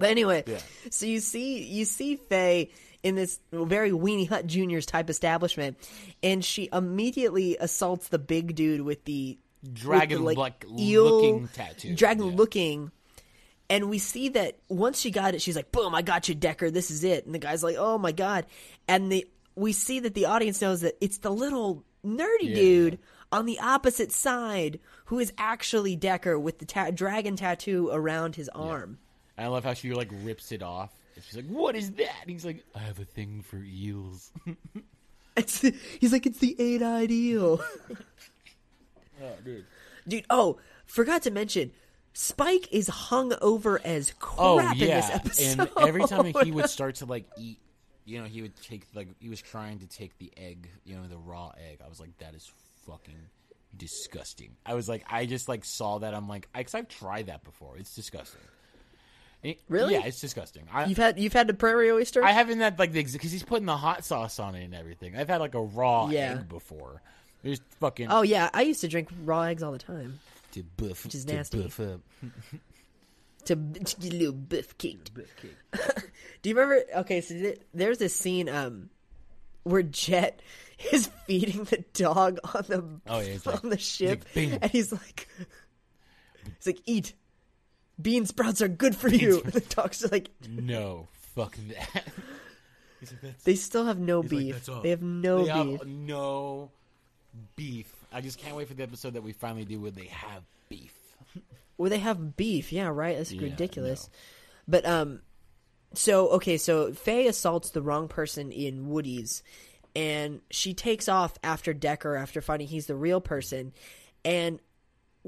But 0.00 0.10
anyway, 0.10 0.44
Yeah. 0.46 0.58
so 0.90 1.06
you 1.06 1.18
see, 1.20 1.64
you 1.64 1.84
see 1.84 2.16
Faye 2.16 2.70
in 3.02 3.14
this 3.14 3.40
very 3.52 3.90
Weenie 3.90 4.28
Hut 4.28 4.46
Juniors 4.46 4.86
type 4.86 5.08
establishment, 5.10 5.76
and 6.22 6.44
she 6.44 6.68
immediately 6.72 7.56
assaults 7.58 8.08
the 8.08 8.18
big 8.18 8.54
dude 8.54 8.80
with 8.82 9.04
the 9.04 9.38
with 9.62 9.74
the, 9.74 9.80
Dragon 9.80 10.24
like, 10.24 10.64
looking 10.68 11.48
tattoo. 11.48 11.94
dragon 11.94 12.26
Yeah. 12.26 12.36
looking. 12.36 12.92
And 13.70 13.90
we 13.90 13.98
see 13.98 14.30
that 14.30 14.56
once 14.68 14.98
she 15.00 15.10
got 15.10 15.34
it, 15.34 15.42
she's 15.42 15.56
like, 15.56 15.70
"Boom! 15.72 15.94
I 15.94 16.00
got 16.02 16.28
you, 16.28 16.34
Decker. 16.34 16.70
This 16.70 16.90
is 16.90 17.04
it." 17.04 17.26
And 17.26 17.34
the 17.34 17.38
guy's 17.38 17.62
like, 17.62 17.76
"Oh 17.78 17.98
my 17.98 18.12
god!" 18.12 18.46
And 18.86 19.12
the 19.12 19.26
we 19.56 19.72
see 19.72 20.00
that 20.00 20.14
the 20.14 20.24
audience 20.26 20.62
knows 20.62 20.80
that 20.80 20.94
it's 21.00 21.18
the 21.18 21.30
little 21.30 21.84
nerdy 22.06 22.26
Yeah, 22.42 22.54
dude 22.54 22.98
on 23.30 23.44
the 23.44 23.58
opposite 23.58 24.10
side 24.12 24.78
who 25.06 25.18
is 25.18 25.32
actually 25.36 25.96
Decker 25.96 26.38
with 26.38 26.60
the 26.60 26.64
ta- 26.64 26.92
dragon 26.92 27.36
tattoo 27.36 27.90
around 27.92 28.36
his 28.36 28.48
arm. 28.50 28.98
I 29.36 29.48
love 29.48 29.64
how 29.64 29.74
she 29.74 29.92
like 29.92 30.08
rips 30.22 30.50
it 30.52 30.62
off. 30.62 30.92
And 31.18 31.24
she's 31.24 31.34
like, 31.34 31.46
"What 31.46 31.74
is 31.74 31.90
that?" 31.92 32.14
And 32.22 32.30
he's 32.30 32.44
like, 32.44 32.64
"I 32.76 32.78
have 32.78 33.00
a 33.00 33.04
thing 33.04 33.42
for 33.42 33.58
eels." 33.58 34.30
It's 35.36 35.60
he's 36.00 36.12
like, 36.12 36.26
"It's 36.26 36.38
the 36.38 36.56
eight-eyed 36.58 37.12
eel." 37.12 37.60
oh, 39.22 39.32
dude. 39.44 39.64
Dude, 40.06 40.24
oh, 40.30 40.58
forgot 40.84 41.22
to 41.22 41.30
mention, 41.30 41.70
Spike 42.12 42.68
is 42.72 42.88
hung 42.88 43.32
over 43.40 43.80
as 43.84 44.12
crap 44.18 44.38
Oh 44.40 44.58
in 44.72 44.78
this 44.78 45.10
episode. 45.10 45.60
and 45.60 45.70
every 45.88 46.04
time 46.06 46.32
he 46.42 46.50
would 46.52 46.68
start 46.68 46.96
to 46.96 47.06
like 47.06 47.26
eat, 47.36 47.60
you 48.04 48.20
know, 48.20 48.26
he 48.26 48.42
would 48.42 48.60
take 48.60 48.86
like 48.94 49.08
he 49.20 49.28
was 49.28 49.40
trying 49.40 49.78
to 49.78 49.86
take 49.86 50.18
the 50.18 50.32
egg, 50.36 50.68
you 50.84 50.96
know, 50.96 51.06
the 51.06 51.18
raw 51.18 51.52
egg. 51.70 51.78
I 51.84 51.88
was 51.88 52.00
like, 52.00 52.16
that 52.18 52.34
is 52.34 52.50
fucking 52.86 53.28
disgusting. 53.76 54.56
I 54.66 54.74
was 54.74 54.88
like, 54.88 55.04
I 55.08 55.26
just 55.26 55.48
like 55.48 55.64
saw 55.64 55.98
that. 55.98 56.14
I'm 56.14 56.28
like, 56.28 56.48
because 56.52 56.74
I've 56.74 56.88
tried 56.88 57.26
that 57.26 57.44
before. 57.44 57.76
It's 57.78 57.94
disgusting. 57.94 58.40
It- 59.42 59.60
Really? 59.68 59.94
Yeah, 59.94 60.04
it's 60.04 60.20
disgusting. 60.20 60.64
I, 60.72 60.86
You've 60.86 60.98
had 60.98 61.18
you've 61.18 61.32
had 61.32 61.46
the 61.46 61.54
prairie 61.54 61.90
oyster. 61.90 62.24
I 62.24 62.32
haven't 62.32 62.58
had 62.60 62.78
like 62.78 62.92
the 62.92 63.02
because 63.04 63.30
he's 63.32 63.42
putting 63.44 63.66
the 63.66 63.76
hot 63.76 64.04
sauce 64.04 64.38
on 64.38 64.54
it 64.54 64.64
and 64.64 64.74
everything. 64.74 65.16
I've 65.16 65.28
had 65.28 65.40
like 65.40 65.54
a 65.54 65.62
raw 65.62 66.08
Yeah. 66.08 66.32
egg 66.32 66.48
before. 66.48 67.02
There's 67.42 67.60
fucking 67.80 68.08
oh 68.10 68.22
yeah, 68.22 68.50
I 68.52 68.62
used 68.62 68.80
to 68.80 68.88
drink 68.88 69.08
raw 69.24 69.42
eggs 69.42 69.62
all 69.62 69.70
the 69.72 69.78
time. 69.78 70.18
to 70.52 70.62
buff, 70.76 71.04
which 71.04 71.14
is 71.14 71.24
to 71.26 71.34
nasty. 71.36 71.62
buff 71.62 71.78
up. 71.80 72.00
To, 73.44 73.54
to 73.54 73.96
get 74.00 74.12
a 74.12 74.16
little 74.16 74.36
cake. 74.76 74.98
Do 76.42 76.48
you 76.50 76.54
remember? 76.56 76.82
Okay, 76.96 77.20
so 77.20 77.34
th- 77.34 77.60
there's 77.72 77.98
this 77.98 78.14
scene 78.14 78.48
um 78.48 78.90
where 79.62 79.82
Jet 79.82 80.40
is 80.92 81.08
feeding 81.26 81.64
the 81.64 81.84
dog 81.94 82.38
on 82.54 82.64
the 82.68 82.84
Oh, 83.06 83.20
yeah, 83.20 83.38
on 83.46 83.52
like- 83.52 83.62
the 83.62 83.78
ship, 83.78 84.24
like, 84.34 84.58
and 84.62 84.70
he's 84.72 84.92
like, 84.92 85.28
he's 86.56 86.66
like, 86.66 86.80
eat. 86.86 87.14
Bean 88.00 88.26
sprouts 88.26 88.62
are 88.62 88.68
good 88.68 88.94
for 88.96 89.08
you. 89.08 89.40
And 89.44 89.52
the 89.52 89.60
dog's 89.60 90.10
like, 90.10 90.30
No, 90.48 91.08
fuck 91.34 91.56
that. 91.68 92.04
Like, 93.22 93.38
they 93.44 93.54
still 93.54 93.84
have 93.86 93.98
no 94.00 94.22
He's 94.22 94.32
like, 94.32 94.40
beef. 94.40 94.68
They 94.82 94.90
have 94.90 95.02
no 95.02 95.44
They 95.44 95.50
have 95.52 95.66
beef. 95.66 95.84
no 95.86 96.70
beef. 97.54 97.92
I 98.12 98.20
just 98.20 98.38
can't 98.38 98.56
wait 98.56 98.66
for 98.66 98.74
the 98.74 98.82
episode 98.82 99.14
that 99.14 99.22
we 99.22 99.32
finally 99.32 99.64
do 99.64 99.78
where 99.80 99.92
they 99.92 100.06
have 100.06 100.42
beef. 100.68 100.94
Where 101.76 101.90
they 101.90 101.98
have 102.00 102.36
beef, 102.36 102.72
yeah, 102.72 102.88
right. 102.88 103.16
That's 103.16 103.30
Yeah, 103.30 103.42
ridiculous. 103.42 104.10
But 104.66 104.84
um, 104.84 105.20
so 105.94 106.28
okay, 106.30 106.56
so 106.58 106.92
Faye 106.92 107.28
assaults 107.28 107.70
the 107.70 107.82
wrong 107.82 108.08
person 108.08 108.50
in 108.50 108.88
Woody's, 108.88 109.44
and 109.94 110.40
she 110.50 110.74
takes 110.74 111.08
off 111.08 111.38
after 111.44 111.72
Decker 111.72 112.16
after 112.16 112.40
finding 112.40 112.66
he's 112.66 112.86
the 112.86 112.96
real 112.96 113.20
person, 113.20 113.72
and 114.24 114.58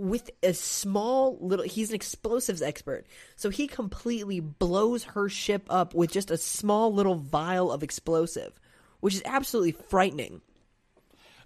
with 0.00 0.30
a 0.42 0.54
small 0.54 1.36
little, 1.40 1.64
he's 1.64 1.90
an 1.90 1.94
explosives 1.94 2.62
expert, 2.62 3.06
so 3.36 3.50
he 3.50 3.66
completely 3.66 4.40
blows 4.40 5.04
her 5.04 5.28
ship 5.28 5.64
up 5.70 5.94
with 5.94 6.10
just 6.10 6.30
a 6.30 6.36
small 6.36 6.92
little 6.92 7.14
vial 7.16 7.70
of 7.70 7.82
explosive, 7.82 8.58
which 9.00 9.14
is 9.14 9.22
absolutely 9.24 9.72
frightening. 9.72 10.40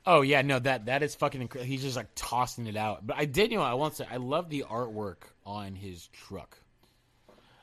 Oh 0.07 0.21
yeah, 0.21 0.43
no 0.43 0.59
that 0.59 0.87
that 0.87 1.03
is 1.03 1.15
fucking 1.15 1.41
incredible. 1.41 1.67
He's 1.69 1.83
just 1.83 1.97
like 1.97 2.09
tossing 2.15 2.67
it 2.67 2.77
out. 2.77 3.07
But 3.07 3.17
I 3.17 3.25
did, 3.25 3.51
you 3.51 3.57
know, 3.59 3.65
I 3.65 3.75
want 3.75 3.95
to 3.95 4.03
say 4.05 4.09
I 4.11 4.19
love 4.19 4.51
the 4.51 4.65
artwork 4.69 5.23
on 5.47 5.75
his 5.75 6.09
truck. 6.09 6.59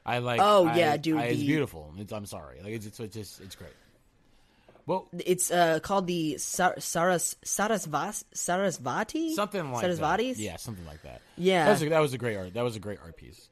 I 0.03 0.17
like. 0.17 0.39
Oh, 0.41 0.65
I- 0.67 0.75
yeah, 0.77 0.97
dude, 0.97 1.17
I- 1.17 1.25
it's 1.25 1.39
the- 1.39 1.45
beautiful. 1.45 1.93
It's, 1.99 2.11
I'm 2.11 2.25
sorry, 2.25 2.57
like 2.63 2.73
it's, 2.73 2.87
it's 2.87 2.99
it's 2.99 3.15
just 3.15 3.41
it's 3.41 3.55
great. 3.55 3.69
Well, 4.91 5.07
It's 5.25 5.49
uh 5.51 5.79
called 5.79 6.05
the 6.07 6.37
Sar- 6.37 6.75
Saras 6.75 7.35
Sarasvas 7.45 8.25
Sarasvati 8.35 9.33
something 9.33 9.71
like 9.71 9.85
Sarasvatis. 9.85 10.35
that. 10.35 10.41
Yeah, 10.41 10.57
something 10.57 10.85
like 10.85 11.01
that. 11.03 11.21
Yeah. 11.37 11.65
that 11.65 11.71
was 11.71 11.81
a, 11.83 11.89
that 11.89 11.99
was 11.99 12.13
a 12.13 12.17
great 12.17 12.35
art. 12.35 12.53
That 12.55 12.63
was 12.63 12.75
a 12.75 12.79
great 12.79 12.99
art 13.03 13.15
piece. 13.15 13.47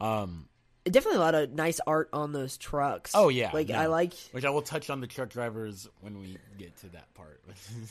Um, 0.00 0.48
definitely 0.84 1.16
a 1.18 1.20
lot 1.22 1.34
of 1.34 1.50
nice 1.52 1.80
art 1.86 2.10
on 2.12 2.32
those 2.32 2.56
trucks. 2.58 3.10
Oh 3.14 3.28
yeah, 3.28 3.50
like 3.52 3.70
no. 3.70 3.76
I 3.78 3.86
like. 3.86 4.14
Which 4.30 4.44
I 4.44 4.50
will 4.50 4.62
touch 4.62 4.88
on 4.88 5.00
the 5.00 5.06
truck 5.08 5.30
drivers 5.30 5.88
when 6.00 6.20
we 6.20 6.38
get 6.58 6.76
to 6.78 6.88
that 6.90 7.12
part. 7.14 7.42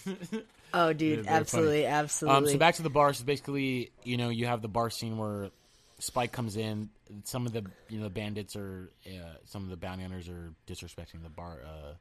Oh, 0.76 0.91
dude, 0.91 1.28
absolutely, 1.28 1.84
funny. 1.84 1.86
absolutely. 1.93 2.38
Um, 2.38 2.47
so 2.47 2.58
back 2.58 2.74
to 2.76 2.82
the 2.82 2.89
bar. 2.89 3.14
So 3.14 3.24
basically, 3.26 3.91
you 4.04 4.18
know, 4.18 4.30
you 4.30 4.47
have 4.47 4.64
the 4.64 4.68
bar 4.68 4.89
scene 4.89 5.20
where 5.20 5.51
Spike 5.99 6.32
comes 6.32 6.58
in. 6.58 6.89
Some 7.26 7.45
of 7.45 7.54
the 7.54 7.64
you 7.89 7.99
know 7.99 8.06
the 8.06 8.10
bandits 8.10 8.56
are 8.56 8.89
uh, 9.06 9.36
some 9.45 9.64
of 9.64 9.70
the 9.70 9.78
bounty 9.78 10.01
hunters 10.01 10.28
are 10.30 10.51
disrespecting 10.68 11.22
the 11.22 11.30
bar, 11.30 11.60
uh, 11.64 11.93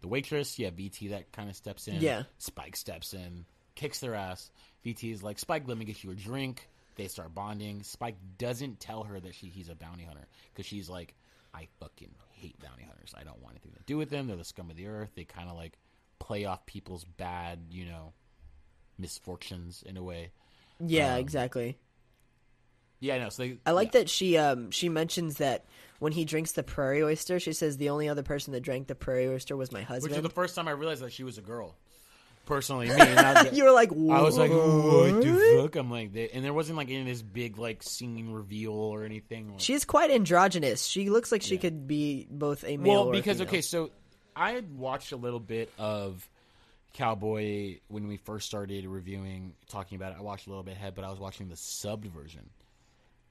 the 0.00 0.08
waitress. 0.08 0.58
Yeah, 0.58 0.70
VT 0.70 1.10
that 1.10 1.32
kind 1.32 1.48
of 1.48 1.56
steps 1.56 1.88
in. 1.88 2.00
Yeah. 2.00 2.24
Spike 2.38 2.76
steps 2.76 3.14
in, 3.14 3.44
kicks 3.74 4.00
their 4.00 4.14
ass. 4.14 4.50
VT 4.84 5.12
is 5.12 5.22
like, 5.22 5.38
Spike, 5.38 5.64
let 5.66 5.78
me 5.78 5.84
get 5.84 6.02
you 6.04 6.10
a 6.10 6.14
drink. 6.14 6.68
They 6.96 7.08
start 7.08 7.34
bonding. 7.34 7.82
Spike 7.84 8.16
doesn't 8.38 8.80
tell 8.80 9.04
her 9.04 9.20
that 9.20 9.34
she 9.34 9.46
he's 9.46 9.68
a 9.68 9.74
bounty 9.74 10.04
hunter 10.04 10.26
because 10.52 10.66
she's 10.66 10.88
like, 10.88 11.14
I 11.54 11.68
fucking 11.80 12.10
hate 12.32 12.58
bounty 12.60 12.84
hunters. 12.84 13.14
I 13.18 13.22
don't 13.24 13.40
want 13.42 13.54
anything 13.54 13.72
to 13.72 13.84
do 13.86 13.96
with 13.96 14.10
them. 14.10 14.26
They're 14.26 14.36
the 14.36 14.44
scum 14.44 14.70
of 14.70 14.76
the 14.76 14.86
earth. 14.88 15.10
They 15.14 15.24
kind 15.24 15.48
of 15.48 15.56
like 15.56 15.78
play 16.18 16.44
off 16.44 16.66
people's 16.66 17.04
bad, 17.04 17.60
you 17.70 17.84
know, 17.86 18.12
misfortunes 18.98 19.82
in 19.86 19.96
a 19.96 20.02
way. 20.02 20.32
yeah, 20.80 21.14
um, 21.14 21.20
exactly. 21.20 21.78
Yeah, 23.00 23.14
I 23.16 23.18
know. 23.18 23.28
So 23.28 23.42
they, 23.44 23.58
I 23.64 23.72
like 23.72 23.94
yeah. 23.94 24.00
that 24.00 24.10
she 24.10 24.36
um 24.36 24.70
she 24.70 24.88
mentions 24.88 25.38
that 25.38 25.64
when 25.98 26.12
he 26.12 26.24
drinks 26.24 26.52
the 26.52 26.62
prairie 26.62 27.02
oyster, 27.02 27.40
she 27.40 27.52
says 27.52 27.76
the 27.76 27.90
only 27.90 28.08
other 28.08 28.22
person 28.22 28.52
that 28.52 28.60
drank 28.60 28.86
the 28.86 28.94
prairie 28.94 29.28
oyster 29.28 29.56
was 29.56 29.72
my 29.72 29.82
husband. 29.82 30.12
Which 30.12 30.18
is 30.18 30.22
the 30.22 30.30
first 30.30 30.54
time 30.54 30.68
I 30.68 30.72
realized 30.72 31.02
that 31.02 31.12
she 31.12 31.24
was 31.24 31.38
a 31.38 31.42
girl. 31.42 31.74
Personally, 32.46 32.88
me. 32.88 32.94
And 32.98 33.20
I, 33.20 33.42
was, 33.44 33.52
you 33.58 33.64
were 33.64 33.72
like, 33.72 33.92
I 33.92 34.22
was 34.22 34.38
like, 34.38 34.50
"What?" 34.50 35.12
what 35.12 35.22
the 35.22 35.60
fuck? 35.62 35.76
I'm 35.76 35.90
like, 35.90 36.12
and 36.32 36.42
there 36.42 36.54
wasn't 36.54 36.78
like 36.78 36.88
any 36.88 37.00
of 37.00 37.06
this 37.06 37.20
big 37.20 37.58
like 37.58 37.82
singing 37.82 38.32
reveal 38.32 38.72
or 38.72 39.04
anything. 39.04 39.50
Like, 39.50 39.60
She's 39.60 39.84
quite 39.84 40.10
androgynous. 40.10 40.86
She 40.86 41.10
looks 41.10 41.30
like 41.30 41.42
she 41.42 41.56
Yeah. 41.56 41.60
could 41.60 41.86
be 41.86 42.26
both 42.30 42.64
a 42.64 42.78
male. 42.78 43.04
well, 43.04 43.12
because 43.12 43.42
okay, 43.42 43.60
so 43.60 43.90
I 44.34 44.52
had 44.52 44.78
watched 44.78 45.12
a 45.12 45.16
little 45.16 45.40
bit 45.40 45.70
of 45.78 46.26
Cowboy 46.94 47.80
when 47.88 48.08
we 48.08 48.16
first 48.16 48.46
started 48.46 48.86
reviewing, 48.86 49.52
talking 49.68 49.96
about 49.96 50.12
it. 50.12 50.18
I 50.18 50.22
watched 50.22 50.46
a 50.46 50.50
little 50.50 50.64
bit 50.64 50.74
ahead, 50.76 50.94
but 50.94 51.04
I 51.04 51.10
was 51.10 51.18
watching 51.18 51.48
the 51.48 51.54
subbed 51.54 52.06
version. 52.06 52.48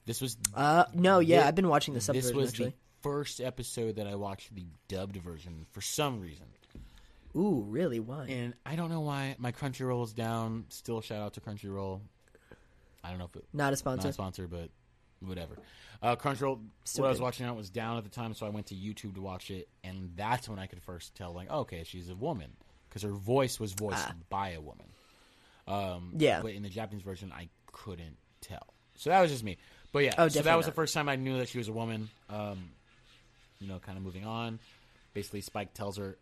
This 0.08 0.22
was 0.22 0.38
Uh, 0.56 0.86
no, 0.96 1.20
yeah, 1.20 1.48
I've 1.48 1.54
been 1.56 1.68
watching 1.70 1.94
the 1.94 2.02
sub 2.02 2.16
this 2.16 2.32
was 2.34 2.50
actually. 2.50 2.70
the 2.70 2.74
first 3.02 3.40
episode 3.42 3.98
that 3.98 4.08
I 4.08 4.16
watched 4.16 4.56
the 4.56 4.66
dubbed 4.88 5.18
version 5.18 5.68
for 5.72 5.82
some 5.82 6.20
reason. 6.22 6.48
Ooh, 7.36 7.64
really? 7.68 8.00
Why? 8.00 8.26
And 8.28 8.56
I 8.66 8.76
don't 8.76 8.90
know 8.90 9.02
why 9.02 9.36
my 9.38 9.52
Crunchyroll 9.52 10.04
is 10.06 10.14
down. 10.14 10.66
Still, 10.70 11.02
shout 11.02 11.22
out 11.22 11.34
to 11.34 11.42
Crunchyroll. 11.42 12.00
I 13.04 13.10
don't 13.10 13.20
know 13.20 13.26
if 13.26 13.36
it 13.36 13.46
Not 13.54 13.74
a 13.74 13.76
sponsor, 13.76 14.08
not 14.08 14.14
sponsor. 14.16 14.46
a 14.46 14.48
sponsor, 14.48 14.70
but 15.22 15.28
whatever. 15.28 15.58
Uh, 16.02 16.16
Crunchyroll, 16.16 16.62
Still 16.86 17.04
what 17.04 17.08
I 17.10 17.12
was 17.12 17.22
watching 17.22 17.46
out 17.46 17.56
was 17.56 17.70
down 17.70 17.98
at 17.98 18.04
the 18.04 18.10
time, 18.10 18.34
so 18.34 18.46
I 18.46 18.50
went 18.50 18.68
to 18.68 18.76
YouTube 18.76 19.16
to 19.16 19.22
watch 19.22 19.52
it, 19.52 19.68
and 19.84 20.12
that's 20.16 20.48
when 20.50 20.58
I 20.58 20.68
could 20.68 20.82
first 20.82 21.16
tell, 21.16 21.34
like, 21.34 21.50
okay, 21.52 21.84
she's 21.84 22.10
a 22.10 22.16
woman 22.16 22.56
because 22.88 23.02
her 23.04 23.12
voice 23.12 23.60
was 23.60 23.74
voiced 23.74 24.08
Ah. 24.08 24.14
by 24.30 24.50
a 24.52 24.62
woman. 24.62 24.88
Um, 25.68 26.14
Yeah. 26.18 26.42
but 26.42 26.52
in 26.54 26.64
the 26.64 26.70
Japanese 26.70 27.04
version, 27.04 27.32
I 27.34 27.50
couldn't 27.72 28.18
tell. 28.42 28.74
So 28.96 29.10
that 29.12 29.22
was 29.22 29.30
just 29.32 29.44
me. 29.44 29.58
But 29.98 30.04
yeah, 30.04 30.14
Oh, 30.20 30.28
so 30.28 30.44
that 30.44 30.56
was 30.56 30.68
the 30.68 30.72
first 30.72 30.94
time 30.94 31.10
I 31.10 31.16
knew 31.16 31.40
that 31.40 31.50
she 31.50 31.58
was 31.58 31.70
a 31.70 31.74
woman. 31.74 32.08
Um, 32.30 32.70
you 33.58 33.68
know, 33.68 33.80
kind 33.80 33.98
of 33.98 34.04
moving 34.04 34.28
on. 34.28 34.60
Basically, 35.16 35.42
Spike 35.42 35.74
tells 35.74 35.98
her, 35.98 36.20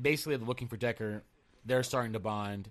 basically 0.00 0.36
they're 0.36 0.46
looking 0.46 0.68
for 0.68 0.76
Decker. 0.76 1.24
They're 1.64 1.82
starting 1.82 2.12
to 2.12 2.20
bond. 2.20 2.70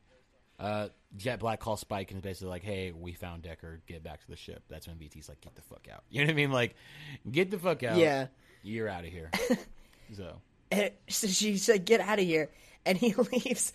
Uh, 0.58 0.88
Jet 1.18 1.40
Black 1.42 1.60
calls 1.60 1.82
Spike 1.82 2.12
and 2.12 2.20
is 2.20 2.24
basically 2.24 2.52
like, 2.52 2.64
"Hey, 2.64 2.94
we 2.94 3.12
found 3.12 3.44
Decker. 3.44 3.82
Get 3.86 4.02
back 4.02 4.22
to 4.22 4.28
the 4.30 4.38
ship." 4.38 4.64
That's 4.70 4.88
when 4.88 4.96
VT's 4.98 5.28
like, 5.28 5.42
"Get 5.42 5.56
the 5.56 5.62
fuck 5.62 5.88
out." 5.92 6.04
You 6.10 6.22
know 6.22 6.28
what 6.28 6.32
I 6.32 6.36
mean? 6.36 6.52
Like, 6.54 6.76
get 7.30 7.52
the 7.52 7.60
fuck 7.60 7.84
out. 7.84 7.98
Yeah. 7.98 8.28
you're 8.64 8.88
out 8.88 9.04
of 9.04 9.12
here. 9.12 9.32
so 10.16 10.40
And 10.72 10.92
so 11.08 11.28
she 11.28 11.58
said, 11.58 11.86
"Get 11.86 12.00
out 12.00 12.20
of 12.20 12.26
here," 12.26 12.50
and 12.86 12.98
he 12.98 13.14
leaves. 13.32 13.74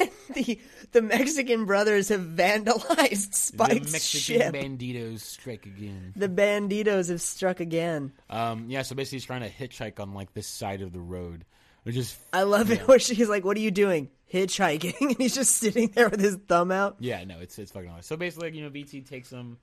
And 0.00 0.10
the 0.34 0.60
the 0.92 1.02
Mexican 1.02 1.64
brothers 1.64 2.08
have 2.10 2.20
vandalized 2.20 3.34
Spike's 3.34 3.86
the 3.86 3.92
Mexican 3.92 4.20
ship. 4.20 4.54
banditos 4.54 5.20
strike 5.20 5.66
again. 5.66 6.12
the 6.16 6.28
banditos 6.28 7.08
have 7.08 7.20
struck 7.22 7.60
again. 7.60 8.12
Um, 8.28 8.66
yeah, 8.68 8.82
so 8.82 8.94
basically 8.94 9.16
he's 9.16 9.24
trying 9.24 9.40
to 9.42 9.50
hitchhike 9.50 9.98
on 10.00 10.12
like 10.14 10.34
this 10.34 10.46
side 10.46 10.82
of 10.82 10.92
the 10.92 11.00
road, 11.00 11.44
which 11.84 11.96
is 11.96 12.16
I 12.32 12.42
love 12.42 12.70
it 12.70 12.86
where 12.86 12.98
she's 12.98 13.28
like, 13.28 13.44
"What 13.44 13.56
are 13.56 13.60
you 13.60 13.70
doing? 13.70 14.10
Hitchhiking?" 14.32 14.94
And 15.00 15.16
he's 15.16 15.34
just 15.34 15.56
sitting 15.56 15.88
there 15.94 16.08
with 16.10 16.20
his 16.20 16.36
thumb 16.46 16.70
out. 16.70 16.96
Yeah, 17.00 17.24
no, 17.24 17.38
it's 17.40 17.58
it's 17.58 17.72
fucking 17.72 17.88
awesome. 17.88 18.02
So 18.02 18.16
basically, 18.16 18.54
you 18.56 18.62
know, 18.64 18.70
VT 18.70 19.08
takes 19.08 19.30
them 19.30 19.56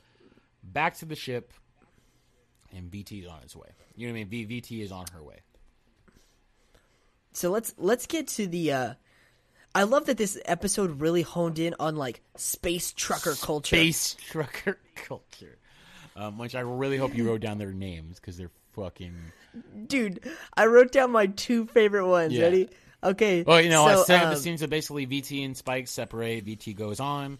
back 0.63 0.95
to 0.97 1.05
the 1.05 1.15
ship, 1.15 1.53
and 2.75 2.89
VT 2.89 3.21
is 3.21 3.27
on 3.27 3.41
its 3.43 3.55
way. 3.55 3.69
You 3.95 4.07
know 4.07 4.13
what 4.13 4.21
I 4.21 4.23
mean? 4.25 4.47
V- 4.47 4.61
VT 4.61 4.81
is 4.81 4.91
on 4.91 5.05
her 5.13 5.21
way. 5.21 5.41
So 7.33 7.51
let's 7.51 7.73
let's 7.77 8.07
get 8.07 8.27
to 8.29 8.47
the. 8.47 8.71
uh 8.71 8.93
I 9.73 9.83
love 9.83 10.07
that 10.07 10.17
this 10.17 10.37
episode 10.45 10.99
really 10.99 11.21
honed 11.21 11.57
in 11.57 11.75
on 11.79 11.95
like 11.95 12.21
space 12.35 12.91
trucker 12.91 13.35
culture. 13.35 13.77
Space 13.77 14.15
trucker 14.15 14.77
culture, 14.95 15.57
um, 16.15 16.37
which 16.37 16.55
I 16.55 16.59
really 16.59 16.97
hope 16.97 17.15
you 17.15 17.25
wrote 17.27 17.41
down 17.41 17.57
their 17.57 17.71
names 17.71 18.19
because 18.19 18.37
they're 18.37 18.51
fucking. 18.73 19.15
Dude, 19.87 20.29
I 20.55 20.65
wrote 20.65 20.91
down 20.91 21.11
my 21.11 21.27
two 21.27 21.67
favorite 21.67 22.07
ones. 22.07 22.33
Yeah. 22.33 22.43
Ready? 22.43 22.69
Okay. 23.03 23.43
Well, 23.43 23.61
you 23.61 23.69
know, 23.69 23.85
I 23.85 24.03
set 24.03 24.21
up 24.21 24.27
um, 24.27 24.33
the 24.33 24.39
scenes 24.39 24.61
of 24.61 24.69
basically 24.69 25.07
VT 25.07 25.43
and 25.45 25.55
Spike 25.55 25.87
separate. 25.87 26.45
VT 26.45 26.75
goes 26.75 26.99
on. 26.99 27.39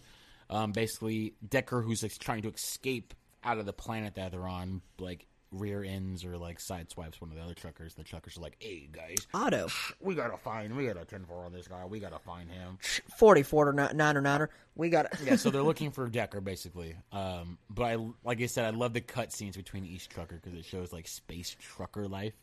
Um, 0.50 0.72
basically, 0.72 1.34
Decker, 1.46 1.80
who's 1.80 2.02
like, 2.02 2.18
trying 2.18 2.42
to 2.42 2.50
escape 2.50 3.14
out 3.44 3.58
of 3.58 3.66
the 3.66 3.72
planet 3.72 4.16
that 4.16 4.32
they're 4.32 4.46
on, 4.46 4.82
like 4.98 5.26
rear 5.52 5.84
ends 5.84 6.24
or 6.24 6.36
like 6.36 6.58
side 6.58 6.90
swipes 6.90 7.20
one 7.20 7.30
of 7.30 7.36
the 7.36 7.42
other 7.42 7.54
truckers. 7.54 7.94
The 7.94 8.02
truckers 8.02 8.36
are 8.36 8.40
like, 8.40 8.56
"Hey 8.58 8.88
guys, 8.90 9.26
Otto. 9.34 9.68
we 10.00 10.14
gotta 10.14 10.36
find, 10.36 10.76
we 10.76 10.86
gotta 10.86 11.04
ten 11.04 11.24
four 11.24 11.44
on 11.44 11.52
this 11.52 11.68
guy. 11.68 11.84
We 11.84 12.00
gotta 12.00 12.18
find 12.18 12.50
him." 12.50 12.78
40 13.18 13.42
40 13.42 13.94
niner 13.94 14.20
niner. 14.20 14.50
We 14.74 14.88
got 14.88 15.06
it. 15.06 15.12
yeah, 15.24 15.36
so 15.36 15.50
they're 15.50 15.62
looking 15.64 15.90
for 15.90 16.08
Decker 16.08 16.40
basically. 16.40 16.96
Um, 17.12 17.58
but 17.70 17.84
I, 17.84 17.96
like 18.24 18.40
I 18.40 18.46
said, 18.46 18.64
I 18.64 18.76
love 18.76 18.94
the 18.94 19.00
cut 19.00 19.32
scenes 19.32 19.56
between 19.56 19.84
each 19.84 20.08
trucker 20.08 20.40
because 20.42 20.58
it 20.58 20.64
shows 20.64 20.92
like 20.92 21.06
space 21.06 21.54
trucker 21.60 22.08
life, 22.08 22.34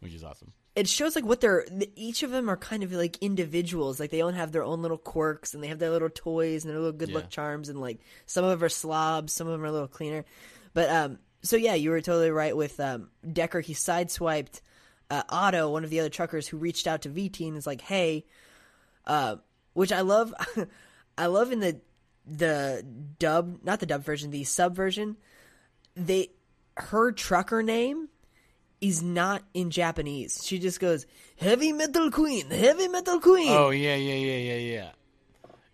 which 0.00 0.14
is 0.14 0.22
awesome. 0.24 0.52
it 0.76 0.88
shows 0.88 1.14
like 1.16 1.24
what 1.24 1.40
they're 1.40 1.64
each 1.96 2.22
of 2.22 2.30
them 2.30 2.48
are 2.48 2.56
kind 2.56 2.82
of 2.82 2.92
like 2.92 3.16
individuals 3.20 4.00
like 4.00 4.10
they 4.10 4.20
all 4.20 4.30
have 4.30 4.52
their 4.52 4.64
own 4.64 4.82
little 4.82 4.98
quirks 4.98 5.54
and 5.54 5.62
they 5.62 5.68
have 5.68 5.78
their 5.78 5.90
little 5.90 6.08
toys 6.10 6.64
and 6.64 6.72
their 6.72 6.80
little 6.80 6.96
good 6.96 7.12
luck 7.12 7.28
charms 7.30 7.68
and 7.68 7.80
like 7.80 8.00
some 8.26 8.44
of 8.44 8.50
them 8.50 8.64
are 8.64 8.68
slobs 8.68 9.32
some 9.32 9.46
of 9.46 9.52
them 9.52 9.62
are 9.62 9.66
a 9.66 9.72
little 9.72 9.86
cleaner 9.88 10.24
but 10.72 10.88
um 10.90 11.18
so 11.44 11.56
yeah 11.56 11.74
you 11.74 11.90
were 11.90 12.00
totally 12.00 12.30
right 12.30 12.56
with 12.56 12.80
um 12.80 13.08
decker 13.32 13.60
he 13.60 13.72
sideswiped 13.72 14.60
uh, 15.10 15.22
otto 15.28 15.70
one 15.70 15.84
of 15.84 15.90
the 15.90 16.00
other 16.00 16.08
truckers 16.08 16.48
who 16.48 16.56
reached 16.56 16.86
out 16.86 17.02
to 17.02 17.08
vt 17.08 17.46
and 17.46 17.56
is 17.56 17.66
like 17.66 17.82
hey 17.82 18.24
uh 19.06 19.36
which 19.74 19.92
i 19.92 20.00
love 20.00 20.34
i 21.18 21.26
love 21.26 21.52
in 21.52 21.60
the 21.60 21.80
the 22.26 22.84
dub 23.18 23.58
not 23.62 23.80
the 23.80 23.86
dub 23.86 24.02
version 24.02 24.30
the 24.30 24.44
sub 24.44 24.74
version 24.74 25.16
they 25.94 26.30
her 26.76 27.12
trucker 27.12 27.62
name 27.62 28.08
is 28.80 29.02
not 29.02 29.42
in 29.54 29.70
Japanese. 29.70 30.44
She 30.44 30.58
just 30.58 30.78
goes 30.78 31.06
heavy 31.36 31.72
metal 31.72 32.10
queen, 32.10 32.50
heavy 32.50 32.88
metal 32.88 33.20
queen, 33.20 33.48
Oh 33.50 33.70
yeah, 33.70 33.94
yeah, 33.94 34.14
yeah, 34.14 34.36
yeah, 34.36 34.56
yeah. 34.56 34.90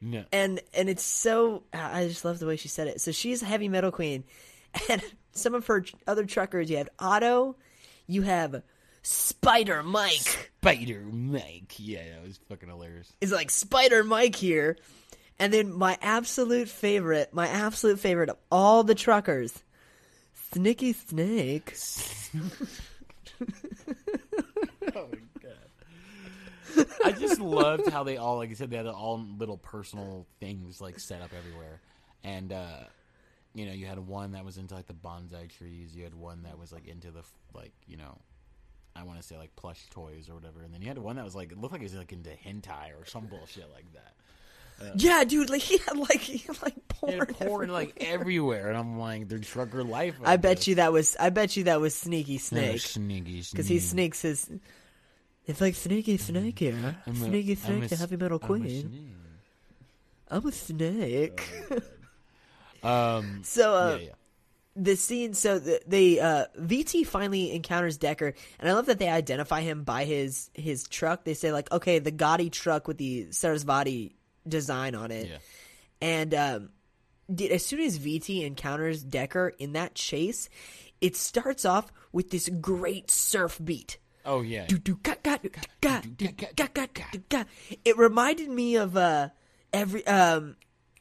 No, 0.00 0.24
and 0.32 0.60
and 0.72 0.88
it's 0.88 1.02
so 1.02 1.64
I 1.72 2.02
I 2.02 2.08
just 2.08 2.24
love 2.24 2.38
the 2.38 2.46
way 2.46 2.56
she 2.56 2.68
said 2.68 2.86
it. 2.86 3.00
So 3.00 3.12
she's 3.12 3.42
a 3.42 3.46
heavy 3.46 3.68
metal 3.68 3.90
queen, 3.90 4.24
and 4.88 5.02
some 5.32 5.54
of 5.54 5.66
her 5.66 5.84
other 6.06 6.24
truckers. 6.24 6.70
You 6.70 6.78
have 6.78 6.88
Otto, 6.98 7.56
you 8.06 8.22
have 8.22 8.62
Spider 9.02 9.82
Mike. 9.82 10.50
Spider 10.60 11.02
Mike. 11.10 11.74
Yeah, 11.78 12.02
that 12.14 12.22
was 12.22 12.38
fucking 12.48 12.68
hilarious. 12.68 13.12
It's 13.20 13.32
like 13.32 13.50
Spider 13.50 14.04
Mike 14.04 14.36
here, 14.36 14.76
and 15.38 15.52
then 15.52 15.72
my 15.72 15.96
absolute 16.02 16.68
favorite, 16.68 17.32
my 17.32 17.48
absolute 17.48 17.98
favorite 17.98 18.28
of 18.28 18.36
all 18.50 18.84
the 18.84 18.94
truckers, 18.94 19.62
Snicky 20.52 20.94
Snake. 20.94 21.74
Oh 24.94 25.06
my 25.12 25.18
god. 26.76 26.86
I 27.04 27.12
just 27.12 27.40
loved 27.40 27.88
how 27.88 28.02
they 28.02 28.16
all, 28.16 28.36
like 28.36 28.50
I 28.50 28.54
said, 28.54 28.70
they 28.70 28.76
had 28.76 28.86
all 28.86 29.24
little 29.38 29.56
personal 29.56 30.26
things 30.40 30.80
like 30.80 30.98
set 30.98 31.22
up 31.22 31.30
everywhere, 31.36 31.80
and 32.24 32.52
uh, 32.52 32.84
you 33.55 33.66
know, 33.66 33.72
you 33.72 33.86
had 33.86 33.98
one 33.98 34.32
that 34.32 34.44
was 34.44 34.57
into 34.59 34.74
like 34.74 34.86
the 34.86 34.94
bonsai 34.94 35.48
trees. 35.57 35.94
You 35.96 36.05
had 36.05 36.14
one 36.14 36.42
that 36.44 36.59
was 36.59 36.72
like 36.72 36.86
into 36.86 37.11
the 37.11 37.22
like, 37.55 37.72
you 37.86 37.96
know, 37.96 38.16
I 38.96 39.03
want 39.05 39.20
to 39.20 39.26
say 39.26 39.36
like 39.36 39.55
plush 39.57 39.86
toys 39.90 40.28
or 40.28 40.34
whatever, 40.34 40.62
and 40.62 40.72
then 40.74 40.82
you 40.82 40.88
had 40.88 40.98
one 40.98 41.16
that 41.16 41.24
was 41.24 41.34
like 41.34 41.53
it 41.53 41.59
looked 41.59 41.72
like 41.72 41.80
it 41.82 41.84
was 41.84 41.94
like 41.94 42.12
into 42.12 42.30
hentai 42.30 42.90
or 43.01 43.05
some 43.07 43.26
bullshit 43.26 43.70
like 43.72 43.86
that. 43.94 44.14
Uh, 44.82 44.90
yeah, 44.96 45.24
dude, 45.24 45.51
like 45.51 45.61
he 45.61 45.76
had 45.78 45.96
like 45.98 46.20
he 46.20 46.38
had 46.38 46.62
like 46.62 46.88
porn. 46.88 47.12
It 47.12 47.18
had 47.18 47.36
porn 47.38 47.68
like 47.70 47.98
everywhere, 48.01 48.68
and 48.68 48.78
I'm 48.78 48.98
like, 48.98 49.28
their 49.28 49.38
trucker 49.38 49.84
life. 49.84 50.14
I 50.24 50.36
bet 50.38 50.66
you 50.66 50.76
that 50.76 50.92
was 50.92 51.16
I 51.20 51.28
bet 51.30 51.57
you 51.57 51.64
that 51.64 51.80
was 51.80 51.94
Sneaky 51.94 52.38
Snake, 52.38 52.80
Snake 52.80 52.80
sneaky, 52.80 53.42
snake. 53.42 53.53
because 53.53 53.68
he 53.68 53.78
sneaks 53.78 54.22
his. 54.22 54.51
It's 55.46 55.61
like 55.61 55.74
Sneaky 55.74 56.16
Snake 56.16 56.59
here, 56.59 56.96
I'm 57.07 57.12
a- 57.12 57.16
Sneaky 57.16 57.53
I'm 57.53 57.57
Snake, 57.59 57.84
a 57.84 57.88
the 57.88 57.96
heavy 57.96 58.16
metal 58.16 58.38
I'm 58.42 58.44
a 58.44 58.46
queen. 58.46 58.80
snake. 58.80 59.03
I'm 60.30 60.46
a 60.46 60.53
snake. 60.53 61.42
Oh, 61.70 61.78
Um, 62.82 63.42
so 63.44 63.74
uh, 63.74 63.96
yeah, 64.00 64.06
yeah. 64.06 64.12
the 64.76 64.96
scene 64.96 65.34
so 65.34 65.58
the, 65.58 65.80
they 65.86 66.18
uh 66.20 66.44
vt 66.58 67.06
finally 67.06 67.52
encounters 67.52 67.96
decker 67.98 68.32
and 68.58 68.68
i 68.68 68.72
love 68.72 68.86
that 68.86 68.98
they 68.98 69.08
identify 69.08 69.60
him 69.60 69.82
by 69.84 70.04
his 70.04 70.48
his 70.54 70.84
truck 70.88 71.24
they 71.24 71.34
say 71.34 71.52
like 71.52 71.70
okay 71.72 71.98
the 71.98 72.12
gotti 72.12 72.50
truck 72.50 72.86
with 72.88 72.96
the 72.98 73.26
sarasvati 73.30 74.12
design 74.48 74.94
on 74.94 75.10
it 75.10 75.28
Yeah. 75.28 75.38
and 76.00 76.34
um 76.34 76.68
dude, 77.32 77.50
as 77.50 77.66
soon 77.66 77.80
as 77.80 77.98
vt 77.98 78.44
encounters 78.46 79.02
decker 79.02 79.52
in 79.58 79.72
that 79.72 79.94
chase 79.94 80.48
it 81.00 81.16
starts 81.16 81.64
off 81.64 81.92
with 82.12 82.30
this 82.30 82.48
great 82.60 83.10
surf 83.10 83.58
beat 83.62 83.98
Oh 84.24 84.42
yeah. 84.42 84.66
do 84.66 84.78
do 84.78 84.98
ga 85.02 85.14
ga 85.22 85.36
do 85.38 85.48
ga 85.80 86.00
do 86.16 86.28
ga 86.28 86.76
ga 86.76 86.86
do 87.28 87.44
it 87.84 87.96
reminded 87.98 88.48
me 88.48 88.76
of 88.76 88.96
uh 88.96 89.28
every 89.72 90.06
um 90.06 90.56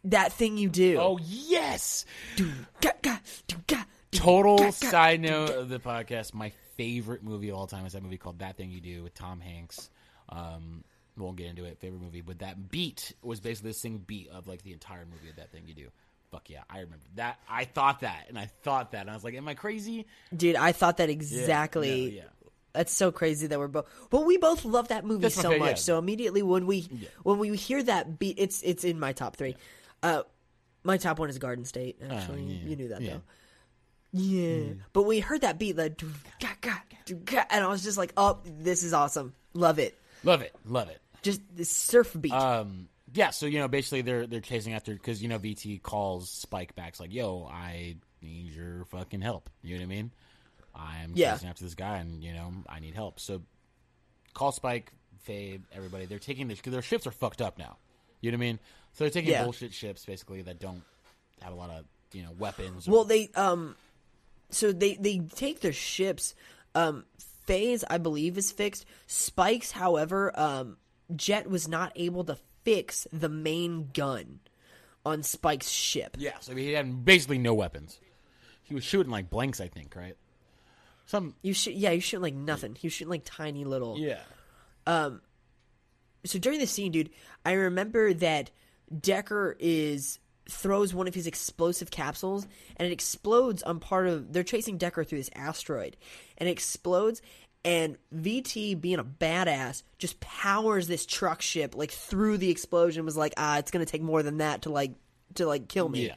that 0.06 0.34
thing 0.34 0.58
you 0.58 0.70
do 0.70 0.98
Oh 1.00 1.20
yes. 1.22 2.06
do 2.36 2.50
ga 2.82 2.92
ga 3.02 3.18
do 3.48 3.56
ga 3.68 3.84
Total 4.12 4.58
ga, 4.58 4.64
ga, 4.66 4.72
side 4.72 5.22
note 5.22 5.52
of 5.52 5.70
the 5.70 5.80
podcast. 5.80 6.34
My 6.34 6.52
favorite 6.78 7.24
movie 7.24 7.50
of 7.50 7.56
all 7.58 7.68
time 7.68 7.86
is 7.86 7.94
that 7.94 8.02
movie 8.02 8.18
called 8.18 8.40
That 8.40 8.58
Thing 8.58 8.72
You 8.72 8.82
Do 8.82 9.04
with 9.04 9.14
Tom 9.14 9.40
Hanks. 9.40 9.90
Um, 10.30 10.84
won't 11.16 11.36
get 11.36 11.48
into 11.48 11.66
it. 11.66 11.78
Favorite 11.80 12.02
movie, 12.02 12.22
but 12.22 12.40
that 12.40 12.72
beat 12.72 13.14
was 13.22 13.40
basically 13.40 13.72
the 13.72 13.78
same 13.78 13.98
beat 14.00 14.30
of 14.30 14.48
like 14.48 14.64
the 14.64 14.72
entire 14.74 15.06
movie 15.06 15.30
of 15.30 15.36
That 15.36 15.52
Thing 15.52 15.64
You 15.68 15.74
Do. 15.76 15.88
Fuck 16.32 16.50
yeah, 16.50 16.62
I 16.70 16.80
remember 16.80 17.06
that. 17.16 17.40
I 17.50 17.66
thought 17.66 18.00
that, 18.02 18.26
and 18.30 18.38
I 18.40 18.46
thought 18.64 18.92
that, 18.92 19.02
and 19.02 19.10
I 19.10 19.14
was 19.16 19.24
like, 19.24 19.34
"Am 19.34 19.48
I 19.48 19.56
crazy?" 19.56 20.06
Dude, 20.36 20.56
I 20.56 20.72
thought 20.72 20.98
that 20.98 21.10
exactly. 21.10 22.06
no, 22.06 22.12
yeah. 22.18 22.24
That's 22.74 22.94
so 22.94 23.12
crazy 23.12 23.48
that 23.48 23.58
we're 23.58 23.68
both. 23.68 23.88
But 24.12 24.26
we 24.28 24.38
both 24.38 24.64
love 24.64 24.90
that 24.90 25.04
movie 25.06 25.24
That's 25.24 25.36
so 25.36 25.58
much. 25.58 25.70
yeah. 25.70 25.76
So 25.76 25.98
immediately 25.98 26.44
when 26.44 26.68
we 26.68 26.88
when 27.24 27.40
we 27.40 27.56
hear 27.58 27.82
that 27.84 28.20
beat, 28.20 28.36
it's 28.40 28.62
it's 28.62 28.84
in 28.84 29.00
my 29.00 29.12
top 29.12 29.36
three. 29.38 29.56
Uh, 30.04 30.24
my 30.84 30.98
top 30.98 31.20
one 31.20 31.30
is 31.30 31.38
Garden 31.38 31.66
State. 31.66 31.98
Actually, 32.02 32.42
Oh, 32.42 32.48
yeah. 32.48 32.70
you 32.70 32.76
knew 32.76 32.88
that 32.90 33.02
Yeah. 33.02 33.14
though. 33.14 33.22
Yeah, 34.12 34.74
but 34.94 35.04
we 35.04 35.20
heard 35.20 35.42
that 35.42 35.60
beat, 35.60 35.78
like, 35.78 35.98
doo, 35.98 36.12
ga, 36.40 36.50
ga, 36.62 36.78
doo, 37.06 37.16
ga, 37.16 37.44
and 37.52 37.64
I 37.64 37.68
was 37.68 37.84
just 37.84 37.96
like, 37.98 38.12
"Oh, 38.18 38.40
this 38.44 38.82
is 38.84 38.92
awesome! 38.92 39.36
Love 39.54 39.78
it!" 39.78 40.00
Love 40.24 40.42
it, 40.42 40.56
love 40.66 40.90
it. 40.90 41.00
Just 41.22 41.42
this 41.56 41.70
surf 41.70 42.16
beat. 42.20 42.32
Um, 42.32 42.90
yeah, 43.14 43.30
so 43.30 43.46
you 43.46 43.60
know, 43.60 43.68
basically 43.68 44.02
they're 44.02 44.26
they're 44.26 44.40
chasing 44.42 44.74
after 44.74 44.94
because 44.94 45.22
you 45.22 45.28
know 45.30 45.38
VT 45.38 45.84
calls 45.84 46.28
Spike 46.32 46.74
back, 46.76 46.90
it's 46.90 47.00
like, 47.00 47.14
"Yo, 47.14 47.48
I 47.52 47.98
need 48.22 48.52
your 48.56 48.86
fucking 48.86 49.22
help." 49.22 49.50
You 49.62 49.76
know 49.76 49.82
what 49.86 49.92
I 49.92 49.96
mean? 49.96 50.12
I'm 50.74 51.12
Yeah. 51.14 51.34
chasing 51.34 51.50
after 51.50 51.64
this 51.64 51.76
guy, 51.76 51.98
and 52.00 52.24
you 52.24 52.34
know, 52.34 52.52
I 52.68 52.80
need 52.80 52.96
help. 52.96 53.20
So 53.20 53.44
call 54.34 54.52
Spike, 54.52 54.92
Faye, 55.20 55.60
everybody. 55.72 56.06
They're 56.06 56.18
taking 56.18 56.48
this, 56.48 56.58
because 56.58 56.74
their 56.74 56.82
ships 56.82 57.06
are 57.06 57.12
fucked 57.12 57.42
up 57.44 57.60
now. 57.60 57.78
You 58.22 58.32
know 58.32 58.38
what 58.38 58.44
I 58.44 58.48
mean? 58.48 58.60
So 58.94 59.04
they're 59.04 59.12
taking 59.12 59.32
Yeah. 59.32 59.44
bullshit 59.44 59.74
ships 59.74 60.06
basically 60.06 60.42
that 60.44 60.60
don't 60.60 60.84
have 61.42 61.54
a 61.54 61.56
lot 61.56 61.70
of 61.70 61.86
you 62.12 62.24
know 62.24 62.32
weapons. 62.38 62.88
or- 62.88 62.92
Well, 62.92 63.04
they 63.06 63.30
um, 63.36 63.76
so 64.50 64.72
they 64.72 64.96
they 64.96 65.20
take 65.20 65.62
their 65.62 65.74
ships. 65.74 66.36
Um, 66.76 67.06
Faye's, 67.46 67.84
I 67.90 67.98
believe, 67.98 68.38
is 68.38 68.52
fixed. 68.52 68.86
Spikes, 69.08 69.72
however, 69.72 70.32
um, 70.40 70.78
Jet 71.16 71.50
was 71.50 71.68
not 71.68 71.92
able 71.96 72.24
to 72.26 72.38
fix 72.64 73.08
the 73.12 73.30
main 73.30 73.90
gun 73.94 74.40
on 75.06 75.24
Spike's 75.24 75.70
ship. 75.70 76.16
yeah, 76.20 76.38
so 76.42 76.56
he 76.56 76.74
had 76.74 77.04
basically 77.06 77.38
no 77.40 77.54
weapons. 77.56 78.00
He 78.62 78.76
was 78.76 78.84
shooting 78.84 79.12
like 79.12 79.30
blanks, 79.32 79.60
I 79.60 79.68
think, 79.68 79.96
right? 79.96 80.16
Some 81.08 81.34
You 81.42 81.54
shoot, 81.54 81.74
yeah, 81.74 81.90
you 81.90 82.02
shooting 82.02 82.22
like 82.22 82.36
nothing. 82.36 82.78
You 82.82 82.90
shooting 82.92 83.10
like 83.10 83.24
tiny 83.26 83.64
little. 83.66 83.98
yeah. 83.98 84.22
Um, 84.86 85.22
so 86.26 86.38
during 86.38 86.60
the 86.60 86.68
scene, 86.68 86.92
dude, 86.92 87.10
I 87.44 87.54
remember 87.54 88.14
that 88.16 88.52
Decker 88.98 89.56
is 89.60 90.20
throws 90.50 90.94
one 90.96 91.08
of 91.08 91.14
his 91.14 91.28
explosive 91.28 91.92
capsules 91.92 92.48
and 92.78 92.88
it 92.88 92.92
explodes 92.92 93.62
on 93.62 93.80
part 93.80 94.08
of 94.08 94.34
they're 94.34 94.44
chasing 94.44 94.78
Decker 94.78 95.04
through 95.04 95.20
this 95.20 95.30
asteroid 95.36 95.96
and 96.40 96.50
it 96.50 96.52
explodes 96.52 97.22
and 97.64 97.98
VT 98.16 98.80
being 98.80 98.98
a 98.98 99.04
badass 99.04 99.84
just 100.00 100.20
powers 100.20 100.88
this 100.88 101.06
truck 101.06 101.44
ship 101.44 101.76
like 101.76 101.92
through 101.92 102.38
the 102.38 102.50
explosion 102.50 103.06
was 103.06 103.16
like 103.16 103.34
ah 103.38 103.60
it's 103.60 103.70
going 103.70 103.86
to 103.86 103.92
take 103.92 104.02
more 104.02 104.24
than 104.24 104.38
that 104.38 104.64
to 104.64 104.72
like 104.72 104.94
to 105.36 105.46
like 105.48 105.68
kill 105.68 105.90
me. 105.90 106.08
Yeah. 106.08 106.16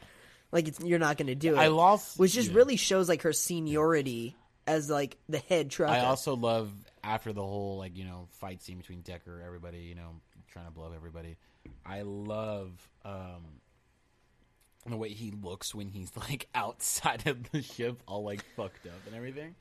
Like 0.50 0.68
it's, 0.68 0.80
you're 0.80 0.98
not 0.98 1.16
going 1.16 1.28
to 1.28 1.34
do 1.34 1.54
it. 1.54 1.58
I 1.58 1.68
lost- 1.68 2.18
which 2.18 2.32
just 2.32 2.50
yeah. 2.50 2.56
really 2.56 2.76
shows 2.76 3.08
like 3.08 3.22
her 3.22 3.32
seniority 3.32 4.36
as 4.66 4.90
like 4.90 5.16
the 5.28 5.38
head 5.38 5.70
trucker. 5.70 5.92
I 5.92 6.00
also 6.00 6.36
love 6.36 6.70
after 7.02 7.32
the 7.32 7.42
whole 7.42 7.78
like 7.78 7.96
you 7.96 8.04
know 8.04 8.28
fight 8.32 8.62
scene 8.62 8.78
between 8.78 9.00
Decker, 9.00 9.42
everybody 9.44 9.78
you 9.78 9.94
know 9.94 10.20
trying 10.48 10.66
to 10.66 10.70
blow 10.70 10.92
everybody. 10.94 11.36
I 11.84 12.02
love 12.02 12.72
um 13.04 13.60
the 14.86 14.96
way 14.96 15.10
he 15.10 15.30
looks 15.30 15.74
when 15.74 15.88
he's 15.88 16.10
like 16.16 16.48
outside 16.54 17.26
of 17.26 17.50
the 17.50 17.62
ship, 17.62 18.02
all 18.06 18.24
like 18.24 18.44
fucked 18.56 18.86
up 18.86 19.06
and 19.06 19.14
everything, 19.14 19.54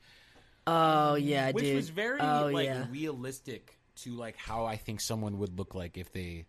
oh 0.66 1.14
yeah, 1.14 1.50
which 1.52 1.64
dude. 1.64 1.76
was 1.76 1.88
very 1.88 2.20
oh, 2.20 2.50
like 2.52 2.66
yeah. 2.66 2.86
realistic 2.90 3.78
to 3.96 4.14
like 4.14 4.36
how 4.36 4.64
I 4.64 4.76
think 4.76 5.00
someone 5.00 5.38
would 5.38 5.58
look 5.58 5.74
like 5.74 5.96
if 5.98 6.12
they 6.12 6.46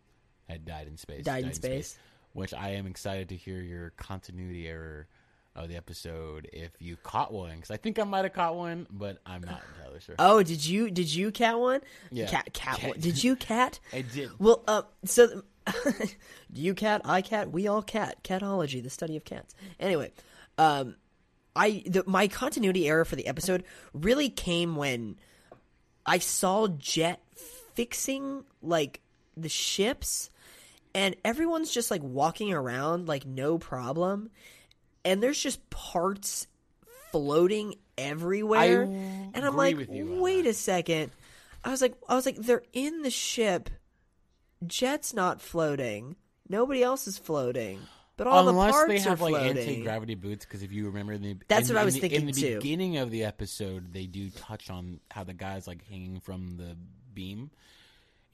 had 0.47 0.65
died 0.65 0.87
in 0.87 0.97
space. 0.97 1.25
Died 1.25 1.45
in 1.45 1.53
space. 1.53 1.97
Which 2.33 2.53
I 2.53 2.69
am 2.71 2.87
excited 2.87 3.29
to 3.29 3.35
hear 3.35 3.61
your 3.61 3.91
continuity 3.91 4.67
error 4.67 5.07
of 5.55 5.67
the 5.69 5.75
episode 5.75 6.49
if 6.51 6.71
you 6.79 6.95
caught 6.97 7.31
one 7.31 7.55
because 7.55 7.71
I 7.71 7.77
think 7.77 7.99
I 7.99 8.03
might 8.03 8.23
have 8.25 8.33
caught 8.33 8.55
one, 8.55 8.87
but 8.89 9.19
I'm 9.25 9.41
not 9.41 9.61
entirely 9.77 9.99
sure. 9.99 10.15
Oh, 10.19 10.41
did 10.43 10.65
you 10.65 10.89
did 10.89 11.13
you 11.13 11.31
cat 11.31 11.59
one? 11.59 11.81
Yeah. 12.11 12.27
Cat 12.27 12.53
cat 12.53 12.77
Cat- 12.79 12.89
one. 12.89 12.99
Did 12.99 13.23
you 13.23 13.35
cat? 13.35 13.79
I 13.93 14.01
did. 14.01 14.31
Well, 14.39 14.63
uh, 14.67 14.81
so 15.05 15.43
do 15.67 16.11
you 16.61 16.73
cat, 16.73 17.01
I 17.05 17.21
cat, 17.21 17.51
we 17.51 17.67
all 17.67 17.81
cat. 17.81 18.17
Catology, 18.23 18.81
the 18.81 18.89
study 18.89 19.15
of 19.15 19.23
cats. 19.25 19.53
Anyway, 19.79 20.11
um, 20.57 20.95
I 21.55 21.83
the, 21.85 22.03
my 22.07 22.27
continuity 22.27 22.87
error 22.87 23.05
for 23.05 23.15
the 23.15 23.27
episode 23.27 23.63
really 23.93 24.29
came 24.29 24.75
when 24.75 25.17
I 26.05 26.17
saw 26.17 26.67
Jet 26.67 27.21
fixing 27.75 28.43
like 28.61 29.01
the 29.37 29.49
ships, 29.49 30.29
and 30.95 31.15
everyone's 31.23 31.71
just 31.71 31.91
like 31.91 32.01
walking 32.03 32.53
around 32.53 33.07
like 33.07 33.25
no 33.25 33.57
problem, 33.57 34.31
and 35.05 35.21
there's 35.21 35.39
just 35.41 35.69
parts 35.69 36.47
floating 37.11 37.75
everywhere, 37.97 38.83
and 38.83 39.35
I'm 39.45 39.55
like, 39.55 39.77
with 39.77 39.89
you 39.89 40.13
on 40.13 40.19
wait 40.19 40.45
a 40.45 40.53
second. 40.53 41.11
I 41.63 41.69
was 41.71 41.81
like, 41.81 41.93
I 42.09 42.15
was 42.15 42.25
like, 42.25 42.35
they're 42.37 42.63
in 42.73 43.03
the 43.03 43.09
ship. 43.11 43.69
Jet's 44.65 45.13
not 45.13 45.41
floating. 45.41 46.15
Nobody 46.49 46.83
else 46.83 47.07
is 47.07 47.17
floating. 47.17 47.79
But 48.15 48.27
all 48.27 48.43
the 48.43 48.51
Unless 48.51 48.71
parts 48.73 48.87
they 48.89 48.99
have 49.09 49.21
are 49.21 49.31
like 49.31 49.41
floating. 49.43 49.57
anti 49.57 49.81
gravity 49.83 50.15
boots, 50.15 50.45
because 50.45 50.61
if 50.61 50.71
you 50.71 50.85
remember 50.87 51.17
the 51.17 51.35
That's 51.47 51.69
in 51.69 51.73
what 51.75 51.79
the- 51.79 51.81
I 51.81 51.85
was 51.85 51.93
the, 51.95 52.01
thinking, 52.01 52.19
in 52.21 52.25
the 52.27 52.31
too. 52.33 52.55
beginning 52.59 52.97
of 52.97 53.09
the 53.11 53.23
episode, 53.23 53.91
they 53.91 54.05
do 54.05 54.29
touch 54.29 54.69
on 54.69 54.99
how 55.09 55.23
the 55.23 55.33
guy's 55.33 55.65
like 55.67 55.83
hanging 55.87 56.19
from 56.19 56.57
the 56.57 56.77
beam, 57.13 57.49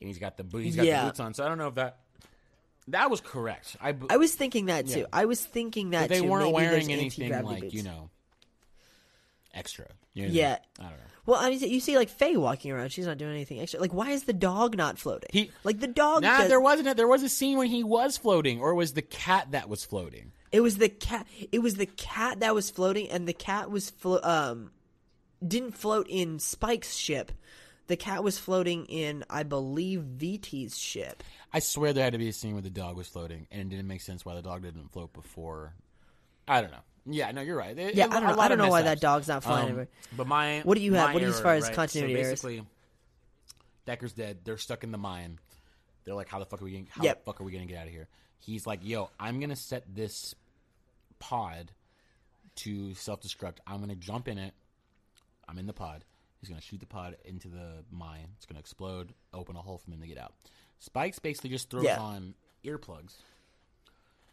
and 0.02 0.08
he's 0.08 0.18
got 0.20 0.36
the 0.38 0.44
he's 0.60 0.76
got 0.76 0.86
Yeah. 0.86 1.02
the 1.04 1.08
boots 1.10 1.20
on. 1.22 1.34
So 1.34 1.46
I 1.46 1.48
don't 1.48 1.58
know 1.58 1.68
if 1.70 1.76
that 1.76 2.00
that 2.92 3.10
was 3.10 3.22
correct. 3.22 3.76
I, 3.82 3.96
I 4.10 4.18
was 4.18 4.34
thinking 4.34 4.68
that 4.68 4.88
too. 4.88 5.00
Yeah. 5.02 5.06
I 5.14 5.26
was 5.26 5.44
thinking 5.44 5.92
that 5.92 6.04
but 6.04 6.10
they 6.10 6.22
too. 6.22 6.28
weren't 6.28 6.46
Maybe 6.46 6.54
wearing 6.56 6.92
anything 6.92 7.32
like 7.44 7.62
boots. 7.62 7.74
you 7.74 7.84
know 7.84 8.10
extra. 9.54 9.88
You 10.14 10.28
know, 10.28 10.34
Yeah. 10.34 10.58
I 10.80 10.84
don't 10.84 10.92
know. 10.92 10.98
Well, 11.26 11.40
I 11.40 11.50
mean, 11.50 11.60
you 11.60 11.80
see 11.80 11.96
like 11.98 12.10
Faye 12.10 12.38
walking 12.38 12.72
around. 12.72 12.92
She's 12.92 13.06
not 13.06 13.18
doing 13.18 13.32
anything 13.32 13.60
extra. 13.60 13.80
Like, 13.80 13.94
why 13.94 14.12
is 14.12 14.24
the 14.24 14.34
dog 14.34 14.76
not 14.76 14.98
floating? 14.98 15.30
He- 15.32 15.52
like 15.64 15.80
the 15.80 15.88
dog. 15.88 16.24
Nah, 16.24 16.40
does- 16.40 16.48
there 16.50 16.60
wasn't. 16.62 16.88
A, 16.90 16.94
there 16.96 17.08
was 17.08 17.22
a 17.24 17.30
scene 17.30 17.58
when 17.58 17.68
he 17.68 17.84
was 17.84 18.18
floating, 18.18 18.60
or 18.60 18.74
was 18.74 18.94
the 18.94 19.02
cat 19.04 19.52
that 19.52 19.70
was 19.70 19.86
floating? 19.86 20.32
It 20.52 20.62
was 20.62 20.78
the 20.78 20.90
cat. 20.90 21.28
It 21.52 21.60
was 21.60 21.76
the 21.76 21.86
cat 21.86 22.40
that 22.40 22.56
was 22.56 22.72
floating, 22.72 23.10
and 23.10 23.28
the 23.28 23.34
cat 23.34 23.70
was 23.70 23.92
flo- 23.92 24.22
um 24.24 24.72
didn't 25.46 25.74
float 25.74 26.08
in 26.10 26.40
Spike's 26.40 26.96
ship. 26.96 27.32
The 27.90 27.98
cat 27.98 28.24
was 28.24 28.38
floating 28.38 28.86
in, 28.86 29.26
I 29.32 29.42
believe, 29.42 30.02
VT's 30.02 30.78
ship. 30.78 31.24
I 31.52 31.58
swear 31.58 31.92
there 31.92 32.04
had 32.04 32.14
to 32.14 32.20
be 32.20 32.30
a 32.30 32.34
scene 32.34 32.54
where 32.54 32.62
the 32.62 32.70
dog 32.70 32.96
was 32.96 33.08
floating, 33.08 33.48
and 33.52 33.62
it 33.62 33.70
didn't 33.76 33.88
make 33.88 34.02
sense 34.02 34.24
why 34.24 34.36
the 34.36 34.44
dog 34.44 34.62
didn't 34.62 34.92
float 34.94 35.12
before. 35.12 35.74
I 36.48 36.62
don't 36.62 36.70
know. 36.72 36.84
Yeah, 37.08 37.32
no, 37.32 37.42
you're 37.42 37.58
right. 37.58 37.76
It- 37.78 37.96
Yeah, 37.96 38.06
it- 38.06 38.12
I 38.12 38.20
don't 38.20 38.36
know- 38.36 38.42
I 38.42 38.48
don't 38.48 38.60
know 38.60 38.70
why 38.70 38.84
that 38.84 39.02
dog's 39.02 39.28
not 39.28 39.44
flying 39.44 39.72
Um. 39.80 39.88
But 40.16 40.28
my 40.28 40.60
What 40.62 40.76
do 40.76 40.82
you 40.82 40.94
have? 40.94 41.14
What 41.14 41.20
do 41.20 41.26
you- 41.26 41.32
as 41.32 41.42
far 41.42 41.56
as 41.56 41.64
right? 41.66 41.74
continuity 41.74 42.14
so 42.16 42.20
errors? 42.22 42.42
basically, 42.44 42.68
Decker's 43.86 44.14
dead. 44.14 44.40
They're 44.44 44.58
stuck 44.60 44.84
in 44.84 44.92
the 44.92 44.98
mine. 45.00 45.40
They're 46.04 46.14
like, 46.14 46.28
"How 46.30 46.38
the 46.38 46.46
fuck 46.46 46.62
are 46.62 46.66
we? 46.66 46.72
Getting, 46.72 46.88
how 46.92 47.04
Yep. 47.04 47.20
the 47.20 47.26
fuck 47.26 47.42
are 47.42 47.44
we 47.44 47.52
gonna 47.52 47.66
get 47.66 47.78
out 47.80 47.88
of 47.88 47.92
here?" 47.92 48.08
He's 48.38 48.68
like, 48.68 48.82
"Yo, 48.84 49.10
I'm 49.20 49.40
gonna 49.40 49.56
set 49.56 49.96
this 49.96 50.36
pod 51.18 51.72
to 52.58 52.94
self 52.94 53.22
destruct. 53.22 53.58
I'm 53.66 53.80
gonna 53.80 53.96
jump 53.96 54.28
in 54.28 54.38
it. 54.38 54.54
I'm 55.48 55.58
in 55.58 55.66
the 55.66 55.74
pod. 55.74 56.06
He's 56.40 56.50
gonna 56.50 56.62
shoot 56.62 56.80
the 56.80 56.86
pod 56.86 57.18
into 57.26 57.48
the 57.50 57.84
mine. 57.92 58.28
It's 58.38 58.46
gonna 58.46 58.60
explode, 58.60 59.14
open 59.34 59.56
a 59.56 59.62
hole 59.62 59.78
for 59.78 59.90
them 59.90 60.00
to 60.02 60.08
get 60.08 60.18
out. 60.18 60.34
Spikes 60.80 61.20
basically 61.20 61.50
just 61.50 61.70
throws 61.70 61.84
Yeah. 61.84 62.00
on 62.00 62.34
earplugs 62.64 63.16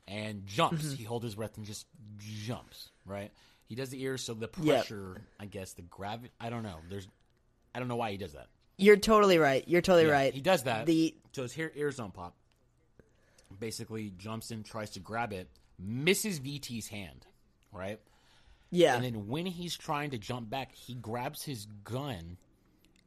and 0.06 0.46
jumps. 0.46 0.84
Mm-hmm. 0.84 0.94
He 0.96 1.04
holds 1.04 1.24
his 1.24 1.34
breath 1.34 1.56
and 1.56 1.66
just 1.66 1.86
jumps. 2.18 2.90
Right. 3.04 3.32
He 3.68 3.74
does 3.74 3.90
the 3.90 4.00
ears 4.02 4.22
so 4.22 4.34
the 4.34 4.48
Yep. 4.62 4.76
pressure, 4.86 5.22
I 5.40 5.46
guess, 5.46 5.72
the 5.72 5.82
gravity. 5.82 6.30
I 6.40 6.50
don't 6.50 6.62
know. 6.62 6.78
There's, 6.88 7.08
I 7.74 7.80
don't 7.80 7.88
know 7.88 7.96
why 7.96 8.12
he 8.12 8.16
does 8.16 8.32
that. 8.34 8.46
You're 8.78 8.96
totally 8.96 9.38
right. 9.38 9.66
You're 9.66 9.80
totally 9.82 10.06
Yeah, 10.06 10.12
right. 10.12 10.34
He 10.34 10.40
does 10.40 10.62
that. 10.64 10.86
The 10.86 11.16
so 11.32 11.42
his 11.42 11.58
ears 11.58 11.96
don't 11.96 12.12
pop. 12.14 12.34
Basically, 13.58 14.12
jumps 14.18 14.50
in, 14.50 14.62
tries 14.64 14.90
to 14.90 15.00
grab 15.00 15.32
it, 15.32 15.48
misses 15.78 16.38
VT's 16.38 16.88
hand, 16.88 17.26
right? 17.72 18.00
Yeah. 18.70 18.96
And 18.96 19.04
then 19.04 19.26
when 19.28 19.46
he's 19.46 19.76
trying 19.76 20.10
to 20.10 20.18
jump 20.18 20.50
back, 20.50 20.74
he 20.74 20.94
grabs 20.94 21.42
his 21.44 21.66
gun 21.84 22.36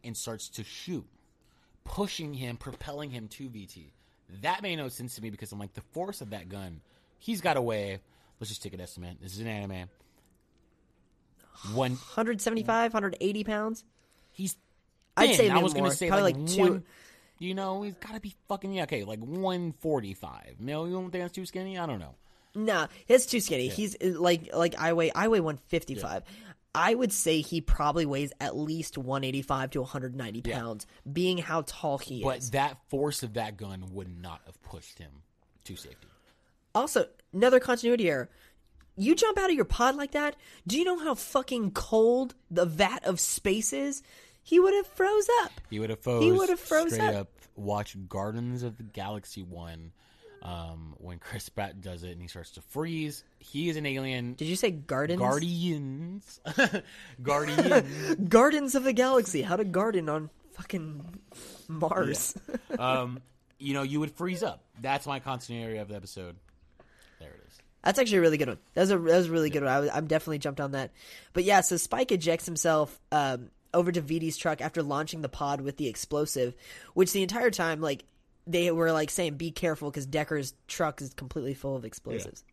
and 0.04 0.16
starts 0.16 0.48
to 0.50 0.64
shoot, 0.64 1.06
pushing 1.84 2.34
him, 2.34 2.58
propelling 2.58 3.12
him 3.12 3.28
to 3.30 3.50
VT. 3.50 3.92
That 4.42 4.62
made 4.62 4.78
no 4.78 4.88
sense 4.90 5.16
to 5.16 5.22
me 5.22 5.30
because 5.30 5.52
I'm 5.52 5.60
like, 5.60 5.74
the 5.74 5.82
force 5.92 6.22
of 6.22 6.30
that 6.30 6.50
gun, 6.50 6.82
he's 7.18 7.42
got 7.42 7.58
away. 7.58 8.00
Let's 8.40 8.50
just 8.50 8.64
take 8.64 8.74
an 8.74 8.82
estimate. 8.82 9.18
This 9.22 9.34
is 9.34 9.40
an 9.40 9.48
anime. 9.48 9.90
One, 11.74 11.92
175, 11.92 12.94
180 12.94 13.44
pounds. 13.44 13.84
he's. 14.32 14.56
I'd 15.18 15.36
say 15.36 15.50
I 15.50 15.58
was 15.58 15.74
gonna 15.74 15.92
say 15.92 16.08
Probably 16.08 16.32
like, 16.32 16.38
like 16.38 16.48
two- 16.48 16.62
one. 16.62 16.84
You 17.40 17.54
know, 17.54 17.82
he's 17.84 17.96
got 17.96 18.14
to 18.14 18.20
be 18.22 18.36
fucking 18.48 18.72
yeah. 18.74 18.84
Okay, 18.84 19.04
like 19.04 19.20
one 19.20 19.74
forty 19.80 20.14
five. 20.14 20.56
No, 20.60 20.86
you 20.86 20.92
don't 20.94 21.10
think 21.10 21.24
that's 21.24 21.34
too 21.34 21.46
skinny? 21.46 21.78
I 21.78 21.86
don't 21.86 22.00
know. 22.00 22.16
Nah, 22.56 22.88
it's 23.08 23.26
too 23.26 23.40
skinny. 23.40 23.68
He's 23.68 23.96
uh, 23.96 24.20
like 24.20 24.54
like 24.56 24.76
I 24.78 24.94
weigh 24.94 25.12
I 25.12 25.28
weigh 25.28 25.40
155. 25.40 26.24
I 26.76 26.94
would 26.94 27.12
say 27.12 27.42
he 27.42 27.62
probably 27.62 28.06
weighs 28.06 28.32
at 28.40 28.56
least 28.56 28.98
185 28.98 29.72
to 29.72 29.82
190 29.82 30.42
Yeah. 30.46 30.60
pounds, 30.60 30.86
being 31.12 31.40
how 31.40 31.64
tall 31.66 31.98
he 31.98 32.22
But 32.24 32.38
is. 32.40 32.50
But 32.50 32.54
that 32.54 32.78
force 32.90 33.24
of 33.24 33.34
that 33.34 33.58
gun 33.58 33.86
would 33.94 34.22
not 34.22 34.42
have 34.46 34.62
pushed 34.62 35.00
him 35.00 35.12
to 35.64 35.76
safety. 35.76 36.08
Also, 36.76 37.08
another 37.34 37.60
continuity 37.60 38.10
error. 38.10 38.30
You 38.96 39.16
jump 39.16 39.38
out 39.38 39.50
of 39.50 39.56
your 39.56 39.66
pod 39.66 39.96
like 39.96 40.12
that. 40.12 40.36
Do 40.68 40.78
you 40.78 40.84
know 40.84 41.00
how 41.00 41.16
fucking 41.16 41.72
cold 41.72 42.36
the 42.52 42.66
vat 42.66 43.04
of 43.06 43.20
space 43.20 43.74
is? 43.74 44.04
He 44.44 44.60
would 44.60 44.74
have 44.74 44.88
froze 44.88 45.28
up. 45.44 45.52
He 45.70 45.80
would 45.80 45.90
have 45.90 46.00
froze. 46.02 46.24
He 46.24 46.32
would 46.32 46.50
have 46.50 46.60
froze 46.60 46.98
up. 47.00 47.16
up. 47.16 47.28
Watched 47.56 48.08
Gardens 48.10 48.62
of 48.64 48.78
the 48.78 48.84
Galaxy 48.84 49.42
one 49.42 49.92
um, 50.42 50.96
when 50.98 51.20
Chris 51.20 51.50
Pratt 51.50 51.82
does 51.82 52.04
it 52.04 52.12
and 52.12 52.22
he 52.22 52.28
starts 52.28 52.52
to 52.52 52.62
freeze. 52.62 53.24
He 53.40 53.70
is 53.70 53.78
an 53.78 53.86
alien. 53.86 54.34
Did 54.34 54.46
you 54.48 54.56
say 54.56 54.72
gardens? 54.72 55.20
Guardians, 55.20 56.40
Guardians. 57.22 58.16
Gardens 58.30 58.76
of 58.76 58.84
the 58.84 58.94
Galaxy. 58.94 59.42
How 59.42 59.56
to 59.56 59.66
garden 59.66 60.10
on 60.10 60.30
fucking 60.54 61.20
Mars. 61.68 62.36
um, 62.78 63.22
you 63.58 63.74
know, 63.74 63.84
you 63.84 64.00
would 64.00 64.12
freeze 64.12 64.44
up. 64.44 64.64
That's 64.82 65.06
my 65.06 65.20
continuity 65.20 65.78
of 65.78 65.88
the 65.90 65.96
episode. 65.96 66.36
There 67.20 67.30
it 67.30 67.42
is. 67.48 67.58
That's 67.84 68.00
actually 68.00 68.20
a 68.20 68.22
really 68.22 68.38
good 68.38 68.48
one. 68.48 68.60
That 68.74 68.82
was 68.82 68.92
a 68.92 68.98
that 68.98 69.18
was 69.18 69.28
a 69.28 69.32
really 69.32 69.50
good 69.50 69.64
one. 69.64 69.72
I 69.72 69.80
was, 69.80 69.90
I'm 69.94 70.08
definitely 70.08 70.40
jumped 70.40 70.62
on 70.62 70.72
that. 70.72 70.92
But 71.34 71.44
yeah, 71.44 71.62
so 71.62 71.78
Spike 71.78 72.12
ejects 72.12 72.46
himself 72.46 73.00
um, 73.12 73.52
over 73.74 73.92
to 73.92 74.02
VT's 74.02 74.38
truck 74.38 74.62
after 74.62 74.84
launching 74.84 75.22
the 75.22 75.30
pod 75.30 75.62
with 75.62 75.78
the 75.78 75.88
explosive, 75.88 76.56
which 76.94 77.12
the 77.12 77.22
entire 77.22 77.52
time 77.52 77.82
like 77.82 78.04
they 78.48 78.72
were 78.72 78.92
like 78.92 79.10
saying 79.10 79.36
be 79.36 79.52
careful 79.52 79.90
because 79.90 80.06
Decker's 80.06 80.54
truck 80.68 81.02
is 81.02 81.14
completely 81.14 81.54
full 81.54 81.76
of 81.76 81.86
explosives. 81.86 82.44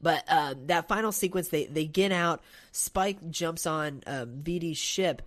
But 0.00 0.24
uh, 0.28 0.54
that 0.66 0.88
final 0.88 1.12
sequence, 1.12 1.48
they 1.48 1.66
they 1.66 1.86
get 1.86 2.12
out. 2.12 2.42
Spike 2.72 3.30
jumps 3.30 3.66
on 3.66 4.02
um, 4.06 4.42
VT's 4.42 4.76
ship, 4.76 5.22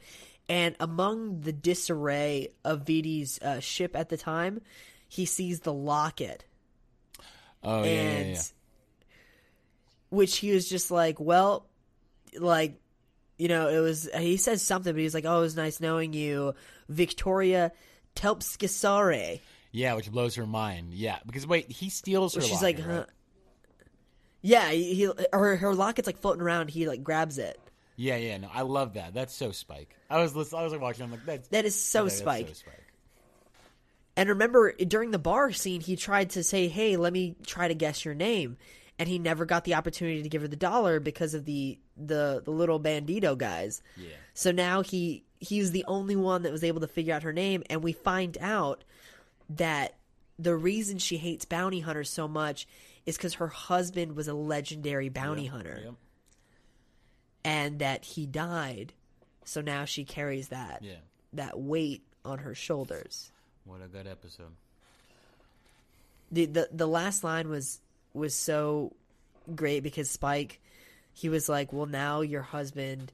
and 0.50 0.76
among 0.80 1.42
the 1.42 1.54
disarray 1.54 2.50
of 2.64 2.82
VT's 2.82 3.40
uh, 3.42 3.60
ship 3.60 3.96
at 3.96 4.10
the 4.10 4.18
time, 4.18 4.62
he 5.08 5.26
sees 5.26 5.62
the 5.62 5.74
locket 5.74 6.44
Oh 7.64 7.84
yeah, 7.84 7.92
yeah, 7.92 8.20
yeah. 8.20 8.42
which 10.10 10.38
he 10.38 10.52
was 10.52 10.70
just 10.70 10.92
like, 10.92 11.20
well, 11.20 11.66
like, 12.40 12.80
you 13.38 13.48
know, 13.48 13.68
it 13.68 13.80
was. 13.80 14.10
He 14.18 14.38
says 14.38 14.62
something, 14.62 14.94
but 14.94 15.00
he's 15.02 15.14
like, 15.14 15.26
"Oh, 15.26 15.40
it 15.40 15.42
was 15.42 15.56
nice 15.56 15.80
knowing 15.80 16.14
you, 16.14 16.56
Victoria 16.90 17.72
Telpskisare." 18.18 19.40
Yeah, 19.72 19.94
which 19.94 20.12
blows 20.12 20.36
her 20.36 20.46
mind. 20.46 20.94
Yeah, 20.94 21.20
because 21.26 21.46
wait, 21.46 21.72
he 21.72 21.90
steals 21.90 22.36
her. 22.36 22.42
She's 22.42 22.62
locket, 22.62 22.80
like, 22.80 22.88
right? 22.88 22.96
huh? 22.96 23.06
Yeah, 24.42 24.70
he, 24.72 24.94
he 24.94 25.10
her 25.34 25.56
her 25.58 25.74
locket's 25.74 26.08
like 26.08 26.18
floating 26.20 26.42
around. 26.42 26.70
He 26.70 26.88
like 26.88 27.04
grabs 27.04 27.38
it. 27.38 27.60
Yeah, 27.96 28.16
yeah. 28.18 28.38
No, 28.38 28.50
I 28.54 28.62
love 28.62 28.94
that. 28.94 29.14
That's 29.14 29.34
so 29.34 29.52
Spike. 29.52 29.96
I 30.10 30.20
was 30.22 30.34
I 30.54 30.64
was 30.64 30.72
like 30.72 30.82
watching. 30.82 31.04
I'm 31.04 31.12
like, 31.12 31.26
that's 31.26 31.48
That 31.50 31.66
is 31.66 31.80
so 31.80 32.04
that's 32.04 32.18
Spike. 32.18 32.48
so 32.48 32.54
Spike. 32.54 32.84
And 34.16 34.30
remember, 34.30 34.72
during 34.74 35.12
the 35.12 35.20
bar 35.20 35.52
scene, 35.52 35.82
he 35.82 35.96
tried 35.96 36.32
to 36.32 36.44
say, 36.44 36.68
"Hey, 36.68 36.98
let 36.98 37.14
me 37.14 37.36
try 37.46 37.68
to 37.68 37.76
guess 37.76 38.04
your 38.04 38.16
name," 38.16 38.58
and 39.00 39.08
he 39.08 39.20
never 39.20 39.46
got 39.46 39.64
the 39.64 39.76
opportunity 39.76 40.24
to 40.24 40.30
give 40.30 40.42
her 40.42 40.48
the 40.48 40.56
dollar 40.56 41.00
because 41.00 41.34
of 41.34 41.46
the 41.46 41.78
the 41.96 42.42
the 42.44 42.52
little 42.52 42.80
bandito 42.80 43.38
guys. 43.38 43.82
Yeah. 43.96 44.10
So 44.34 44.52
now 44.52 44.82
he 44.82 45.24
he's 45.40 45.72
the 45.72 45.86
only 45.88 46.16
one 46.16 46.44
that 46.44 46.52
was 46.52 46.64
able 46.64 46.82
to 46.82 46.88
figure 46.88 47.14
out 47.14 47.24
her 47.24 47.34
name, 47.34 47.64
and 47.70 47.84
we 47.84 47.94
find 47.94 48.38
out 48.42 48.84
that 49.50 49.96
the 50.40 50.56
reason 50.56 50.98
she 50.98 51.18
hates 51.18 51.46
bounty 51.46 51.80
hunters 51.80 52.10
so 52.10 52.28
much 52.28 52.68
is 53.06 53.18
because 53.18 53.36
her 53.36 53.48
husband 53.48 54.16
was 54.16 54.28
a 54.28 54.34
legendary 54.34 55.10
bounty 55.10 55.46
hunter, 55.48 55.80
Yep. 55.86 55.94
and 57.46 57.80
that 57.80 58.04
he 58.04 58.26
died. 58.26 58.94
So 59.46 59.62
now 59.62 59.86
she 59.86 60.04
carries 60.04 60.50
that 60.50 60.84
Yeah. 60.84 60.96
that 61.34 61.60
weight 61.60 62.04
on 62.26 62.40
her 62.40 62.54
shoulders. 62.56 63.32
What 63.64 63.82
a 63.82 63.88
good 63.88 64.08
episode. 64.08 64.52
the 66.32 66.46
the 66.46 66.70
the 66.74 66.88
last 66.88 67.24
line 67.24 67.48
was 67.48 67.80
was 68.18 68.34
so 68.36 68.94
great 69.56 69.84
because 69.84 70.10
Spike 70.10 70.60
he 71.14 71.30
was 71.30 71.50
like, 71.50 71.74
"Well, 71.74 71.88
now 71.88 72.22
your 72.22 72.44
husband 72.44 73.12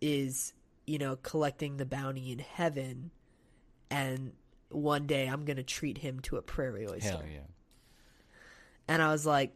is, 0.00 0.54
you 0.86 0.98
know, 0.98 1.16
collecting 1.16 1.76
the 1.76 1.84
bounty 1.84 2.32
in 2.32 2.38
heaven 2.38 3.10
and 3.90 4.32
one 4.70 5.06
day 5.06 5.26
I'm 5.26 5.44
going 5.44 5.58
to 5.58 5.62
treat 5.62 5.98
him 5.98 6.20
to 6.20 6.36
a 6.36 6.42
prairie 6.42 6.86
oyster." 6.86 7.10
Hell 7.10 7.24
yeah. 7.30 7.40
And 8.88 9.02
I 9.02 9.12
was 9.12 9.26
like, 9.26 9.54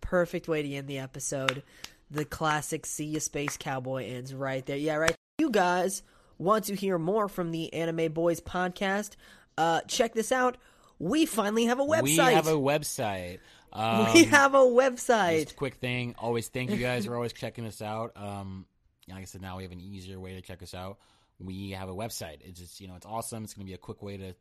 "Perfect 0.00 0.48
way 0.48 0.62
to 0.62 0.74
end 0.74 0.88
the 0.88 0.98
episode. 0.98 1.62
The 2.10 2.24
classic 2.24 2.84
see 2.84 3.04
ya 3.04 3.20
space 3.20 3.56
cowboy 3.56 4.06
ends 4.06 4.34
right 4.34 4.66
there." 4.66 4.76
Yeah, 4.76 4.96
right. 4.96 5.14
You 5.38 5.50
guys 5.50 6.02
want 6.38 6.64
to 6.64 6.74
hear 6.74 6.98
more 6.98 7.28
from 7.28 7.52
the 7.52 7.72
Anime 7.72 8.12
Boys 8.12 8.40
podcast? 8.40 9.10
Uh 9.56 9.82
check 9.82 10.14
this 10.14 10.32
out. 10.32 10.56
We 10.98 11.26
finally 11.26 11.66
have 11.66 11.78
a 11.78 11.84
website. 11.84 12.02
We 12.02 12.16
have 12.16 12.48
a 12.48 12.52
website. 12.52 13.38
Um, 13.72 14.12
we 14.14 14.24
have 14.24 14.54
a 14.54 14.58
website. 14.58 15.42
Just 15.42 15.52
a 15.52 15.56
quick 15.56 15.74
thing. 15.76 16.14
Always 16.18 16.48
thank 16.48 16.70
you 16.70 16.76
guys 16.76 17.06
for 17.06 17.14
always 17.14 17.32
checking 17.32 17.66
us 17.66 17.82
out. 17.82 18.12
Um, 18.16 18.66
like 19.08 19.22
I 19.22 19.24
said, 19.24 19.42
now 19.42 19.56
we 19.56 19.62
have 19.62 19.72
an 19.72 19.80
easier 19.80 20.18
way 20.18 20.34
to 20.34 20.40
check 20.40 20.62
us 20.62 20.74
out. 20.74 20.98
We 21.38 21.72
have 21.72 21.88
a 21.88 21.94
website. 21.94 22.38
It's 22.40 22.58
just 22.58 22.80
you 22.80 22.88
know 22.88 22.96
it's 22.96 23.06
awesome. 23.06 23.44
It's 23.44 23.54
gonna 23.54 23.66
be 23.66 23.74
a 23.74 23.78
quick 23.78 24.02
way 24.02 24.16
to 24.16 24.34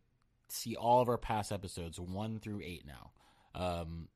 see 0.49 0.75
all 0.75 1.01
of 1.01 1.09
our 1.09 1.17
past 1.17 1.51
episodes, 1.51 1.99
one 1.99 2.39
through 2.39 2.61
eight 2.63 2.85
now. 2.85 3.11
Um, 3.53 4.07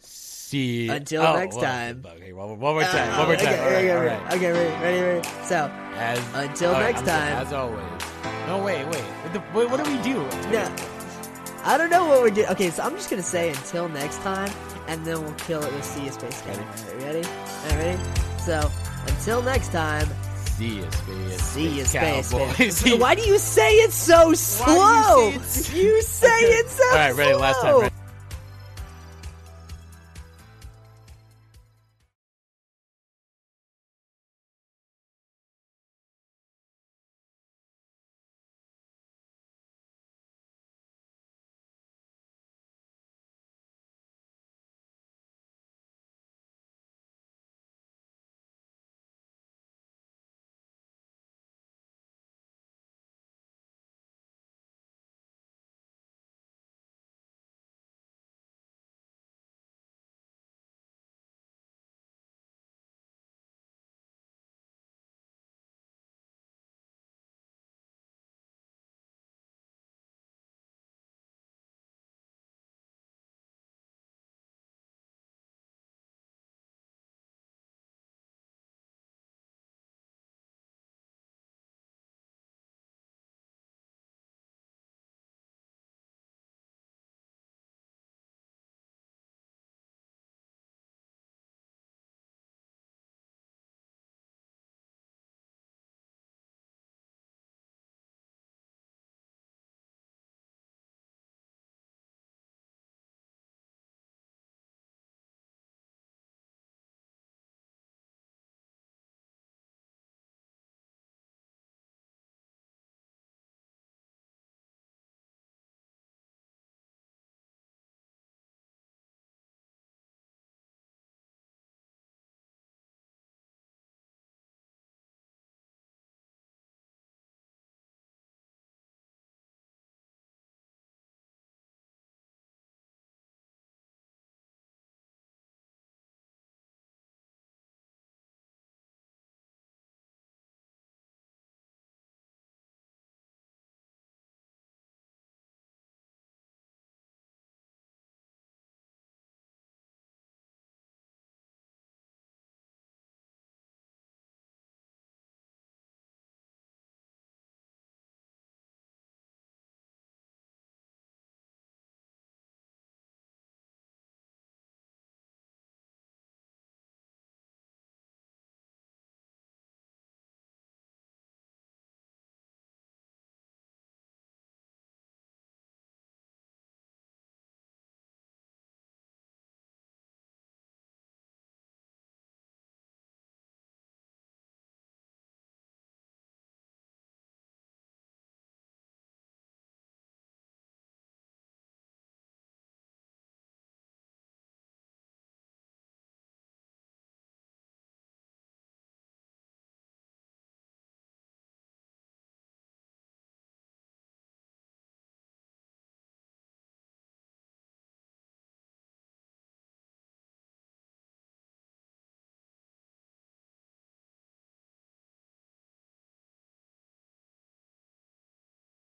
See. 0.00 0.88
Until 0.88 1.22
oh, 1.22 1.36
next 1.36 1.56
well, 1.56 1.64
time. 1.64 2.04
Okay, 2.06 2.32
one, 2.32 2.48
more- 2.48 2.56
one 2.56 2.74
more 2.74 2.82
time. 2.82 3.12
Uh, 3.14 3.18
one 3.18 3.26
more 3.28 3.36
time. 3.36 3.46
okay, 3.54 3.60
right, 3.60 3.90
all 3.90 3.96
okay, 3.96 4.14
right. 4.14 4.32
okay, 4.34 4.52
ready, 4.52 4.82
ready, 4.84 5.00
ready. 5.02 5.28
So, 5.44 5.70
As, 5.96 6.18
Until 6.34 6.72
right, 6.72 6.80
next 6.94 7.00
I'm 7.00 7.06
sorry, 7.06 7.30
time. 7.30 7.46
As 7.46 7.52
always. 7.52 8.46
No, 8.46 8.62
wait, 8.62 8.84
wait. 8.86 9.02
What, 9.02 9.54
what, 9.54 9.70
what 9.70 9.84
do 9.84 9.90
we 9.90 10.02
do? 10.02 10.14
no, 10.50 10.74
I 11.64 11.78
don't 11.78 11.88
know 11.90 12.06
what 12.06 12.20
we're 12.20 12.30
doing. 12.30 12.46
Okay, 12.48 12.70
so 12.70 12.82
I'm 12.82 12.92
just 12.94 13.08
gonna 13.08 13.22
say 13.22 13.48
until 13.48 13.88
next 13.88 14.18
time, 14.18 14.52
and 14.88 15.04
then 15.04 15.22
we'll 15.22 15.32
kill 15.34 15.62
it 15.62 15.72
with 15.72 16.02
You 16.02 16.10
Space 16.12 16.40
Cowboy. 16.42 16.62
Ready? 16.98 17.04
Ready? 17.04 17.28
All 17.28 17.70
right, 17.70 17.76
ready? 17.78 17.98
So, 18.38 18.70
until 19.06 19.42
next 19.42 19.72
time, 19.72 20.06
See 20.56 20.76
you, 20.76 20.82
space. 20.92 21.42
see 21.42 21.68
you, 21.78 21.84
Space. 21.84 22.28
Space. 22.28 22.96
Why 22.98 23.14
do 23.16 23.22
you 23.22 23.38
say 23.38 23.72
it 23.76 23.92
so 23.92 24.32
slow? 24.34 25.30
You 25.30 25.32
say 25.32 25.36
it 25.36 25.42
so- 25.44 25.74
You 25.76 26.02
say 26.02 26.40
it 26.40 26.68
so 26.70 26.84
All 26.90 26.94
right, 26.94 27.14
ready? 27.14 27.34
Last 27.34 27.60
time. 27.60 27.70
slow. 27.72 27.80
Ready? 27.82 27.93